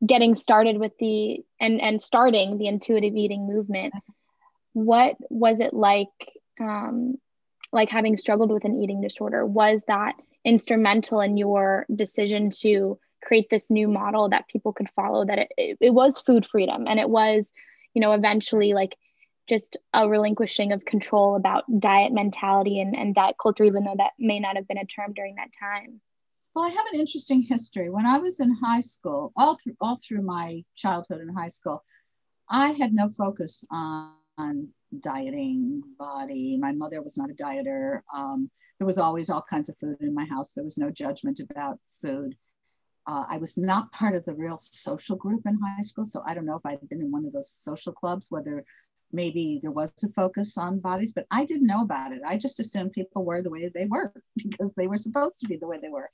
getting 0.04 0.34
started 0.34 0.78
with 0.78 0.92
the 0.98 1.44
and 1.60 1.80
and 1.80 2.00
starting 2.00 2.58
the 2.58 2.66
intuitive 2.66 3.14
eating 3.16 3.46
movement. 3.46 3.94
What 4.72 5.16
was 5.30 5.60
it 5.60 5.72
like 5.72 6.08
um 6.60 7.16
like 7.72 7.88
having 7.88 8.16
struggled 8.16 8.50
with 8.50 8.64
an 8.64 8.82
eating 8.82 9.00
disorder? 9.00 9.46
Was 9.46 9.82
that 9.88 10.14
instrumental 10.44 11.20
in 11.20 11.36
your 11.36 11.86
decision 11.94 12.50
to 12.50 12.98
create 13.22 13.50
this 13.50 13.70
new 13.70 13.88
model 13.88 14.28
that 14.28 14.46
people 14.48 14.72
could 14.72 14.88
follow 14.94 15.24
that 15.24 15.38
it, 15.38 15.48
it, 15.56 15.78
it 15.80 15.90
was 15.94 16.20
food 16.20 16.46
freedom 16.46 16.86
and 16.86 17.00
it 17.00 17.10
was 17.10 17.52
you 17.94 18.00
know 18.00 18.12
eventually 18.12 18.72
like 18.72 18.96
just 19.46 19.76
a 19.94 20.08
relinquishing 20.08 20.72
of 20.72 20.84
control 20.84 21.36
about 21.36 21.64
diet 21.78 22.12
mentality 22.12 22.80
and, 22.80 22.96
and 22.96 23.14
diet 23.14 23.36
culture, 23.40 23.64
even 23.64 23.84
though 23.84 23.94
that 23.96 24.12
may 24.18 24.40
not 24.40 24.56
have 24.56 24.68
been 24.68 24.78
a 24.78 24.84
term 24.84 25.12
during 25.14 25.36
that 25.36 25.50
time? 25.58 26.00
Well, 26.54 26.64
I 26.64 26.70
have 26.70 26.86
an 26.92 26.98
interesting 26.98 27.42
history. 27.42 27.90
When 27.90 28.06
I 28.06 28.18
was 28.18 28.40
in 28.40 28.50
high 28.50 28.80
school, 28.80 29.32
all 29.36 29.56
through 29.56 29.76
all 29.80 29.98
through 30.02 30.22
my 30.22 30.64
childhood 30.74 31.20
and 31.20 31.36
high 31.36 31.48
school, 31.48 31.84
I 32.48 32.72
had 32.72 32.94
no 32.94 33.08
focus 33.10 33.62
on, 33.70 34.12
on 34.38 34.68
dieting, 35.00 35.82
body. 35.98 36.56
My 36.58 36.72
mother 36.72 37.02
was 37.02 37.18
not 37.18 37.30
a 37.30 37.34
dieter. 37.34 38.00
Um, 38.14 38.50
there 38.78 38.86
was 38.86 38.98
always 38.98 39.28
all 39.28 39.42
kinds 39.42 39.68
of 39.68 39.76
food 39.78 39.98
in 40.00 40.14
my 40.14 40.24
house. 40.24 40.52
There 40.52 40.64
was 40.64 40.78
no 40.78 40.90
judgment 40.90 41.40
about 41.40 41.78
food. 42.00 42.34
Uh, 43.06 43.24
I 43.28 43.38
was 43.38 43.56
not 43.56 43.92
part 43.92 44.14
of 44.16 44.24
the 44.24 44.34
real 44.34 44.58
social 44.58 45.16
group 45.16 45.42
in 45.46 45.58
high 45.58 45.82
school, 45.82 46.04
so 46.04 46.22
I 46.26 46.34
don't 46.34 46.46
know 46.46 46.56
if 46.56 46.66
I'd 46.66 46.88
been 46.88 47.00
in 47.00 47.12
one 47.12 47.24
of 47.24 47.32
those 47.32 47.50
social 47.50 47.92
clubs, 47.92 48.30
whether 48.30 48.64
maybe 49.12 49.60
there 49.62 49.72
was 49.72 49.92
a 50.04 50.08
focus 50.10 50.58
on 50.58 50.80
bodies, 50.80 51.12
but 51.12 51.26
I 51.30 51.44
didn't 51.44 51.66
know 51.66 51.82
about 51.82 52.12
it. 52.12 52.22
I 52.26 52.36
just 52.36 52.60
assumed 52.60 52.92
people 52.92 53.24
were 53.24 53.42
the 53.42 53.50
way 53.50 53.70
they 53.72 53.86
were 53.86 54.12
because 54.36 54.74
they 54.74 54.86
were 54.86 54.96
supposed 54.96 55.40
to 55.40 55.48
be 55.48 55.56
the 55.56 55.66
way 55.66 55.78
they 55.80 55.88
were. 55.88 56.10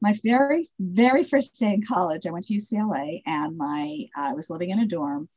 My 0.00 0.14
very, 0.22 0.68
very 0.78 1.24
first 1.24 1.58
day 1.58 1.72
in 1.72 1.82
college, 1.82 2.26
I 2.26 2.30
went 2.30 2.44
to 2.46 2.54
UCLA 2.54 3.22
and 3.26 3.56
my 3.56 4.06
uh, 4.16 4.30
I 4.30 4.32
was 4.34 4.50
living 4.50 4.70
in 4.70 4.80
a 4.80 4.86
dorm. 4.86 5.28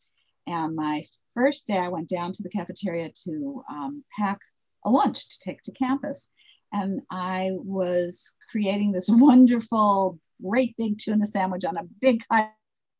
And 0.48 0.76
my 0.76 1.06
first 1.34 1.68
day, 1.68 1.78
I 1.78 1.90
went 1.90 2.10
down 2.10 2.34
to 2.34 2.44
the 2.44 2.50
cafeteria 2.50 3.12
to 3.26 3.64
um, 3.70 4.04
pack 4.18 4.40
a 4.86 4.90
lunch 4.90 5.30
to 5.30 5.40
take 5.40 5.62
to 5.64 5.72
campus. 5.72 6.28
And 6.74 7.02
I 7.10 7.52
was 7.54 8.36
creating 8.52 8.92
this 8.92 9.08
wonderful, 9.10 10.20
great 10.44 10.76
big 10.78 10.98
tuna 10.98 11.26
sandwich 11.26 11.66
on 11.66 11.78
a 11.78 11.84
big 12.02 12.24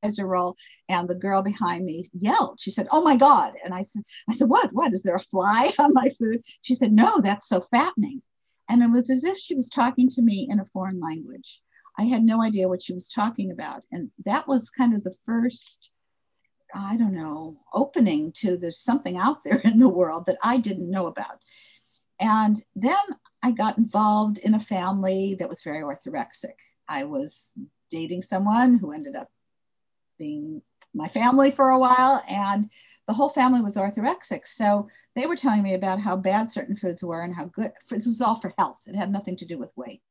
a 0.04 0.26
roll 0.26 0.56
and 0.88 1.08
the 1.08 1.16
girl 1.16 1.42
behind 1.42 1.86
me 1.86 2.10
yelled. 2.14 2.60
She 2.60 2.72
said 2.72 2.88
oh 2.92 3.02
my 3.02 3.16
god. 3.16 3.54
And 3.64 3.74
i 3.74 3.82
said 3.82 4.04
i 4.30 4.34
said 4.34 4.50
what? 4.50 4.72
What? 4.74 4.94
Is 4.94 5.04
there 5.04 5.16
a 5.16 5.22
fly 5.22 5.72
on 5.80 5.94
my 5.94 6.10
food? 6.18 6.44
She 6.62 6.76
said 6.76 6.92
no 6.92 7.20
that's 7.22 7.48
so 7.48 7.62
fattening. 7.62 8.22
And 8.70 8.84
it 8.84 8.90
was 8.90 9.10
as 9.10 9.24
if 9.24 9.38
she 9.38 9.56
was 9.56 9.70
talking 9.70 10.08
to 10.10 10.22
me 10.22 10.48
in 10.50 10.60
a 10.60 10.66
foreign 10.66 11.00
language. 11.00 11.62
I 11.98 12.04
had 12.04 12.24
no 12.24 12.42
idea 12.42 12.70
what 12.70 12.84
she 12.84 12.94
was 12.94 13.10
talking 13.10 13.52
about. 13.52 13.84
And 13.92 14.12
that 14.26 14.48
was 14.48 14.70
kind 14.70 14.94
of 14.96 15.04
the 15.04 15.16
first 15.26 15.90
i 16.76 16.96
don't 16.96 17.16
know 17.16 17.58
opening 17.74 18.32
to 18.32 18.56
there's 18.56 18.78
something 18.78 19.18
out 19.18 19.38
there 19.44 19.58
in 19.64 19.80
the 19.80 19.90
world 19.90 20.24
that 20.28 20.38
i 20.44 20.58
didn't 20.58 20.90
know 20.90 21.08
about. 21.08 21.42
And 22.20 22.62
then 22.76 22.98
i 23.44 23.52
got 23.52 23.78
involved 23.78 24.40
in 24.40 24.54
a 24.54 24.60
family 24.60 25.36
that 25.40 25.50
was 25.50 25.62
very 25.62 25.82
orthorexic. 25.82 26.58
I 26.88 27.04
was 27.04 27.54
dating 27.92 28.22
someone 28.22 28.78
who 28.78 28.92
ended 28.92 29.16
up 29.16 29.30
being 30.20 30.62
my 30.94 31.08
family 31.08 31.52
for 31.52 31.70
a 31.70 31.80
while 31.80 32.24
and 32.28 32.70
the 33.08 33.14
whole 33.14 33.30
family 33.30 33.62
was 33.62 33.76
orthorexic. 33.76 34.46
So 34.46 34.88
they 35.16 35.26
were 35.26 35.36
telling 35.36 35.64
me 35.64 35.74
about 35.74 36.00
how 36.00 36.16
bad 36.16 36.50
certain 36.50 36.76
foods 36.76 37.04
were 37.04 37.22
and 37.22 37.34
how 37.34 37.46
good 37.46 37.72
this 37.90 38.06
was 38.06 38.22
all 38.22 38.36
for 38.36 38.54
health. 38.58 38.80
It 38.86 38.96
had 38.96 39.12
nothing 39.12 39.36
to 39.38 39.46
do 39.46 39.58
with 39.58 39.76
weight. 39.76 40.02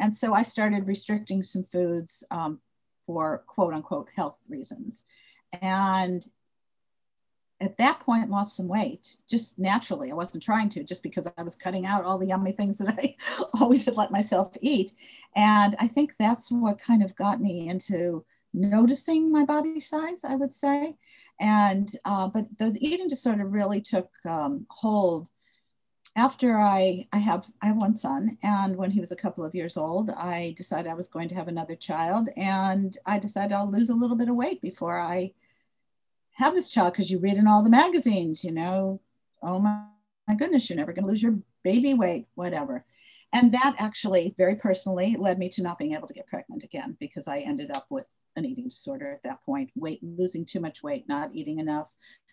And 0.00 0.14
so 0.14 0.32
i 0.32 0.42
started 0.42 0.86
restricting 0.86 1.42
some 1.42 1.64
foods 1.64 2.22
um, 2.30 2.60
for 3.06 3.44
quote 3.46 3.74
unquote 3.74 4.08
health 4.14 4.38
reasons. 4.48 5.04
And 5.60 6.26
at 7.60 7.76
that 7.78 7.98
point 8.00 8.30
lost 8.30 8.56
some 8.56 8.68
weight 8.68 9.16
just 9.28 9.58
naturally. 9.58 10.12
I 10.12 10.14
wasn't 10.14 10.44
trying 10.44 10.68
to 10.70 10.84
just 10.84 11.02
because 11.02 11.26
i 11.36 11.42
was 11.42 11.56
cutting 11.56 11.86
out 11.86 12.04
all 12.04 12.16
the 12.16 12.28
yummy 12.28 12.52
things 12.52 12.78
that 12.78 12.88
i 12.88 13.16
always 13.60 13.84
had 13.84 13.96
let 13.96 14.12
myself 14.12 14.52
eat. 14.60 14.92
And 15.34 15.74
i 15.80 15.88
think 15.88 16.14
that's 16.18 16.50
what 16.50 16.78
kind 16.78 17.02
of 17.02 17.16
got 17.16 17.40
me 17.40 17.68
into 17.68 18.24
noticing 18.52 19.30
my 19.30 19.44
body 19.44 19.80
size, 19.80 20.24
I 20.24 20.34
would 20.34 20.52
say. 20.52 20.96
And, 21.40 21.90
uh, 22.04 22.28
but 22.28 22.46
the 22.58 22.76
eating 22.80 23.08
disorder 23.08 23.46
really 23.46 23.80
took 23.80 24.10
um, 24.24 24.66
hold 24.70 25.28
after 26.16 26.58
I, 26.58 27.06
I 27.12 27.18
have, 27.18 27.46
I 27.62 27.66
have 27.66 27.76
one 27.76 27.94
son 27.94 28.38
and 28.42 28.76
when 28.76 28.90
he 28.90 28.98
was 28.98 29.12
a 29.12 29.16
couple 29.16 29.44
of 29.44 29.54
years 29.54 29.76
old, 29.76 30.10
I 30.10 30.52
decided 30.56 30.90
I 30.90 30.94
was 30.94 31.06
going 31.06 31.28
to 31.28 31.36
have 31.36 31.46
another 31.46 31.76
child 31.76 32.28
and 32.36 32.98
I 33.06 33.20
decided 33.20 33.52
I'll 33.52 33.70
lose 33.70 33.90
a 33.90 33.94
little 33.94 34.16
bit 34.16 34.28
of 34.28 34.34
weight 34.34 34.60
before 34.60 34.98
I 34.98 35.32
have 36.32 36.56
this 36.56 36.70
child 36.70 36.92
because 36.92 37.10
you 37.10 37.20
read 37.20 37.36
in 37.36 37.46
all 37.46 37.62
the 37.62 37.70
magazines, 37.70 38.42
you 38.42 38.50
know, 38.50 39.00
oh 39.42 39.60
my, 39.60 39.84
my 40.26 40.34
goodness, 40.34 40.68
you're 40.68 40.76
never 40.76 40.92
going 40.92 41.04
to 41.04 41.10
lose 41.10 41.22
your 41.22 41.38
baby 41.62 41.94
weight, 41.94 42.26
whatever. 42.34 42.84
And 43.32 43.52
that 43.52 43.74
actually, 43.78 44.34
very 44.38 44.56
personally, 44.56 45.14
led 45.18 45.38
me 45.38 45.50
to 45.50 45.62
not 45.62 45.78
being 45.78 45.94
able 45.94 46.08
to 46.08 46.14
get 46.14 46.26
pregnant 46.26 46.62
again 46.64 46.96
because 46.98 47.28
I 47.28 47.40
ended 47.40 47.70
up 47.70 47.86
with 47.90 48.08
an 48.36 48.44
eating 48.46 48.68
disorder 48.68 49.12
at 49.12 49.22
that 49.24 49.44
point, 49.44 49.70
weight, 49.74 50.00
losing 50.02 50.46
too 50.46 50.60
much 50.60 50.82
weight, 50.82 51.06
not 51.08 51.30
eating 51.34 51.58
enough. 51.58 51.88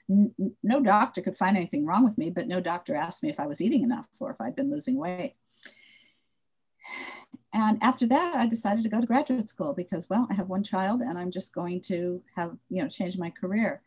No 0.07 0.79
doctor 0.79 1.21
could 1.21 1.35
find 1.35 1.57
anything 1.57 1.85
wrong 1.85 2.05
with 2.05 2.17
me, 2.17 2.29
but 2.29 2.47
no 2.47 2.61
doctor 2.61 2.95
asked 2.95 3.23
me 3.23 3.29
if 3.29 3.39
I 3.39 3.47
was 3.47 3.59
eating 3.59 3.81
enough 3.81 4.07
or 4.19 4.31
if 4.31 4.39
I'd 4.39 4.55
been 4.55 4.71
losing 4.71 4.95
weight. 4.97 5.35
And 7.53 7.81
after 7.81 8.05
that, 8.07 8.35
I 8.35 8.45
decided 8.47 8.83
to 8.83 8.89
go 8.89 9.01
to 9.01 9.07
graduate 9.07 9.49
school 9.49 9.73
because, 9.73 10.09
well, 10.09 10.27
I 10.29 10.33
have 10.33 10.49
one 10.49 10.63
child 10.63 11.01
and 11.01 11.17
I'm 11.17 11.31
just 11.31 11.55
going 11.55 11.81
to 11.81 12.21
have, 12.35 12.55
you 12.69 12.81
know, 12.83 12.89
change 12.89 13.17
my 13.17 13.29
career. 13.29 13.81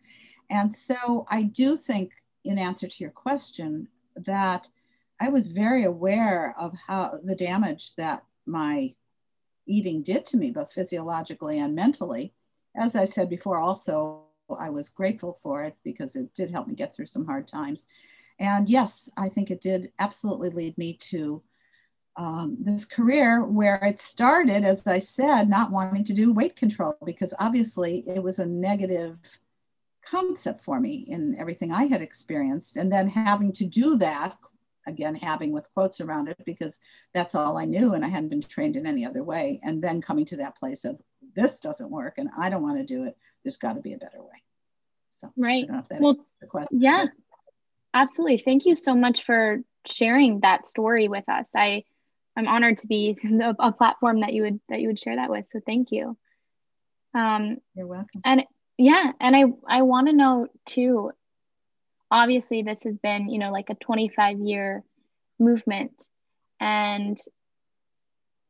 And 0.50 0.74
so 0.74 1.26
I 1.30 1.42
do 1.42 1.76
think, 1.76 2.12
in 2.44 2.59
answer 2.59 2.88
to 2.88 2.96
your 3.04 3.11
question, 3.11 3.86
that 4.16 4.68
I 5.21 5.29
was 5.29 5.47
very 5.47 5.85
aware 5.85 6.55
of 6.59 6.75
how 6.87 7.19
the 7.23 7.35
damage 7.35 7.95
that 7.97 8.25
my 8.47 8.95
eating 9.66 10.03
did 10.03 10.25
to 10.27 10.37
me, 10.37 10.51
both 10.51 10.73
physiologically 10.73 11.59
and 11.59 11.75
mentally. 11.75 12.33
As 12.77 12.97
I 12.97 13.05
said 13.05 13.29
before, 13.29 13.59
also, 13.59 14.23
I 14.59 14.71
was 14.71 14.89
grateful 14.89 15.39
for 15.43 15.64
it 15.64 15.77
because 15.85 16.16
it 16.16 16.33
did 16.35 16.51
help 16.51 16.69
me 16.69 16.75
get 16.75 16.95
through 16.95 17.07
some 17.07 17.27
hard 17.27 17.47
times. 17.47 17.87
And 18.39 18.69
yes, 18.69 19.11
I 19.16 19.29
think 19.29 19.51
it 19.51 19.61
did 19.61 19.93
absolutely 19.99 20.51
lead 20.51 20.79
me 20.79 20.95
to 20.95 21.43
um, 22.16 22.57
this 22.61 22.85
career 22.85 23.45
where 23.45 23.77
it 23.77 23.99
started, 24.01 24.64
as 24.64 24.87
I 24.87 24.99
said, 24.99 25.49
not 25.49 25.71
wanting 25.71 26.05
to 26.05 26.12
do 26.12 26.33
weight 26.33 26.57
control 26.57 26.97
because 27.05 27.35
obviously 27.39 28.05
it 28.07 28.23
was 28.23 28.39
a 28.39 28.47
negative 28.47 29.19
concept 30.03 30.64
for 30.64 30.81
me 30.81 31.05
in 31.09 31.37
everything 31.39 31.73
I 31.73 31.87
had 31.87 32.03
experienced. 32.03 32.77
And 32.77 32.91
then 32.91 33.09
having 33.09 33.53
to 33.53 33.64
do 33.64 33.97
that 33.99 34.37
again 34.89 35.14
having 35.14 35.53
with 35.53 35.72
quotes 35.74 36.01
around 36.01 36.28
it 36.28 36.43
because 36.45 36.80
that's 37.14 37.34
all 37.34 37.59
I 37.59 37.64
knew 37.64 37.95
and 37.95 38.05
I 38.05 38.09
hadn't 38.09 38.30
been 38.30 38.43
trained 38.43 38.76
in 38.76 38.86
any 38.86 39.07
other 39.07 39.22
way. 39.22 39.61
And 39.62 39.82
then 39.82 40.01
coming 40.01 40.24
to 40.26 40.36
that 40.39 40.57
place 40.57 40.84
of 40.84 41.01
this 41.36 41.61
doesn't 41.61 41.91
work 41.91 42.18
and 42.18 42.28
I 42.36 42.51
don't 42.51 42.62
want 42.62 42.78
to 42.78 42.84
do 42.84 43.05
it. 43.05 43.16
There's 43.45 43.57
got 43.57 43.74
to 43.74 43.80
be 43.80 43.93
a 43.93 43.99
better 43.99 44.20
way. 44.20 44.43
So 45.11 45.32
right. 45.36 45.66
well, 46.01 46.16
yeah, 46.70 47.07
absolutely. 47.95 48.39
Thank 48.39 48.66
you 48.66 48.74
so 48.74 48.95
much 48.95 49.24
for 49.24 49.62
sharing 49.86 50.41
that 50.41 50.66
story 50.66 51.09
with 51.09 51.28
us. 51.28 51.49
I 51.55 51.84
I'm 52.36 52.47
honored 52.47 52.78
to 52.78 52.86
be 52.86 53.18
a 53.59 53.72
platform 53.72 54.20
that 54.20 54.32
you 54.32 54.43
would 54.43 54.61
that 54.68 54.80
you 54.80 54.89
would 54.89 55.01
share 55.01 55.16
that 55.16 55.30
with. 55.30 55.47
So 55.51 55.61
thank 55.64 55.91
you. 55.91 56.16
Um, 57.14 57.59
You're 57.74 57.86
welcome. 57.86 58.20
And 58.24 58.45
yeah, 58.76 59.12
and 59.20 59.34
I 59.34 59.45
I 59.68 59.82
want 59.82 60.09
to 60.09 60.12
know 60.12 60.47
too. 60.66 61.12
Obviously, 62.11 62.62
this 62.62 62.82
has 62.84 62.98
been 62.98 63.28
you 63.28 63.38
know 63.38 63.52
like 63.52 63.70
a 63.70 63.74
25 63.74 64.40
year 64.40 64.84
movement, 65.38 66.06
and 66.61 67.18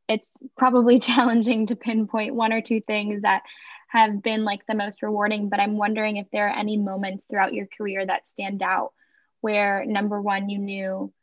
it's 0.07 0.31
probably 0.57 0.99
challenging 1.09 1.67
to 1.67 1.75
pinpoint 1.75 2.35
one 2.35 2.53
or 2.53 2.61
two 2.61 2.81
things 2.81 3.21
that 3.23 3.43
have 3.89 4.21
been 4.21 4.43
like 4.43 4.65
the 4.67 4.75
most 4.75 5.01
rewarding. 5.01 5.49
But 5.49 5.59
I'm 5.59 5.77
wondering 5.77 6.17
if 6.17 6.27
there 6.31 6.47
are 6.47 6.57
any 6.57 6.77
moments 6.77 7.25
throughout 7.25 7.53
your 7.53 7.67
career 7.77 8.05
that 8.05 8.27
stand 8.27 8.61
out 8.61 8.93
where 9.41 9.85
number 9.85 10.21
one 10.21 10.49
you 10.49 10.57
knew 10.59 11.13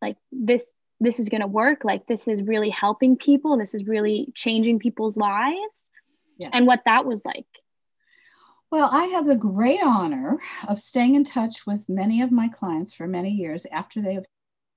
like 0.00 0.16
this 0.32 0.66
this 1.00 1.20
is 1.20 1.28
going 1.28 1.40
to 1.40 1.46
work 1.46 1.84
like 1.84 2.06
this 2.06 2.26
is 2.26 2.42
really 2.42 2.70
helping 2.70 3.16
people 3.16 3.56
this 3.56 3.74
is 3.74 3.86
really 3.86 4.32
changing 4.34 4.78
people's 4.78 5.16
lives 5.16 5.90
yes. 6.38 6.50
and 6.52 6.66
what 6.66 6.82
that 6.84 7.04
was 7.04 7.22
like 7.24 7.46
well 8.70 8.88
i 8.92 9.04
have 9.06 9.26
the 9.26 9.36
great 9.36 9.80
honor 9.82 10.38
of 10.68 10.78
staying 10.78 11.14
in 11.14 11.24
touch 11.24 11.66
with 11.66 11.88
many 11.88 12.22
of 12.22 12.32
my 12.32 12.48
clients 12.48 12.92
for 12.92 13.06
many 13.06 13.30
years 13.30 13.66
after 13.72 14.00
they 14.00 14.14
have 14.14 14.24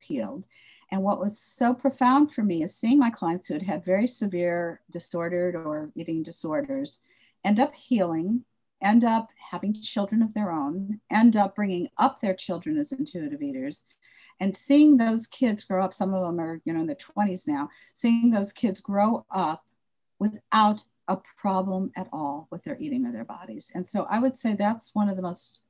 healed. 0.01 0.45
And 0.91 1.03
what 1.03 1.19
was 1.19 1.39
so 1.39 1.73
profound 1.73 2.33
for 2.33 2.43
me 2.43 2.63
is 2.63 2.75
seeing 2.75 2.99
my 2.99 3.09
clients 3.09 3.47
who 3.47 3.53
had 3.53 3.63
had 3.63 3.85
very 3.85 4.07
severe 4.07 4.81
disordered 4.91 5.55
or 5.55 5.91
eating 5.95 6.21
disorders 6.23 6.99
end 7.45 7.59
up 7.59 7.73
healing 7.73 8.43
end 8.83 9.03
up 9.03 9.29
having 9.51 9.79
children 9.79 10.23
of 10.23 10.33
their 10.33 10.51
own 10.51 10.99
end 11.11 11.35
up 11.35 11.55
bringing 11.55 11.87
up 11.99 12.19
their 12.19 12.33
children 12.33 12.77
as 12.77 12.91
intuitive 12.91 13.41
eaters. 13.41 13.83
And 14.39 14.55
seeing 14.55 14.97
those 14.97 15.27
kids 15.27 15.63
grow 15.63 15.83
up 15.83 15.93
some 15.93 16.13
of 16.13 16.25
them 16.25 16.39
are 16.39 16.59
you 16.65 16.73
know 16.73 16.81
in 16.81 16.87
their 16.87 16.95
20s 16.95 17.47
now 17.47 17.69
seeing 17.93 18.29
those 18.29 18.51
kids 18.51 18.81
grow 18.81 19.25
up 19.31 19.63
without 20.19 20.83
a 21.07 21.17
problem 21.37 21.91
at 21.95 22.07
all 22.13 22.47
with 22.51 22.63
their 22.63 22.77
eating 22.79 23.05
or 23.05 23.11
their 23.11 23.25
bodies. 23.25 23.71
And 23.73 23.87
so 23.87 24.05
i 24.09 24.19
would 24.19 24.35
say 24.35 24.55
that's 24.55 24.93
one 24.93 25.09
of 25.09 25.15
the 25.15 25.21
most 25.21 25.61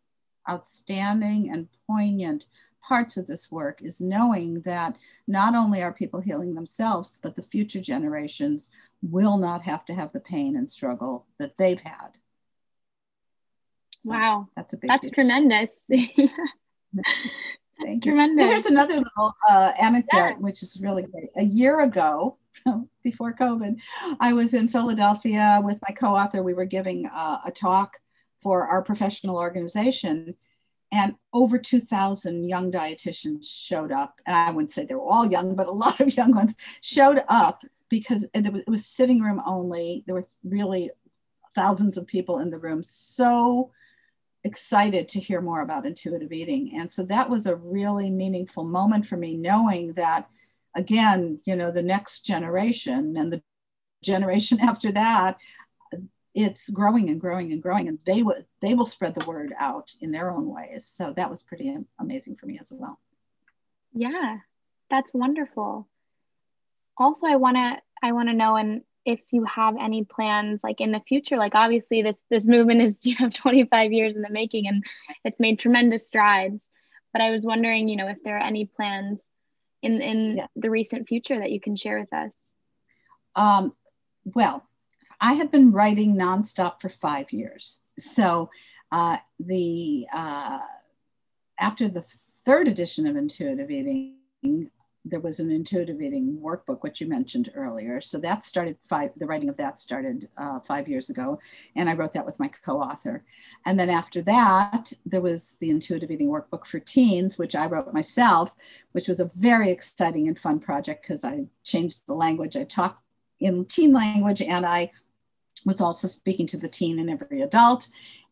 outstanding 0.49 1.51
and 1.51 1.67
poignant 1.87 2.47
parts 2.81 3.15
of 3.15 3.27
this 3.27 3.51
work 3.51 3.81
is 3.81 4.01
knowing 4.01 4.55
that 4.61 4.97
not 5.27 5.53
only 5.53 5.83
are 5.83 5.93
people 5.93 6.19
healing 6.19 6.55
themselves 6.55 7.19
but 7.21 7.35
the 7.35 7.43
future 7.43 7.79
generations 7.79 8.71
will 9.03 9.37
not 9.37 9.61
have 9.61 9.85
to 9.85 9.93
have 9.93 10.11
the 10.11 10.19
pain 10.19 10.55
and 10.55 10.67
struggle 10.69 11.27
that 11.37 11.55
they've 11.57 11.79
had. 11.79 12.17
So 13.99 14.11
wow. 14.11 14.47
that's 14.55 14.73
a 14.73 14.77
big 14.77 14.89
that's 14.89 15.11
tremendous. 15.11 15.77
Thank 15.87 16.17
you. 16.17 16.29
Tremendous. 18.01 18.45
Here's 18.45 18.65
another 18.65 18.95
little 18.95 19.33
uh, 19.49 19.71
anecdote, 19.79 20.09
yeah. 20.17 20.33
which 20.37 20.63
is 20.63 20.79
really 20.81 21.03
great. 21.03 21.29
A 21.37 21.43
year 21.43 21.81
ago, 21.81 22.37
before 23.03 23.33
COVID, 23.33 23.77
I 24.19 24.33
was 24.33 24.53
in 24.53 24.67
Philadelphia 24.67 25.59
with 25.63 25.79
my 25.87 25.93
co 25.93 26.15
author. 26.15 26.43
We 26.43 26.53
were 26.53 26.65
giving 26.65 27.07
uh, 27.07 27.39
a 27.45 27.51
talk 27.51 27.97
for 28.39 28.67
our 28.67 28.81
professional 28.81 29.37
organization, 29.37 30.35
and 30.91 31.15
over 31.33 31.57
2,000 31.57 32.47
young 32.47 32.71
dietitians 32.71 33.45
showed 33.45 33.91
up. 33.91 34.19
And 34.25 34.35
I 34.35 34.51
wouldn't 34.51 34.71
say 34.71 34.85
they 34.85 34.95
were 34.95 35.01
all 35.09 35.31
young, 35.31 35.55
but 35.55 35.67
a 35.67 35.71
lot 35.85 35.99
of 35.99 36.15
young 36.15 36.33
ones 36.33 36.55
showed 36.81 37.23
up 37.29 37.63
because 37.89 38.25
it 38.33 38.51
was, 38.51 38.61
it 38.61 38.69
was 38.69 38.85
sitting 38.85 39.21
room 39.21 39.41
only. 39.45 40.03
There 40.05 40.15
were 40.15 40.23
really 40.43 40.91
thousands 41.53 41.97
of 41.97 42.07
people 42.07 42.39
in 42.39 42.49
the 42.49 42.59
room. 42.59 42.81
So 42.83 43.71
excited 44.43 45.07
to 45.09 45.19
hear 45.19 45.41
more 45.41 45.61
about 45.61 45.85
intuitive 45.85 46.31
eating. 46.31 46.73
And 46.77 46.89
so 46.89 47.03
that 47.03 47.29
was 47.29 47.45
a 47.45 47.55
really 47.55 48.09
meaningful 48.09 48.63
moment 48.63 49.05
for 49.05 49.17
me, 49.17 49.37
knowing 49.37 49.93
that, 49.93 50.29
again, 50.75 51.39
you 51.45 51.55
know, 51.55 51.71
the 51.71 51.83
next 51.83 52.25
generation 52.25 53.15
and 53.17 53.31
the 53.31 53.41
generation 54.03 54.59
after 54.61 54.91
that, 54.93 55.37
it's 56.33 56.69
growing 56.69 57.09
and 57.09 57.19
growing 57.19 57.51
and 57.51 57.61
growing, 57.61 57.87
and 57.87 57.99
they 58.05 58.23
will 58.23 58.41
they 58.61 58.73
will 58.73 58.85
spread 58.85 59.13
the 59.13 59.25
word 59.25 59.53
out 59.59 59.91
in 59.99 60.11
their 60.11 60.31
own 60.31 60.47
ways. 60.47 60.85
So 60.85 61.13
that 61.13 61.29
was 61.29 61.43
pretty 61.43 61.75
amazing 61.99 62.37
for 62.37 62.45
me 62.45 62.57
as 62.59 62.71
well. 62.73 62.99
Yeah, 63.93 64.37
that's 64.89 65.13
wonderful. 65.13 65.87
Also, 66.97 67.27
I 67.27 67.35
want 67.35 67.57
to 67.57 67.81
I 68.01 68.13
want 68.13 68.29
to 68.29 68.33
know, 68.33 68.55
and 68.55 68.81
if 69.05 69.19
you 69.31 69.43
have 69.45 69.75
any 69.79 70.03
plans 70.03 70.59
like 70.63 70.79
in 70.79 70.91
the 70.91 71.01
future 71.07 71.37
like 71.37 71.55
obviously 71.55 72.01
this 72.01 72.15
this 72.29 72.45
movement 72.45 72.81
is 72.81 72.95
you 73.01 73.15
know 73.19 73.29
25 73.29 73.91
years 73.91 74.15
in 74.15 74.21
the 74.21 74.29
making 74.29 74.67
and 74.67 74.83
it's 75.23 75.39
made 75.39 75.59
tremendous 75.59 76.07
strides. 76.07 76.67
But 77.13 77.21
i 77.21 77.31
was 77.31 77.45
wondering 77.45 77.89
you 77.89 77.97
know 77.97 78.07
if 78.07 78.23
there 78.23 78.37
are 78.37 78.43
any 78.43 78.65
plans 78.65 79.31
in 79.81 80.01
in 80.01 80.37
yeah. 80.37 80.47
the 80.55 80.69
recent 80.69 81.07
future 81.07 81.39
that 81.39 81.51
you 81.51 81.59
can 81.59 81.75
share 81.75 81.99
with 81.99 82.13
us. 82.13 82.53
Um, 83.35 83.73
well 84.23 84.65
i 85.19 85.33
have 85.33 85.51
been 85.51 85.71
writing 85.71 86.15
nonstop 86.15 86.81
for 86.81 86.89
five 86.89 87.31
years. 87.31 87.79
So 87.99 88.49
uh, 88.91 89.17
the 89.39 90.07
uh, 90.13 90.59
after 91.59 91.87
the 91.87 92.03
third 92.45 92.67
edition 92.67 93.07
of 93.07 93.15
intuitive 93.15 93.69
eating 93.69 94.15
there 95.03 95.19
was 95.19 95.39
an 95.39 95.49
intuitive 95.49 96.01
eating 96.01 96.37
workbook, 96.41 96.83
which 96.83 97.01
you 97.01 97.07
mentioned 97.07 97.51
earlier. 97.55 97.99
So 97.99 98.19
that 98.19 98.43
started 98.43 98.77
five, 98.83 99.11
the 99.17 99.25
writing 99.25 99.49
of 99.49 99.57
that 99.57 99.79
started 99.79 100.29
uh, 100.37 100.59
five 100.59 100.87
years 100.87 101.09
ago. 101.09 101.39
And 101.75 101.89
I 101.89 101.93
wrote 101.93 102.11
that 102.13 102.25
with 102.25 102.39
my 102.39 102.47
co 102.47 102.79
author. 102.79 103.23
And 103.65 103.79
then 103.79 103.89
after 103.89 104.21
that, 104.23 104.93
there 105.05 105.21
was 105.21 105.57
the 105.59 105.71
intuitive 105.71 106.11
eating 106.11 106.29
workbook 106.29 106.65
for 106.65 106.79
teens, 106.79 107.37
which 107.37 107.55
I 107.55 107.65
wrote 107.65 107.91
myself, 107.93 108.55
which 108.91 109.07
was 109.07 109.19
a 109.19 109.29
very 109.35 109.71
exciting 109.71 110.27
and 110.27 110.37
fun 110.37 110.59
project 110.59 111.01
because 111.01 111.23
I 111.23 111.45
changed 111.63 112.03
the 112.05 112.13
language. 112.13 112.55
I 112.55 112.63
talked 112.63 113.01
in 113.39 113.65
teen 113.65 113.91
language 113.93 114.41
and 114.41 114.65
I 114.65 114.91
was 115.65 115.81
also 115.81 116.07
speaking 116.07 116.47
to 116.47 116.57
the 116.57 116.69
teen 116.69 116.99
and 116.99 117.09
every 117.09 117.41
adult. 117.41 117.87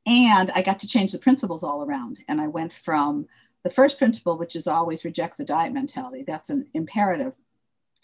And 0.05 0.49
I 0.51 0.61
got 0.61 0.80
to 0.80 0.88
change 0.88 1.11
the 1.11 1.20
principles 1.20 1.63
all 1.63 1.84
around. 1.84 2.24
And 2.28 2.39
I 2.39 2.47
went 2.47 2.74
from 2.74 3.28
the 3.64 3.70
first 3.70 3.97
principle, 3.97 4.38
which 4.38 4.55
is 4.55 4.68
always 4.68 5.05
reject 5.05 5.38
the 5.38 5.43
diet 5.43 5.74
mentality, 5.74 6.24
that's 6.26 6.49
an 6.49 6.68
imperative. 6.74 7.34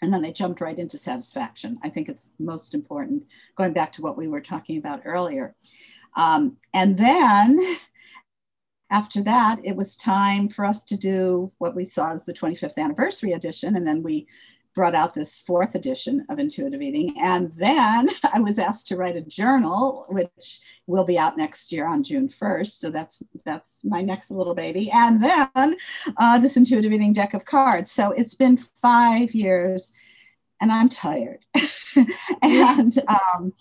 And 0.02 0.12
then 0.12 0.20
they 0.20 0.32
jumped 0.32 0.60
right 0.60 0.78
into 0.78 0.98
satisfaction. 0.98 1.78
I 1.82 1.88
think 1.88 2.08
it's 2.08 2.28
most 2.38 2.74
important, 2.74 3.24
going 3.56 3.72
back 3.72 3.92
to 3.92 4.02
what 4.02 4.18
we 4.18 4.28
were 4.28 4.42
talking 4.42 4.76
about 4.76 5.02
earlier. 5.06 5.54
Um, 6.16 6.58
and 6.74 6.98
then 6.98 7.76
after 8.90 9.22
that, 9.22 9.60
it 9.64 9.74
was 9.74 9.96
time 9.96 10.48
for 10.48 10.64
us 10.64 10.84
to 10.84 10.96
do 10.96 11.50
what 11.58 11.74
we 11.74 11.84
saw 11.84 12.12
as 12.12 12.24
the 12.24 12.32
25th 12.32 12.76
anniversary 12.76 13.32
edition. 13.32 13.76
And 13.76 13.86
then 13.86 14.02
we 14.02 14.26
brought 14.76 14.94
out 14.94 15.14
this 15.14 15.40
fourth 15.40 15.74
edition 15.74 16.24
of 16.28 16.38
Intuitive 16.38 16.82
Eating. 16.82 17.16
And 17.18 17.50
then 17.54 18.10
I 18.32 18.38
was 18.40 18.60
asked 18.60 18.86
to 18.88 18.96
write 18.96 19.16
a 19.16 19.22
journal, 19.22 20.06
which 20.10 20.60
will 20.86 21.04
be 21.04 21.18
out 21.18 21.36
next 21.36 21.72
year 21.72 21.88
on 21.88 22.04
June 22.04 22.28
1st. 22.28 22.70
So 22.78 22.90
that's 22.90 23.22
that's 23.44 23.84
my 23.84 24.02
next 24.02 24.30
little 24.30 24.54
baby. 24.54 24.90
And 24.92 25.24
then 25.24 25.76
uh, 26.18 26.38
this 26.38 26.56
Intuitive 26.56 26.92
Eating 26.92 27.14
deck 27.14 27.34
of 27.34 27.46
cards. 27.46 27.90
So 27.90 28.12
it's 28.12 28.34
been 28.34 28.56
five 28.58 29.34
years 29.34 29.92
and 30.60 30.70
I'm 30.70 30.88
tired. 30.88 31.44
and 32.42 32.92
um, 33.08 33.52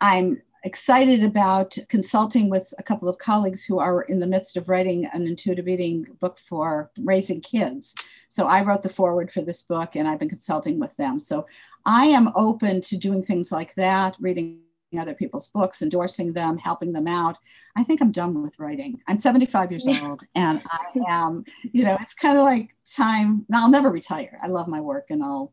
I'm 0.00 0.40
excited 0.64 1.24
about 1.24 1.76
consulting 1.88 2.50
with 2.50 2.72
a 2.78 2.82
couple 2.82 3.08
of 3.08 3.18
colleagues 3.18 3.64
who 3.64 3.78
are 3.78 4.02
in 4.02 4.18
the 4.18 4.26
midst 4.26 4.56
of 4.56 4.68
writing 4.68 5.06
an 5.06 5.26
intuitive 5.26 5.68
eating 5.68 6.06
book 6.20 6.38
for 6.38 6.90
raising 6.98 7.40
kids. 7.40 7.94
So 8.28 8.46
I 8.46 8.62
wrote 8.62 8.82
the 8.82 8.88
foreword 8.88 9.30
for 9.32 9.42
this 9.42 9.62
book 9.62 9.96
and 9.96 10.08
I've 10.08 10.18
been 10.18 10.28
consulting 10.28 10.78
with 10.78 10.96
them. 10.96 11.18
So 11.18 11.46
I 11.84 12.06
am 12.06 12.32
open 12.34 12.80
to 12.82 12.96
doing 12.96 13.22
things 13.22 13.52
like 13.52 13.74
that, 13.74 14.16
reading 14.20 14.60
other 14.98 15.14
people's 15.14 15.48
books, 15.48 15.82
endorsing 15.82 16.32
them, 16.32 16.56
helping 16.56 16.92
them 16.92 17.06
out. 17.06 17.36
I 17.76 17.84
think 17.84 18.00
I'm 18.00 18.12
done 18.12 18.42
with 18.42 18.58
writing. 18.58 19.00
I'm 19.06 19.18
75 19.18 19.70
years 19.70 19.86
old 19.86 20.22
and 20.34 20.62
I 20.70 20.86
am, 21.08 21.44
you 21.72 21.84
know, 21.84 21.96
it's 22.00 22.14
kind 22.14 22.38
of 22.38 22.44
like 22.44 22.74
time. 22.90 23.44
I'll 23.52 23.68
never 23.68 23.90
retire. 23.90 24.38
I 24.42 24.46
love 24.46 24.66
my 24.66 24.80
work 24.80 25.10
and 25.10 25.22
I'll 25.22 25.52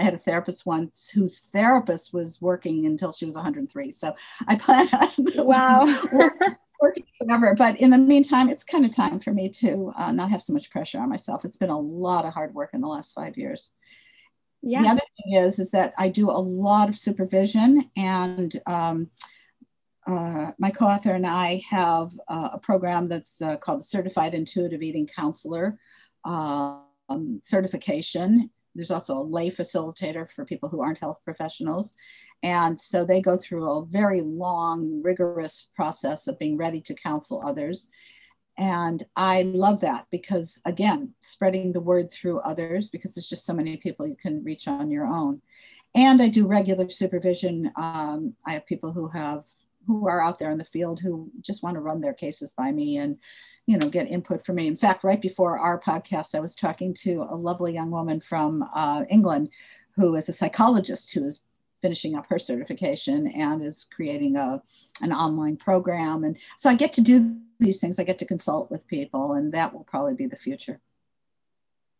I 0.00 0.04
had 0.04 0.14
a 0.14 0.18
therapist 0.18 0.64
once 0.64 1.10
whose 1.10 1.40
therapist 1.40 2.14
was 2.14 2.40
working 2.40 2.86
until 2.86 3.12
she 3.12 3.26
was 3.26 3.34
103. 3.34 3.90
So 3.90 4.14
I 4.48 4.56
plan 4.56 4.88
on 4.92 5.10
wow. 5.46 5.84
working 6.80 7.04
forever. 7.20 7.54
But 7.54 7.78
in 7.80 7.90
the 7.90 7.98
meantime, 7.98 8.48
it's 8.48 8.64
kind 8.64 8.86
of 8.86 8.96
time 8.96 9.20
for 9.20 9.32
me 9.32 9.50
to 9.50 9.92
uh, 9.98 10.10
not 10.10 10.30
have 10.30 10.42
so 10.42 10.54
much 10.54 10.70
pressure 10.70 10.98
on 10.98 11.10
myself. 11.10 11.44
It's 11.44 11.58
been 11.58 11.68
a 11.68 11.78
lot 11.78 12.24
of 12.24 12.32
hard 12.32 12.54
work 12.54 12.70
in 12.72 12.80
the 12.80 12.88
last 12.88 13.12
five 13.12 13.36
years. 13.36 13.72
Yeah. 14.62 14.82
The 14.82 14.88
other 14.88 15.00
thing 15.00 15.38
is, 15.38 15.58
is 15.58 15.70
that 15.72 15.92
I 15.98 16.08
do 16.08 16.30
a 16.30 16.32
lot 16.32 16.88
of 16.88 16.96
supervision 16.96 17.90
and 17.94 18.58
um, 18.66 19.10
uh, 20.06 20.52
my 20.58 20.70
co-author 20.70 21.12
and 21.12 21.26
I 21.26 21.62
have 21.68 22.12
uh, 22.28 22.50
a 22.54 22.58
program 22.58 23.06
that's 23.06 23.42
uh, 23.42 23.56
called 23.56 23.80
the 23.80 23.84
Certified 23.84 24.32
Intuitive 24.32 24.82
Eating 24.82 25.06
Counselor 25.06 25.78
um, 26.24 27.40
certification 27.42 28.50
there's 28.74 28.90
also 28.90 29.16
a 29.16 29.20
lay 29.20 29.50
facilitator 29.50 30.30
for 30.30 30.44
people 30.44 30.68
who 30.68 30.82
aren't 30.82 30.98
health 30.98 31.20
professionals. 31.24 31.94
And 32.42 32.80
so 32.80 33.04
they 33.04 33.20
go 33.20 33.36
through 33.36 33.70
a 33.70 33.84
very 33.86 34.20
long, 34.20 35.02
rigorous 35.02 35.68
process 35.74 36.26
of 36.26 36.38
being 36.38 36.56
ready 36.56 36.80
to 36.82 36.94
counsel 36.94 37.42
others. 37.44 37.88
And 38.58 39.02
I 39.16 39.42
love 39.42 39.80
that 39.80 40.06
because, 40.10 40.60
again, 40.66 41.14
spreading 41.22 41.72
the 41.72 41.80
word 41.80 42.10
through 42.10 42.40
others, 42.40 42.90
because 42.90 43.14
there's 43.14 43.28
just 43.28 43.46
so 43.46 43.54
many 43.54 43.76
people 43.76 44.06
you 44.06 44.16
can 44.20 44.44
reach 44.44 44.68
on 44.68 44.90
your 44.90 45.06
own. 45.06 45.40
And 45.94 46.20
I 46.20 46.28
do 46.28 46.46
regular 46.46 46.88
supervision. 46.88 47.72
Um, 47.76 48.34
I 48.46 48.52
have 48.52 48.66
people 48.66 48.92
who 48.92 49.08
have 49.08 49.44
who 49.98 50.08
are 50.08 50.22
out 50.22 50.38
there 50.38 50.50
in 50.50 50.58
the 50.58 50.64
field 50.64 51.00
who 51.00 51.30
just 51.40 51.62
want 51.62 51.74
to 51.74 51.80
run 51.80 52.00
their 52.00 52.14
cases 52.14 52.50
by 52.52 52.70
me 52.70 52.98
and 52.98 53.18
you 53.66 53.76
know 53.76 53.88
get 53.88 54.10
input 54.10 54.44
from 54.44 54.56
me 54.56 54.66
in 54.66 54.76
fact 54.76 55.04
right 55.04 55.20
before 55.20 55.58
our 55.58 55.80
podcast 55.80 56.34
i 56.34 56.40
was 56.40 56.54
talking 56.54 56.94
to 56.94 57.26
a 57.30 57.34
lovely 57.34 57.74
young 57.74 57.90
woman 57.90 58.20
from 58.20 58.64
uh, 58.74 59.04
england 59.10 59.48
who 59.96 60.14
is 60.14 60.28
a 60.28 60.32
psychologist 60.32 61.12
who 61.12 61.24
is 61.24 61.40
finishing 61.82 62.14
up 62.14 62.26
her 62.28 62.38
certification 62.38 63.26
and 63.28 63.64
is 63.64 63.86
creating 63.94 64.36
a, 64.36 64.62
an 65.00 65.12
online 65.12 65.56
program. 65.56 66.24
And 66.24 66.36
so 66.56 66.70
I 66.70 66.74
get 66.74 66.92
to 66.94 67.00
do 67.00 67.36
these 67.58 67.80
things. 67.80 67.98
I 67.98 68.04
get 68.04 68.18
to 68.18 68.24
consult 68.24 68.70
with 68.70 68.86
people, 68.86 69.32
and 69.32 69.52
that 69.52 69.72
will 69.72 69.84
probably 69.84 70.14
be 70.14 70.26
the 70.26 70.36
future. 70.36 70.80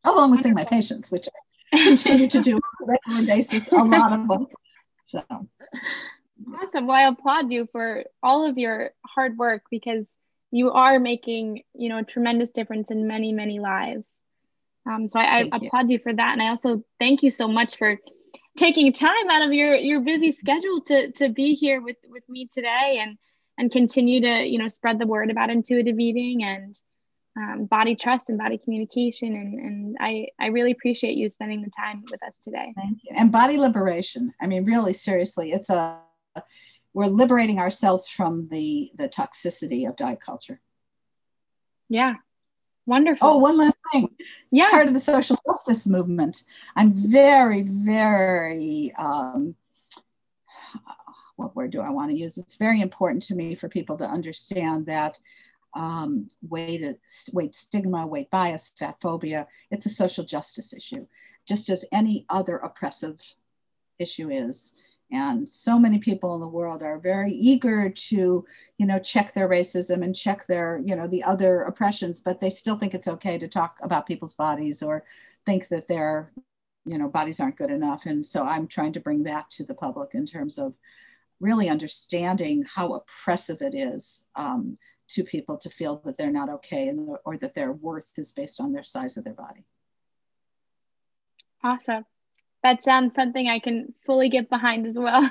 Along 0.04 0.30
with 0.30 0.40
seeing 0.40 0.54
my 0.54 0.64
patients, 0.64 1.10
which 1.10 1.28
I 1.72 1.84
continue 1.84 2.28
to 2.28 2.40
do 2.40 2.56
on 2.56 2.60
a 2.82 2.86
regular 2.86 3.26
basis, 3.26 3.70
a 3.72 3.76
lot 3.76 4.12
of 4.12 4.28
them. 4.28 4.46
So 5.06 5.22
awesome. 6.54 6.86
Well, 6.86 6.96
I 6.96 7.08
applaud 7.08 7.50
you 7.50 7.68
for 7.72 8.04
all 8.22 8.46
of 8.46 8.58
your 8.58 8.90
hard 9.06 9.36
work 9.36 9.62
because 9.70 10.10
you 10.50 10.72
are 10.72 10.98
making, 10.98 11.62
you 11.74 11.88
know, 11.88 11.98
a 11.98 12.04
tremendous 12.04 12.50
difference 12.50 12.90
in 12.90 13.06
many, 13.06 13.32
many 13.32 13.60
lives. 13.60 14.06
Um, 14.86 15.08
so 15.08 15.20
I, 15.20 15.42
I 15.42 15.48
applaud 15.52 15.90
you 15.90 15.98
for 15.98 16.12
that. 16.12 16.32
And 16.32 16.42
I 16.42 16.48
also 16.48 16.82
thank 16.98 17.22
you 17.22 17.30
so 17.30 17.46
much 17.46 17.76
for 17.76 17.98
taking 18.56 18.92
time 18.92 19.30
out 19.30 19.42
of 19.42 19.52
your 19.52 19.74
your 19.74 20.00
busy 20.00 20.32
schedule 20.32 20.80
to 20.82 21.12
to 21.12 21.28
be 21.28 21.54
here 21.54 21.80
with 21.80 21.96
with 22.08 22.28
me 22.28 22.48
today 22.52 22.98
and 23.00 23.16
and 23.58 23.70
continue 23.70 24.20
to 24.20 24.46
you 24.46 24.58
know 24.58 24.68
spread 24.68 24.98
the 24.98 25.06
word 25.06 25.30
about 25.30 25.50
intuitive 25.50 25.98
eating 25.98 26.42
and 26.42 26.74
um, 27.38 27.66
body 27.66 27.94
trust 27.94 28.28
and 28.28 28.38
body 28.38 28.58
communication 28.58 29.34
and 29.34 29.54
and 29.54 29.96
I 30.00 30.28
I 30.40 30.46
really 30.46 30.72
appreciate 30.72 31.16
you 31.16 31.28
spending 31.28 31.62
the 31.62 31.70
time 31.70 32.02
with 32.10 32.22
us 32.22 32.34
today. 32.42 32.72
Thank 32.74 32.98
you. 33.04 33.14
And 33.16 33.30
body 33.30 33.56
liberation. 33.56 34.32
I 34.40 34.46
mean, 34.46 34.64
really 34.64 34.92
seriously, 34.92 35.52
it's 35.52 35.70
a 35.70 35.98
we're 36.92 37.06
liberating 37.06 37.58
ourselves 37.58 38.08
from 38.08 38.48
the 38.48 38.90
the 38.96 39.08
toxicity 39.08 39.88
of 39.88 39.96
diet 39.96 40.20
culture. 40.20 40.60
Yeah, 41.88 42.16
Wonderful. 42.90 43.28
Oh, 43.28 43.38
one 43.38 43.56
last 43.56 43.76
thing. 43.92 44.08
Yeah. 44.50 44.70
Part 44.70 44.88
of 44.88 44.94
the 44.94 45.00
social 45.00 45.38
justice 45.46 45.86
movement. 45.86 46.42
I'm 46.74 46.90
very, 46.90 47.62
very, 47.62 48.92
um, 48.98 49.54
what 51.36 51.54
word 51.54 51.70
do 51.70 51.80
I 51.80 51.90
want 51.90 52.10
to 52.10 52.16
use? 52.16 52.36
It's 52.36 52.56
very 52.56 52.80
important 52.80 53.22
to 53.24 53.36
me 53.36 53.54
for 53.54 53.68
people 53.68 53.96
to 53.98 54.04
understand 54.04 54.86
that 54.86 55.20
um, 55.74 56.26
weight, 56.42 56.82
weight 57.32 57.54
stigma, 57.54 58.08
weight 58.08 58.28
bias, 58.28 58.72
fat 58.76 58.96
phobia, 59.00 59.46
it's 59.70 59.86
a 59.86 59.90
social 59.90 60.24
justice 60.24 60.72
issue, 60.72 61.06
just 61.46 61.68
as 61.68 61.84
any 61.92 62.26
other 62.28 62.56
oppressive 62.56 63.20
issue 64.00 64.30
is 64.30 64.72
and 65.12 65.48
so 65.48 65.78
many 65.78 65.98
people 65.98 66.34
in 66.34 66.40
the 66.40 66.48
world 66.48 66.82
are 66.82 66.98
very 66.98 67.32
eager 67.32 67.90
to 67.90 68.44
you 68.78 68.86
know 68.86 68.98
check 68.98 69.32
their 69.32 69.48
racism 69.48 70.04
and 70.04 70.14
check 70.14 70.46
their 70.46 70.80
you 70.84 70.94
know 70.94 71.06
the 71.06 71.22
other 71.22 71.62
oppressions 71.62 72.20
but 72.20 72.40
they 72.40 72.50
still 72.50 72.76
think 72.76 72.94
it's 72.94 73.08
okay 73.08 73.38
to 73.38 73.48
talk 73.48 73.76
about 73.82 74.06
people's 74.06 74.34
bodies 74.34 74.82
or 74.82 75.04
think 75.44 75.68
that 75.68 75.88
their 75.88 76.32
you 76.86 76.98
know 76.98 77.08
bodies 77.08 77.40
aren't 77.40 77.56
good 77.56 77.70
enough. 77.70 78.06
And 78.06 78.24
so 78.24 78.44
i'm 78.44 78.66
trying 78.66 78.92
to 78.92 79.00
bring 79.00 79.22
that 79.24 79.50
to 79.50 79.64
the 79.64 79.74
public 79.74 80.14
in 80.14 80.26
terms 80.26 80.58
of 80.58 80.74
really 81.40 81.68
understanding 81.70 82.64
how 82.66 82.92
oppressive 82.92 83.62
it 83.62 83.74
is 83.74 84.24
um, 84.36 84.76
to 85.08 85.24
people 85.24 85.56
to 85.56 85.70
feel 85.70 86.02
that 86.04 86.18
they're 86.18 86.30
not 86.30 86.50
okay 86.50 86.88
and 86.88 87.16
or 87.24 87.38
that 87.38 87.54
their 87.54 87.72
worth 87.72 88.10
is 88.18 88.30
based 88.30 88.60
on 88.60 88.72
their 88.72 88.82
size 88.82 89.16
of 89.16 89.24
their 89.24 89.34
body. 89.34 89.64
Awesome 91.64 92.04
that 92.62 92.84
sounds 92.84 93.14
something 93.14 93.48
I 93.48 93.58
can 93.58 93.94
fully 94.06 94.28
get 94.28 94.50
behind 94.50 94.86
as 94.86 94.96
well. 94.96 95.28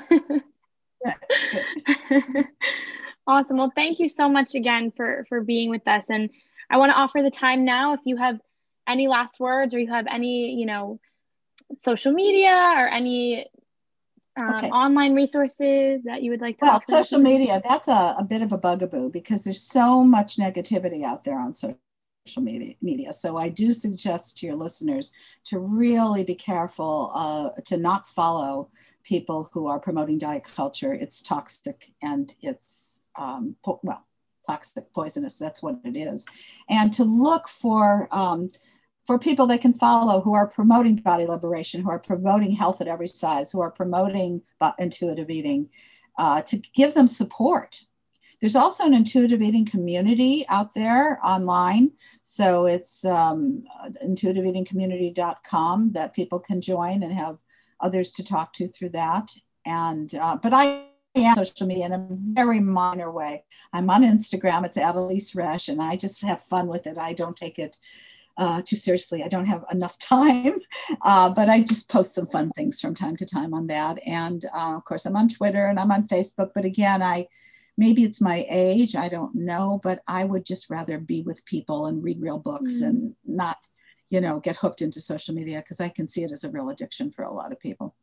awesome. 3.26 3.56
Well, 3.56 3.72
thank 3.74 3.98
you 4.00 4.08
so 4.08 4.28
much 4.28 4.54
again 4.54 4.92
for 4.96 5.24
for 5.28 5.40
being 5.40 5.70
with 5.70 5.86
us. 5.86 6.10
And 6.10 6.30
I 6.68 6.76
want 6.78 6.90
to 6.90 6.96
offer 6.96 7.22
the 7.22 7.30
time 7.30 7.64
now 7.64 7.94
if 7.94 8.00
you 8.04 8.16
have 8.16 8.40
any 8.88 9.08
last 9.08 9.38
words 9.40 9.74
or 9.74 9.78
you 9.78 9.90
have 9.90 10.06
any, 10.10 10.52
you 10.54 10.66
know, 10.66 10.98
social 11.78 12.12
media 12.12 12.74
or 12.76 12.88
any 12.88 13.46
um, 14.36 14.54
okay. 14.54 14.70
online 14.70 15.14
resources 15.14 16.04
that 16.04 16.22
you 16.22 16.30
would 16.30 16.40
like 16.40 16.58
to 16.58 16.64
well 16.64 16.82
social 16.88 17.18
media 17.18 17.60
that's 17.68 17.88
a, 17.88 18.14
a 18.18 18.24
bit 18.24 18.42
of 18.42 18.52
a 18.52 18.58
bugaboo 18.58 19.10
because 19.10 19.42
there's 19.44 19.60
so 19.60 20.04
much 20.04 20.36
negativity 20.36 21.04
out 21.04 21.24
there 21.24 21.38
on 21.38 21.52
social 21.52 21.76
social 21.76 21.89
media, 22.38 22.74
media. 22.82 23.12
So 23.12 23.36
I 23.36 23.48
do 23.48 23.72
suggest 23.72 24.38
to 24.38 24.46
your 24.46 24.56
listeners 24.56 25.10
to 25.44 25.58
really 25.58 26.22
be 26.22 26.34
careful 26.34 27.10
uh, 27.14 27.60
to 27.62 27.76
not 27.76 28.06
follow 28.06 28.70
people 29.02 29.48
who 29.52 29.66
are 29.66 29.80
promoting 29.80 30.18
diet 30.18 30.44
culture. 30.44 30.92
It's 30.92 31.22
toxic 31.22 31.92
and 32.02 32.32
it's, 32.42 33.00
um, 33.18 33.56
po- 33.64 33.80
well, 33.82 34.04
toxic, 34.46 34.92
poisonous, 34.92 35.38
that's 35.38 35.62
what 35.62 35.78
it 35.84 35.96
is. 35.96 36.26
And 36.68 36.92
to 36.92 37.04
look 37.04 37.48
for, 37.48 38.08
um, 38.12 38.48
for 39.06 39.18
people 39.18 39.46
they 39.46 39.58
can 39.58 39.72
follow 39.72 40.20
who 40.20 40.34
are 40.34 40.46
promoting 40.46 40.96
body 40.96 41.26
liberation, 41.26 41.82
who 41.82 41.90
are 41.90 41.98
promoting 41.98 42.52
health 42.52 42.80
at 42.80 42.86
every 42.86 43.08
size, 43.08 43.50
who 43.50 43.60
are 43.60 43.70
promoting 43.70 44.42
intuitive 44.78 45.30
eating, 45.30 45.68
uh, 46.18 46.42
to 46.42 46.58
give 46.74 46.92
them 46.94 47.08
support 47.08 47.80
there's 48.40 48.56
also 48.56 48.84
an 48.84 48.94
intuitive 48.94 49.42
eating 49.42 49.66
community 49.66 50.46
out 50.48 50.72
there 50.74 51.20
online. 51.24 51.92
So 52.22 52.66
it's 52.66 53.04
um, 53.04 53.64
intuitiveeatingcommunity.com 54.04 55.92
that 55.92 56.14
people 56.14 56.40
can 56.40 56.60
join 56.60 57.02
and 57.02 57.12
have 57.12 57.38
others 57.80 58.10
to 58.12 58.24
talk 58.24 58.52
to 58.54 58.68
through 58.68 58.90
that. 58.90 59.30
And, 59.66 60.14
uh, 60.14 60.38
but 60.42 60.52
I 60.54 60.84
am 61.14 61.34
social 61.36 61.66
media 61.66 61.86
in 61.86 61.92
a 61.92 62.06
very 62.10 62.60
minor 62.60 63.10
way. 63.10 63.44
I'm 63.72 63.90
on 63.90 64.02
Instagram, 64.02 64.64
it's 64.64 64.76
at 64.76 64.94
Elyse 64.94 65.34
Resch, 65.34 65.68
and 65.68 65.82
I 65.82 65.96
just 65.96 66.22
have 66.22 66.42
fun 66.42 66.66
with 66.66 66.86
it. 66.86 66.96
I 66.98 67.12
don't 67.12 67.36
take 67.36 67.58
it 67.58 67.76
uh, 68.36 68.62
too 68.62 68.76
seriously. 68.76 69.22
I 69.22 69.28
don't 69.28 69.46
have 69.46 69.64
enough 69.70 69.98
time, 69.98 70.60
uh, 71.02 71.28
but 71.28 71.48
I 71.48 71.60
just 71.60 71.90
post 71.90 72.14
some 72.14 72.26
fun 72.26 72.50
things 72.50 72.80
from 72.80 72.94
time 72.94 73.16
to 73.16 73.26
time 73.26 73.52
on 73.52 73.66
that. 73.68 73.98
And 74.06 74.44
uh, 74.54 74.76
of 74.76 74.84
course, 74.84 75.04
I'm 75.04 75.16
on 75.16 75.28
Twitter 75.28 75.66
and 75.66 75.78
I'm 75.78 75.90
on 75.92 76.08
Facebook. 76.08 76.52
But 76.54 76.64
again, 76.64 77.02
I 77.02 77.28
maybe 77.80 78.04
it's 78.04 78.20
my 78.20 78.46
age 78.50 78.94
i 78.94 79.08
don't 79.08 79.34
know 79.34 79.80
but 79.82 80.02
i 80.06 80.22
would 80.22 80.44
just 80.44 80.68
rather 80.68 80.98
be 80.98 81.22
with 81.22 81.44
people 81.46 81.86
and 81.86 82.04
read 82.04 82.20
real 82.20 82.38
books 82.38 82.74
mm. 82.80 82.88
and 82.88 83.14
not 83.24 83.56
you 84.10 84.20
know 84.20 84.38
get 84.38 84.56
hooked 84.56 84.82
into 84.82 85.00
social 85.00 85.34
media 85.34 85.58
because 85.58 85.80
i 85.80 85.88
can 85.88 86.06
see 86.06 86.22
it 86.22 86.30
as 86.30 86.44
a 86.44 86.50
real 86.50 86.68
addiction 86.68 87.10
for 87.10 87.24
a 87.24 87.32
lot 87.32 87.52
of 87.52 87.58
people 87.58 87.94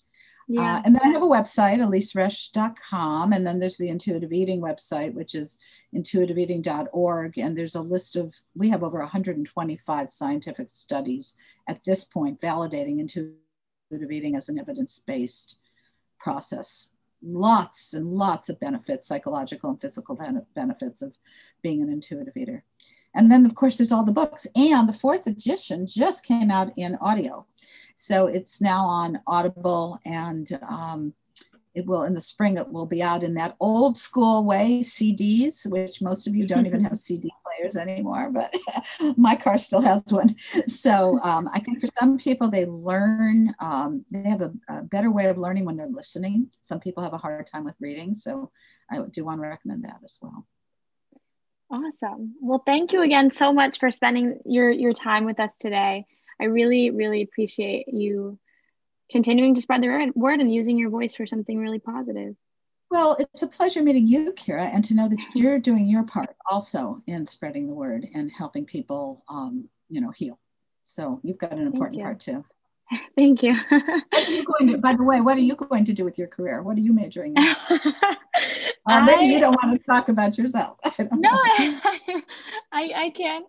uh, 0.50 0.54
yeah. 0.54 0.76
Uh, 0.76 0.82
and 0.86 0.96
then 0.96 1.02
I 1.04 1.10
have 1.10 1.24
a 1.24 1.26
website, 1.26 1.80
elyseresch.com. 1.80 3.34
And 3.34 3.46
then 3.46 3.60
there's 3.60 3.78
the 3.78 3.90
intuitive 3.90 4.32
eating 4.32 4.62
website, 4.62 5.14
which 5.14 5.36
is 5.36 5.58
intuitiveeating.org. 5.94 7.38
And 7.38 7.58
there's 7.58 7.76
a 7.76 7.82
list 7.82 8.16
of, 8.16 8.34
we 8.56 8.70
have 8.70 8.82
over 8.82 9.00
125 9.00 10.10
scientific 10.10 10.70
studies 10.70 11.34
at 11.68 11.84
this 11.84 12.06
point 12.06 12.40
validating 12.40 13.00
intuitive 13.00 13.36
eating 14.10 14.38
as 14.38 14.48
an 14.48 14.58
evidence 14.58 15.02
based 15.06 15.58
process 16.18 16.92
lots 17.22 17.94
and 17.94 18.14
lots 18.14 18.50
of 18.50 18.60
benefits, 18.60 19.08
psychological 19.08 19.70
and 19.70 19.82
physical 19.82 20.18
benefits 20.56 21.02
of 21.02 21.18
being 21.62 21.82
an 21.82 21.90
intuitive 21.90 22.36
eater. 22.38 22.64
And 23.16 23.32
then, 23.32 23.46
of 23.46 23.56
course, 23.56 23.78
there's 23.78 23.92
all 23.92 24.06
the 24.06 24.12
books. 24.12 24.46
And 24.56 24.88
the 24.88 24.94
fourth 24.94 25.26
edition 25.28 25.88
just 25.88 26.26
came 26.26 26.52
out 26.52 26.72
in 26.78 26.96
audio. 27.02 27.46
So 27.96 28.28
it's 28.28 28.62
now 28.62 28.86
on 28.86 29.20
Audible 29.26 30.00
and 30.06 30.60
um, 30.70 31.14
it 31.78 31.86
will 31.86 32.04
in 32.04 32.14
the 32.14 32.22
spring 32.22 32.58
it 32.58 32.68
will 32.68 32.88
be 32.88 33.04
out 33.04 33.24
in 33.24 33.36
that 33.36 33.56
old 33.60 33.98
school 33.98 34.44
way 34.44 34.80
cds 34.80 35.70
which 35.70 36.02
most 36.02 36.28
of 36.28 36.36
you 36.36 36.48
don't 36.48 36.66
even 36.66 36.84
have 36.88 36.98
cd 36.98 37.30
players 37.46 37.78
anymore 37.78 38.32
but 38.32 38.54
my 39.18 39.36
car 39.36 39.58
still 39.58 39.82
has 39.82 40.04
one. 40.10 40.36
So 40.66 41.20
um, 41.22 41.50
i 41.54 41.60
think 41.60 41.80
for 41.80 41.88
some 42.00 42.18
people 42.18 42.50
they 42.50 42.66
learn 42.66 43.54
um, 43.60 44.04
they 44.12 44.30
have 44.30 44.42
a, 44.42 44.52
a, 44.70 44.84
better 44.84 45.12
way 45.12 45.26
of 45.26 45.38
learning 45.38 45.66
when 45.66 45.76
they're 45.78 45.88
listening. 45.88 46.50
Some 46.62 46.80
people 46.80 47.04
have 47.04 47.14
a 47.14 47.18
hard 47.18 47.46
time 47.46 47.64
with 47.64 47.76
reading 47.80 48.16
so 48.16 48.52
i 48.92 49.00
do 49.12 49.24
want 49.24 49.42
to 49.42 49.48
recommend 49.48 49.84
that 49.84 50.00
as 50.04 50.18
well. 50.22 50.48
Awesome. 51.70 52.36
Well 52.42 52.64
thank 52.66 52.94
you 52.94 53.02
again 53.02 53.30
so 53.30 53.54
much 53.54 53.80
for 53.80 53.92
spending 53.92 54.40
your 54.46 54.72
your 54.72 54.94
time 54.94 55.26
with 55.26 55.40
us 55.40 55.52
today. 55.60 56.06
I 56.42 56.46
really 56.46 56.90
really 56.90 57.22
appreciate 57.22 57.88
you 57.90 58.40
continuing 59.12 59.56
to 59.56 59.62
spread 59.62 59.82
the 59.82 60.12
word 60.16 60.40
and 60.40 60.54
using 60.54 60.78
your 60.78 60.90
voice 60.90 61.16
for 61.16 61.26
something 61.26 61.58
really 61.58 61.80
positive. 61.80 62.36
Well, 62.90 63.18
it's 63.20 63.42
a 63.42 63.48
pleasure 63.48 63.84
meeting 63.84 64.08
you, 64.08 64.32
Kira, 64.34 64.74
and 64.74 64.84
to 64.86 64.96
know 64.96 65.10
that 65.10 65.20
you're 65.36 65.60
doing 65.60 65.86
your 65.86 66.04
part 66.04 66.36
also 66.50 67.02
in 67.08 67.26
spreading 67.26 67.68
the 67.68 67.74
word 67.74 68.08
and 68.14 68.32
helping 68.32 68.66
people, 68.66 69.24
um, 69.30 69.68
you 69.90 70.02
know, 70.02 70.12
heal. 70.12 70.40
So 70.86 71.20
you've 71.24 71.38
got 71.38 71.52
an 71.52 71.68
important 71.68 72.02
part 72.02 72.20
too. 72.20 72.46
Thank 73.18 73.44
you. 73.44 73.54
you 74.28 74.46
going 74.60 74.72
to, 74.72 74.78
by 74.78 74.94
the 74.94 75.04
way, 75.04 75.20
what 75.20 75.38
are 75.38 75.42
you 75.42 75.56
going 75.56 75.84
to 75.86 75.94
do 75.94 76.06
with 76.06 76.18
your 76.18 76.28
career? 76.28 76.64
What 76.64 76.78
are 76.78 76.82
you 76.82 76.94
majoring 76.94 77.34
in? 77.36 77.94
Uh, 78.86 79.02
maybe 79.02 79.20
I, 79.20 79.24
you 79.24 79.40
don't 79.42 79.58
want 79.62 79.78
to 79.78 79.84
talk 79.86 80.08
about 80.08 80.38
yourself. 80.38 80.78
I 80.86 81.10
no, 81.12 81.30
I, 81.30 82.22
I, 82.72 82.92
I 82.96 83.10
can. 83.10 83.44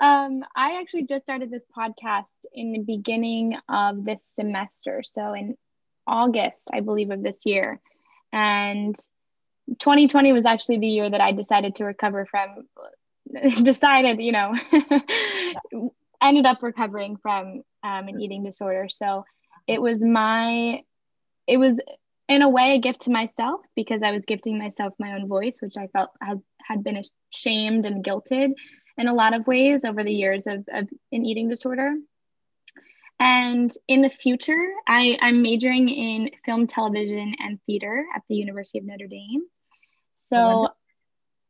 Um, 0.00 0.44
I 0.54 0.78
actually 0.78 1.06
just 1.06 1.24
started 1.24 1.50
this 1.50 1.64
podcast 1.76 2.26
in 2.56 2.72
the 2.72 2.80
beginning 2.80 3.56
of 3.68 4.04
this 4.04 4.26
semester. 4.34 5.02
So 5.04 5.34
in 5.34 5.56
August, 6.06 6.70
I 6.72 6.80
believe, 6.80 7.10
of 7.10 7.22
this 7.22 7.44
year. 7.44 7.80
And 8.32 8.96
2020 9.78 10.32
was 10.32 10.46
actually 10.46 10.78
the 10.78 10.88
year 10.88 11.10
that 11.10 11.20
I 11.20 11.32
decided 11.32 11.76
to 11.76 11.84
recover 11.84 12.26
from, 12.26 12.66
decided, 13.62 14.20
you 14.20 14.32
know, 14.32 14.54
ended 16.22 16.46
up 16.46 16.62
recovering 16.62 17.16
from 17.16 17.62
um, 17.82 18.08
an 18.08 18.20
eating 18.20 18.42
disorder. 18.42 18.88
So 18.88 19.24
it 19.66 19.80
was 19.80 20.00
my, 20.00 20.82
it 21.46 21.58
was 21.58 21.78
in 22.28 22.42
a 22.42 22.48
way 22.48 22.74
a 22.74 22.80
gift 22.80 23.02
to 23.02 23.10
myself 23.10 23.60
because 23.74 24.02
I 24.02 24.12
was 24.12 24.24
gifting 24.26 24.58
myself 24.58 24.94
my 24.98 25.12
own 25.12 25.28
voice, 25.28 25.60
which 25.60 25.76
I 25.76 25.88
felt 25.88 26.10
had, 26.20 26.40
had 26.62 26.82
been 26.82 27.02
shamed 27.30 27.86
and 27.86 28.04
guilted 28.04 28.52
in 28.98 29.08
a 29.08 29.14
lot 29.14 29.34
of 29.34 29.46
ways 29.46 29.84
over 29.84 30.02
the 30.02 30.12
years 30.12 30.46
of, 30.46 30.64
of 30.72 30.88
an 31.12 31.24
eating 31.24 31.48
disorder. 31.48 31.94
And 33.18 33.72
in 33.88 34.02
the 34.02 34.10
future, 34.10 34.62
I, 34.86 35.16
I'm 35.20 35.40
majoring 35.40 35.88
in 35.88 36.30
film, 36.44 36.66
television, 36.66 37.34
and 37.38 37.58
theater 37.64 38.04
at 38.14 38.22
the 38.28 38.34
University 38.34 38.78
of 38.78 38.84
Notre 38.84 39.06
Dame. 39.06 39.44
So, 40.20 40.68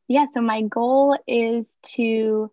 yeah, 0.07 0.27
so 0.33 0.41
my 0.41 0.63
goal 0.63 1.19
is 1.27 1.67
to 1.97 2.53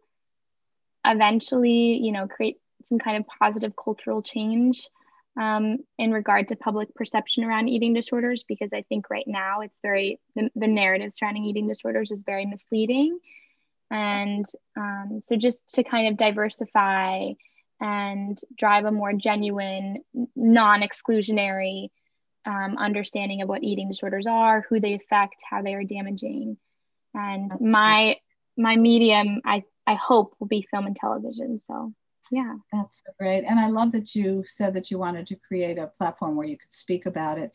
eventually, 1.05 1.99
you 2.01 2.11
know, 2.11 2.27
create 2.27 2.57
some 2.85 2.97
kind 2.97 3.17
of 3.17 3.27
positive 3.27 3.73
cultural 3.75 4.23
change 4.23 4.89
um, 5.39 5.79
in 5.99 6.11
regard 6.11 6.47
to 6.47 6.55
public 6.55 6.95
perception 6.95 7.43
around 7.43 7.67
eating 7.67 7.93
disorders, 7.93 8.43
because 8.47 8.71
I 8.73 8.83
think 8.89 9.09
right 9.09 9.27
now 9.27 9.61
it's 9.61 9.79
very, 9.81 10.19
the, 10.35 10.49
the 10.55 10.67
narrative 10.67 11.13
surrounding 11.13 11.45
eating 11.45 11.67
disorders 11.67 12.09
is 12.09 12.23
very 12.25 12.45
misleading. 12.45 13.19
And 13.91 14.45
um, 14.75 15.19
so 15.21 15.35
just 15.35 15.75
to 15.75 15.83
kind 15.83 16.07
of 16.07 16.17
diversify 16.17 17.33
and 17.83 18.39
drive 18.57 18.85
a 18.85 18.91
more 18.91 19.11
genuine, 19.11 20.03
non 20.35 20.81
exclusionary 20.81 21.89
um, 22.45 22.77
understanding 22.77 23.41
of 23.41 23.49
what 23.49 23.63
eating 23.63 23.89
disorders 23.89 24.25
are, 24.25 24.65
who 24.69 24.79
they 24.79 24.93
affect, 24.93 25.43
how 25.47 25.61
they 25.61 25.73
are 25.73 25.83
damaging. 25.83 26.57
And 27.13 27.51
That's 27.51 27.61
my 27.61 28.15
my 28.57 28.77
medium, 28.77 29.41
I, 29.45 29.63
I 29.85 29.95
hope, 29.95 30.35
will 30.39 30.47
be 30.47 30.67
film 30.71 30.85
and 30.85 30.95
television. 30.95 31.57
So 31.57 31.93
yeah. 32.31 32.55
That's 32.71 33.03
so 33.05 33.11
great. 33.19 33.43
And 33.43 33.59
I 33.59 33.67
love 33.67 33.91
that 33.91 34.15
you 34.15 34.43
said 34.47 34.73
that 34.75 34.89
you 34.89 34.97
wanted 34.97 35.27
to 35.27 35.35
create 35.35 35.77
a 35.77 35.87
platform 35.87 36.35
where 36.35 36.47
you 36.47 36.57
could 36.57 36.71
speak 36.71 37.05
about 37.05 37.37
it. 37.37 37.53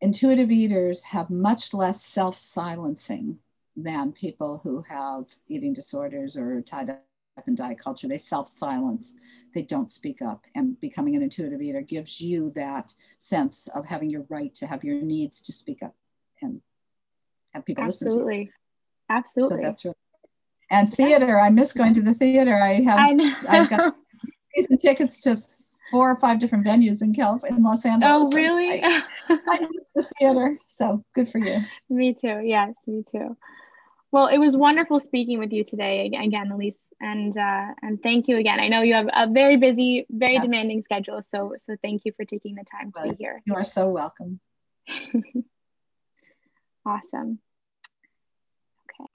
Intuitive 0.00 0.52
eaters 0.52 1.02
have 1.02 1.30
much 1.30 1.74
less 1.74 2.04
self 2.04 2.36
silencing 2.36 3.38
than 3.76 4.12
people 4.12 4.60
who 4.62 4.82
have 4.88 5.26
eating 5.48 5.72
disorders 5.74 6.36
or 6.36 6.62
tied 6.62 6.96
in 7.46 7.54
diet 7.54 7.78
culture. 7.78 8.08
They 8.08 8.18
self 8.18 8.48
silence, 8.48 9.12
they 9.54 9.62
don't 9.62 9.90
speak 9.90 10.22
up. 10.22 10.44
And 10.54 10.78
becoming 10.80 11.16
an 11.16 11.22
intuitive 11.22 11.60
eater 11.60 11.82
gives 11.82 12.20
you 12.20 12.50
that 12.50 12.92
sense 13.18 13.68
of 13.74 13.84
having 13.84 14.10
your 14.10 14.24
right 14.28 14.54
to 14.56 14.66
have 14.66 14.84
your 14.84 15.00
needs 15.02 15.40
to 15.42 15.52
speak 15.52 15.82
up 15.82 15.94
and 16.42 16.60
have 17.52 17.64
people 17.64 17.84
Absolutely. 17.84 18.18
listen 18.18 18.36
to 18.36 18.42
you. 18.42 18.52
Absolutely. 19.08 19.56
So 19.56 19.62
that's 19.62 19.84
really 19.84 19.94
and 20.70 20.92
theater. 20.92 21.40
I 21.40 21.50
miss 21.50 21.72
going 21.72 21.94
to 21.94 22.02
the 22.02 22.14
theater. 22.14 22.60
I 22.60 22.80
have 22.82 22.98
I 22.98 23.36
I've 23.48 23.70
got 23.70 23.94
season 24.54 24.78
tickets 24.78 25.20
to 25.22 25.42
four 25.90 26.10
or 26.10 26.16
five 26.16 26.38
different 26.38 26.66
venues 26.66 27.02
in 27.02 27.14
California, 27.14 27.56
in 27.56 27.62
Los 27.62 27.84
Angeles. 27.84 28.28
Oh, 28.28 28.32
really? 28.32 28.82
I, 28.82 29.02
I 29.28 29.60
miss 29.60 29.86
the 29.94 30.02
theater. 30.18 30.58
So 30.66 31.04
good 31.14 31.28
for 31.28 31.38
you. 31.38 31.60
me 31.88 32.14
too. 32.14 32.40
Yes, 32.44 32.74
me 32.86 33.04
too. 33.12 33.36
Well, 34.16 34.28
it 34.28 34.38
was 34.38 34.56
wonderful 34.56 34.98
speaking 34.98 35.38
with 35.40 35.52
you 35.52 35.62
today 35.62 36.06
again, 36.06 36.48
Elyse, 36.50 36.80
and 37.02 37.36
uh, 37.36 37.74
and 37.82 38.02
thank 38.02 38.28
you 38.28 38.38
again. 38.38 38.58
I 38.58 38.68
know 38.68 38.80
you 38.80 38.94
have 38.94 39.10
a 39.12 39.30
very 39.30 39.58
busy, 39.58 40.06
very 40.08 40.32
yes. 40.32 40.44
demanding 40.46 40.82
schedule, 40.84 41.20
so 41.30 41.52
so 41.66 41.76
thank 41.82 42.06
you 42.06 42.12
for 42.16 42.24
taking 42.24 42.54
the 42.54 42.64
time 42.64 42.92
to 42.92 43.10
be 43.10 43.16
here. 43.16 43.42
You 43.44 43.54
are 43.56 43.62
so 43.62 43.90
welcome. 43.90 44.40
awesome. 46.86 47.40
Okay. 48.88 49.10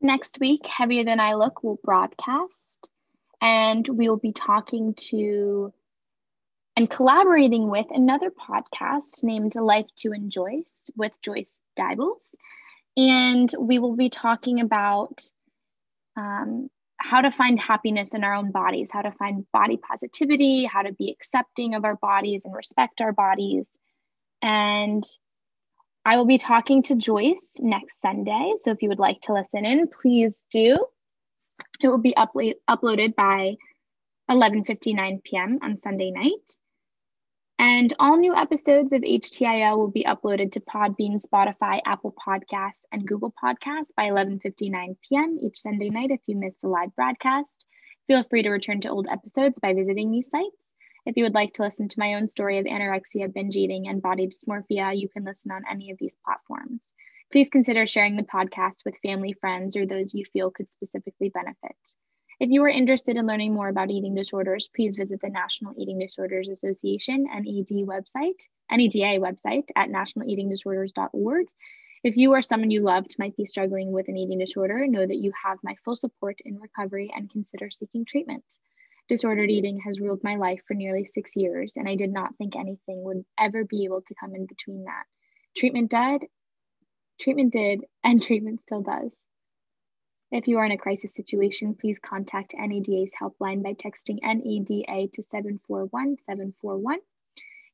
Next 0.00 0.38
week, 0.40 0.66
Heavier 0.66 1.04
Than 1.04 1.20
I 1.20 1.34
Look 1.34 1.62
will 1.62 1.78
broadcast, 1.84 2.88
and 3.40 3.86
we 3.86 4.08
will 4.08 4.16
be 4.16 4.32
talking 4.32 4.94
to 5.10 5.72
and 6.78 6.88
collaborating 6.88 7.68
with 7.68 7.86
another 7.90 8.30
podcast 8.30 9.24
named 9.24 9.56
Life 9.56 9.88
to 9.96 10.12
Enjoy 10.12 10.62
with 10.96 11.10
Joyce 11.22 11.60
Dibbles. 11.76 12.36
And 12.96 13.52
we 13.58 13.80
will 13.80 13.96
be 13.96 14.10
talking 14.10 14.60
about 14.60 15.20
um, 16.16 16.70
how 16.96 17.22
to 17.22 17.32
find 17.32 17.58
happiness 17.58 18.14
in 18.14 18.22
our 18.22 18.32
own 18.32 18.52
bodies, 18.52 18.90
how 18.92 19.02
to 19.02 19.10
find 19.10 19.44
body 19.52 19.76
positivity, 19.76 20.66
how 20.66 20.82
to 20.82 20.92
be 20.92 21.10
accepting 21.10 21.74
of 21.74 21.84
our 21.84 21.96
bodies 21.96 22.42
and 22.44 22.54
respect 22.54 23.00
our 23.00 23.12
bodies. 23.12 23.76
And 24.40 25.02
I 26.04 26.16
will 26.16 26.26
be 26.26 26.38
talking 26.38 26.84
to 26.84 26.94
Joyce 26.94 27.54
next 27.58 28.00
Sunday. 28.00 28.54
So 28.62 28.70
if 28.70 28.82
you 28.82 28.88
would 28.90 29.00
like 29.00 29.20
to 29.22 29.32
listen 29.32 29.64
in, 29.64 29.88
please 29.88 30.44
do. 30.52 30.86
It 31.82 31.88
will 31.88 31.98
be 31.98 32.14
uploaded 32.16 33.16
by 33.16 33.56
11:59 34.30 35.24
p.m. 35.24 35.58
on 35.60 35.76
Sunday 35.76 36.12
night. 36.12 36.56
And 37.60 37.92
all 37.98 38.16
new 38.16 38.36
episodes 38.36 38.92
of 38.92 39.02
HTIL 39.02 39.76
will 39.76 39.90
be 39.90 40.04
uploaded 40.04 40.52
to 40.52 40.60
Podbean, 40.60 41.20
Spotify, 41.20 41.80
Apple 41.84 42.14
Podcasts, 42.14 42.84
and 42.92 43.04
Google 43.04 43.34
Podcasts 43.42 43.90
by 43.96 44.10
11:59 44.10 44.96
p.m. 45.02 45.38
each 45.40 45.58
Sunday 45.58 45.90
night 45.90 46.12
if 46.12 46.20
you 46.26 46.36
missed 46.36 46.60
the 46.62 46.68
live 46.68 46.94
broadcast. 46.94 47.64
Feel 48.06 48.22
free 48.22 48.44
to 48.44 48.50
return 48.50 48.80
to 48.82 48.90
old 48.90 49.08
episodes 49.10 49.58
by 49.58 49.74
visiting 49.74 50.12
these 50.12 50.30
sites. 50.30 50.68
If 51.04 51.16
you 51.16 51.24
would 51.24 51.34
like 51.34 51.52
to 51.54 51.62
listen 51.62 51.88
to 51.88 51.98
my 51.98 52.14
own 52.14 52.28
story 52.28 52.58
of 52.58 52.66
anorexia, 52.66 53.32
binge 53.32 53.56
eating, 53.56 53.88
and 53.88 54.00
body 54.00 54.28
dysmorphia, 54.28 54.96
you 54.96 55.08
can 55.08 55.24
listen 55.24 55.50
on 55.50 55.64
any 55.68 55.90
of 55.90 55.98
these 55.98 56.16
platforms. 56.24 56.94
Please 57.32 57.50
consider 57.50 57.86
sharing 57.86 58.16
the 58.16 58.22
podcast 58.22 58.84
with 58.84 58.98
family, 58.98 59.32
friends, 59.32 59.76
or 59.76 59.84
those 59.84 60.14
you 60.14 60.24
feel 60.24 60.52
could 60.52 60.70
specifically 60.70 61.30
benefit. 61.30 61.76
If 62.40 62.50
you 62.50 62.62
are 62.62 62.68
interested 62.68 63.16
in 63.16 63.26
learning 63.26 63.52
more 63.52 63.68
about 63.68 63.90
eating 63.90 64.14
disorders, 64.14 64.68
please 64.68 64.94
visit 64.94 65.20
the 65.20 65.28
National 65.28 65.74
Eating 65.76 65.98
Disorders 65.98 66.48
Association 66.48 67.24
NED 67.24 67.84
website, 67.84 68.40
NEDA 68.70 69.18
website 69.18 69.68
at 69.74 69.88
nationaleatingdisorders.org. 69.88 71.46
If 72.04 72.16
you 72.16 72.32
or 72.32 72.40
someone 72.42 72.70
you 72.70 72.82
loved 72.82 73.16
might 73.18 73.36
be 73.36 73.44
struggling 73.44 73.90
with 73.90 74.06
an 74.06 74.16
eating 74.16 74.38
disorder, 74.38 74.86
know 74.86 75.04
that 75.04 75.16
you 75.16 75.32
have 75.42 75.58
my 75.64 75.74
full 75.84 75.96
support 75.96 76.38
in 76.44 76.60
recovery 76.60 77.10
and 77.12 77.28
consider 77.28 77.70
seeking 77.70 78.04
treatment. 78.04 78.44
Disordered 79.08 79.50
eating 79.50 79.80
has 79.80 79.98
ruled 79.98 80.22
my 80.22 80.36
life 80.36 80.62
for 80.64 80.74
nearly 80.74 81.06
six 81.06 81.34
years, 81.34 81.72
and 81.76 81.88
I 81.88 81.96
did 81.96 82.12
not 82.12 82.36
think 82.36 82.54
anything 82.54 83.02
would 83.02 83.24
ever 83.36 83.64
be 83.64 83.84
able 83.84 84.02
to 84.02 84.14
come 84.14 84.36
in 84.36 84.46
between 84.46 84.84
that. 84.84 85.06
Treatment 85.56 85.90
did, 85.90 86.26
treatment 87.20 87.52
did, 87.52 87.84
and 88.04 88.22
treatment 88.22 88.60
still 88.60 88.82
does. 88.82 89.12
If 90.30 90.46
you 90.46 90.58
are 90.58 90.64
in 90.66 90.72
a 90.72 90.76
crisis 90.76 91.14
situation, 91.14 91.74
please 91.74 91.98
contact 91.98 92.54
NEDA's 92.54 93.12
helpline 93.18 93.62
by 93.62 93.72
texting 93.72 94.20
NEDA 94.22 95.10
to 95.12 95.22
741 95.22 96.18
741. 96.18 96.98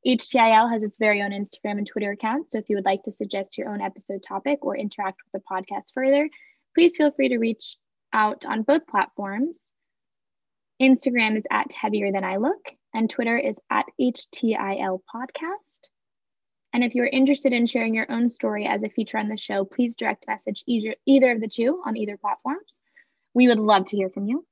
HTIL 0.06 0.70
has 0.70 0.84
its 0.84 0.96
very 0.96 1.20
own 1.22 1.30
Instagram 1.30 1.78
and 1.78 1.86
Twitter 1.86 2.12
account, 2.12 2.52
so 2.52 2.58
if 2.58 2.68
you 2.68 2.76
would 2.76 2.84
like 2.84 3.02
to 3.04 3.12
suggest 3.12 3.58
your 3.58 3.70
own 3.70 3.80
episode 3.80 4.22
topic 4.22 4.64
or 4.64 4.76
interact 4.76 5.20
with 5.24 5.42
the 5.42 5.48
podcast 5.50 5.92
further, 5.94 6.28
please 6.74 6.96
feel 6.96 7.10
free 7.10 7.30
to 7.30 7.38
reach 7.38 7.76
out 8.12 8.44
on 8.44 8.62
both 8.62 8.86
platforms. 8.86 9.58
Instagram 10.80 11.36
is 11.36 11.46
at 11.50 11.72
Heavier 11.72 12.12
Than 12.12 12.22
I 12.22 12.36
Look, 12.36 12.70
and 12.92 13.10
Twitter 13.10 13.36
is 13.36 13.58
at 13.68 13.86
HTIL 14.00 15.00
Podcast. 15.12 15.88
And 16.74 16.82
if 16.82 16.96
you're 16.96 17.06
interested 17.06 17.52
in 17.52 17.66
sharing 17.66 17.94
your 17.94 18.10
own 18.10 18.30
story 18.30 18.66
as 18.66 18.82
a 18.82 18.88
feature 18.88 19.16
on 19.16 19.28
the 19.28 19.36
show, 19.36 19.64
please 19.64 19.94
direct 19.94 20.26
message 20.26 20.64
either, 20.66 20.96
either 21.06 21.30
of 21.30 21.40
the 21.40 21.46
two 21.46 21.80
on 21.86 21.96
either 21.96 22.16
platforms. 22.16 22.80
We 23.32 23.46
would 23.46 23.60
love 23.60 23.86
to 23.86 23.96
hear 23.96 24.10
from 24.10 24.26
you. 24.26 24.44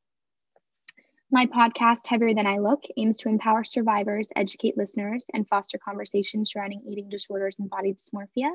My 1.32 1.46
podcast, 1.46 2.06
Heavier 2.06 2.32
Than 2.32 2.46
I 2.46 2.58
Look, 2.58 2.84
aims 2.96 3.16
to 3.18 3.28
empower 3.28 3.64
survivors, 3.64 4.28
educate 4.36 4.76
listeners, 4.76 5.26
and 5.34 5.48
foster 5.48 5.78
conversations 5.78 6.52
surrounding 6.52 6.84
eating 6.88 7.08
disorders 7.08 7.58
and 7.58 7.68
body 7.68 7.92
dysmorphia. 7.92 8.52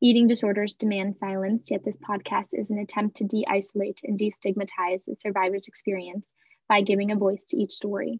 Eating 0.00 0.26
disorders 0.26 0.74
demand 0.74 1.16
silence, 1.16 1.70
yet 1.70 1.84
this 1.84 1.98
podcast 1.98 2.48
is 2.54 2.70
an 2.70 2.80
attempt 2.80 3.18
to 3.18 3.24
de 3.24 3.46
isolate 3.48 4.00
and 4.02 4.18
destigmatize 4.18 5.04
the 5.04 5.14
survivor's 5.14 5.68
experience 5.68 6.32
by 6.68 6.80
giving 6.80 7.12
a 7.12 7.16
voice 7.16 7.44
to 7.44 7.56
each 7.56 7.72
story. 7.72 8.18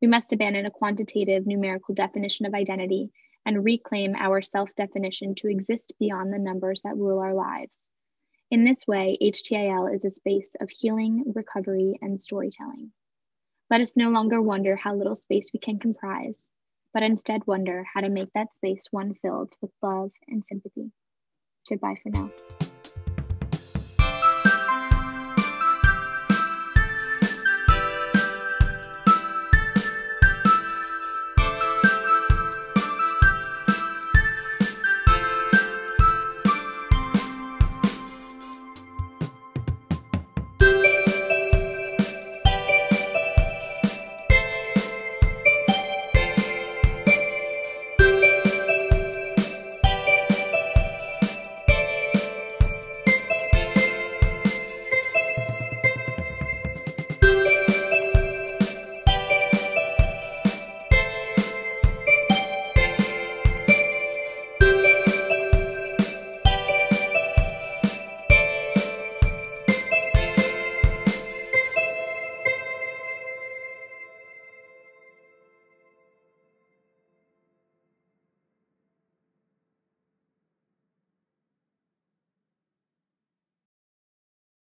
We 0.00 0.08
must 0.08 0.32
abandon 0.32 0.64
a 0.64 0.70
quantitative, 0.70 1.46
numerical 1.46 1.94
definition 1.94 2.46
of 2.46 2.54
identity 2.54 3.10
and 3.46 3.64
reclaim 3.64 4.14
our 4.16 4.42
self 4.42 4.74
definition 4.74 5.34
to 5.36 5.48
exist 5.48 5.92
beyond 5.98 6.32
the 6.32 6.38
numbers 6.38 6.82
that 6.82 6.96
rule 6.96 7.18
our 7.18 7.34
lives. 7.34 7.90
In 8.50 8.64
this 8.64 8.86
way, 8.86 9.18
HTIL 9.20 9.92
is 9.92 10.04
a 10.04 10.10
space 10.10 10.54
of 10.60 10.70
healing, 10.70 11.32
recovery, 11.34 11.98
and 12.00 12.20
storytelling. 12.20 12.92
Let 13.70 13.80
us 13.80 13.96
no 13.96 14.10
longer 14.10 14.40
wonder 14.40 14.76
how 14.76 14.94
little 14.94 15.16
space 15.16 15.50
we 15.52 15.58
can 15.58 15.78
comprise, 15.78 16.50
but 16.92 17.02
instead 17.02 17.46
wonder 17.46 17.84
how 17.92 18.02
to 18.02 18.08
make 18.08 18.32
that 18.34 18.54
space 18.54 18.86
one 18.90 19.14
filled 19.14 19.52
with 19.60 19.72
love 19.82 20.12
and 20.28 20.44
sympathy. 20.44 20.92
Goodbye 21.68 21.96
for 22.02 22.10
now. 22.10 22.30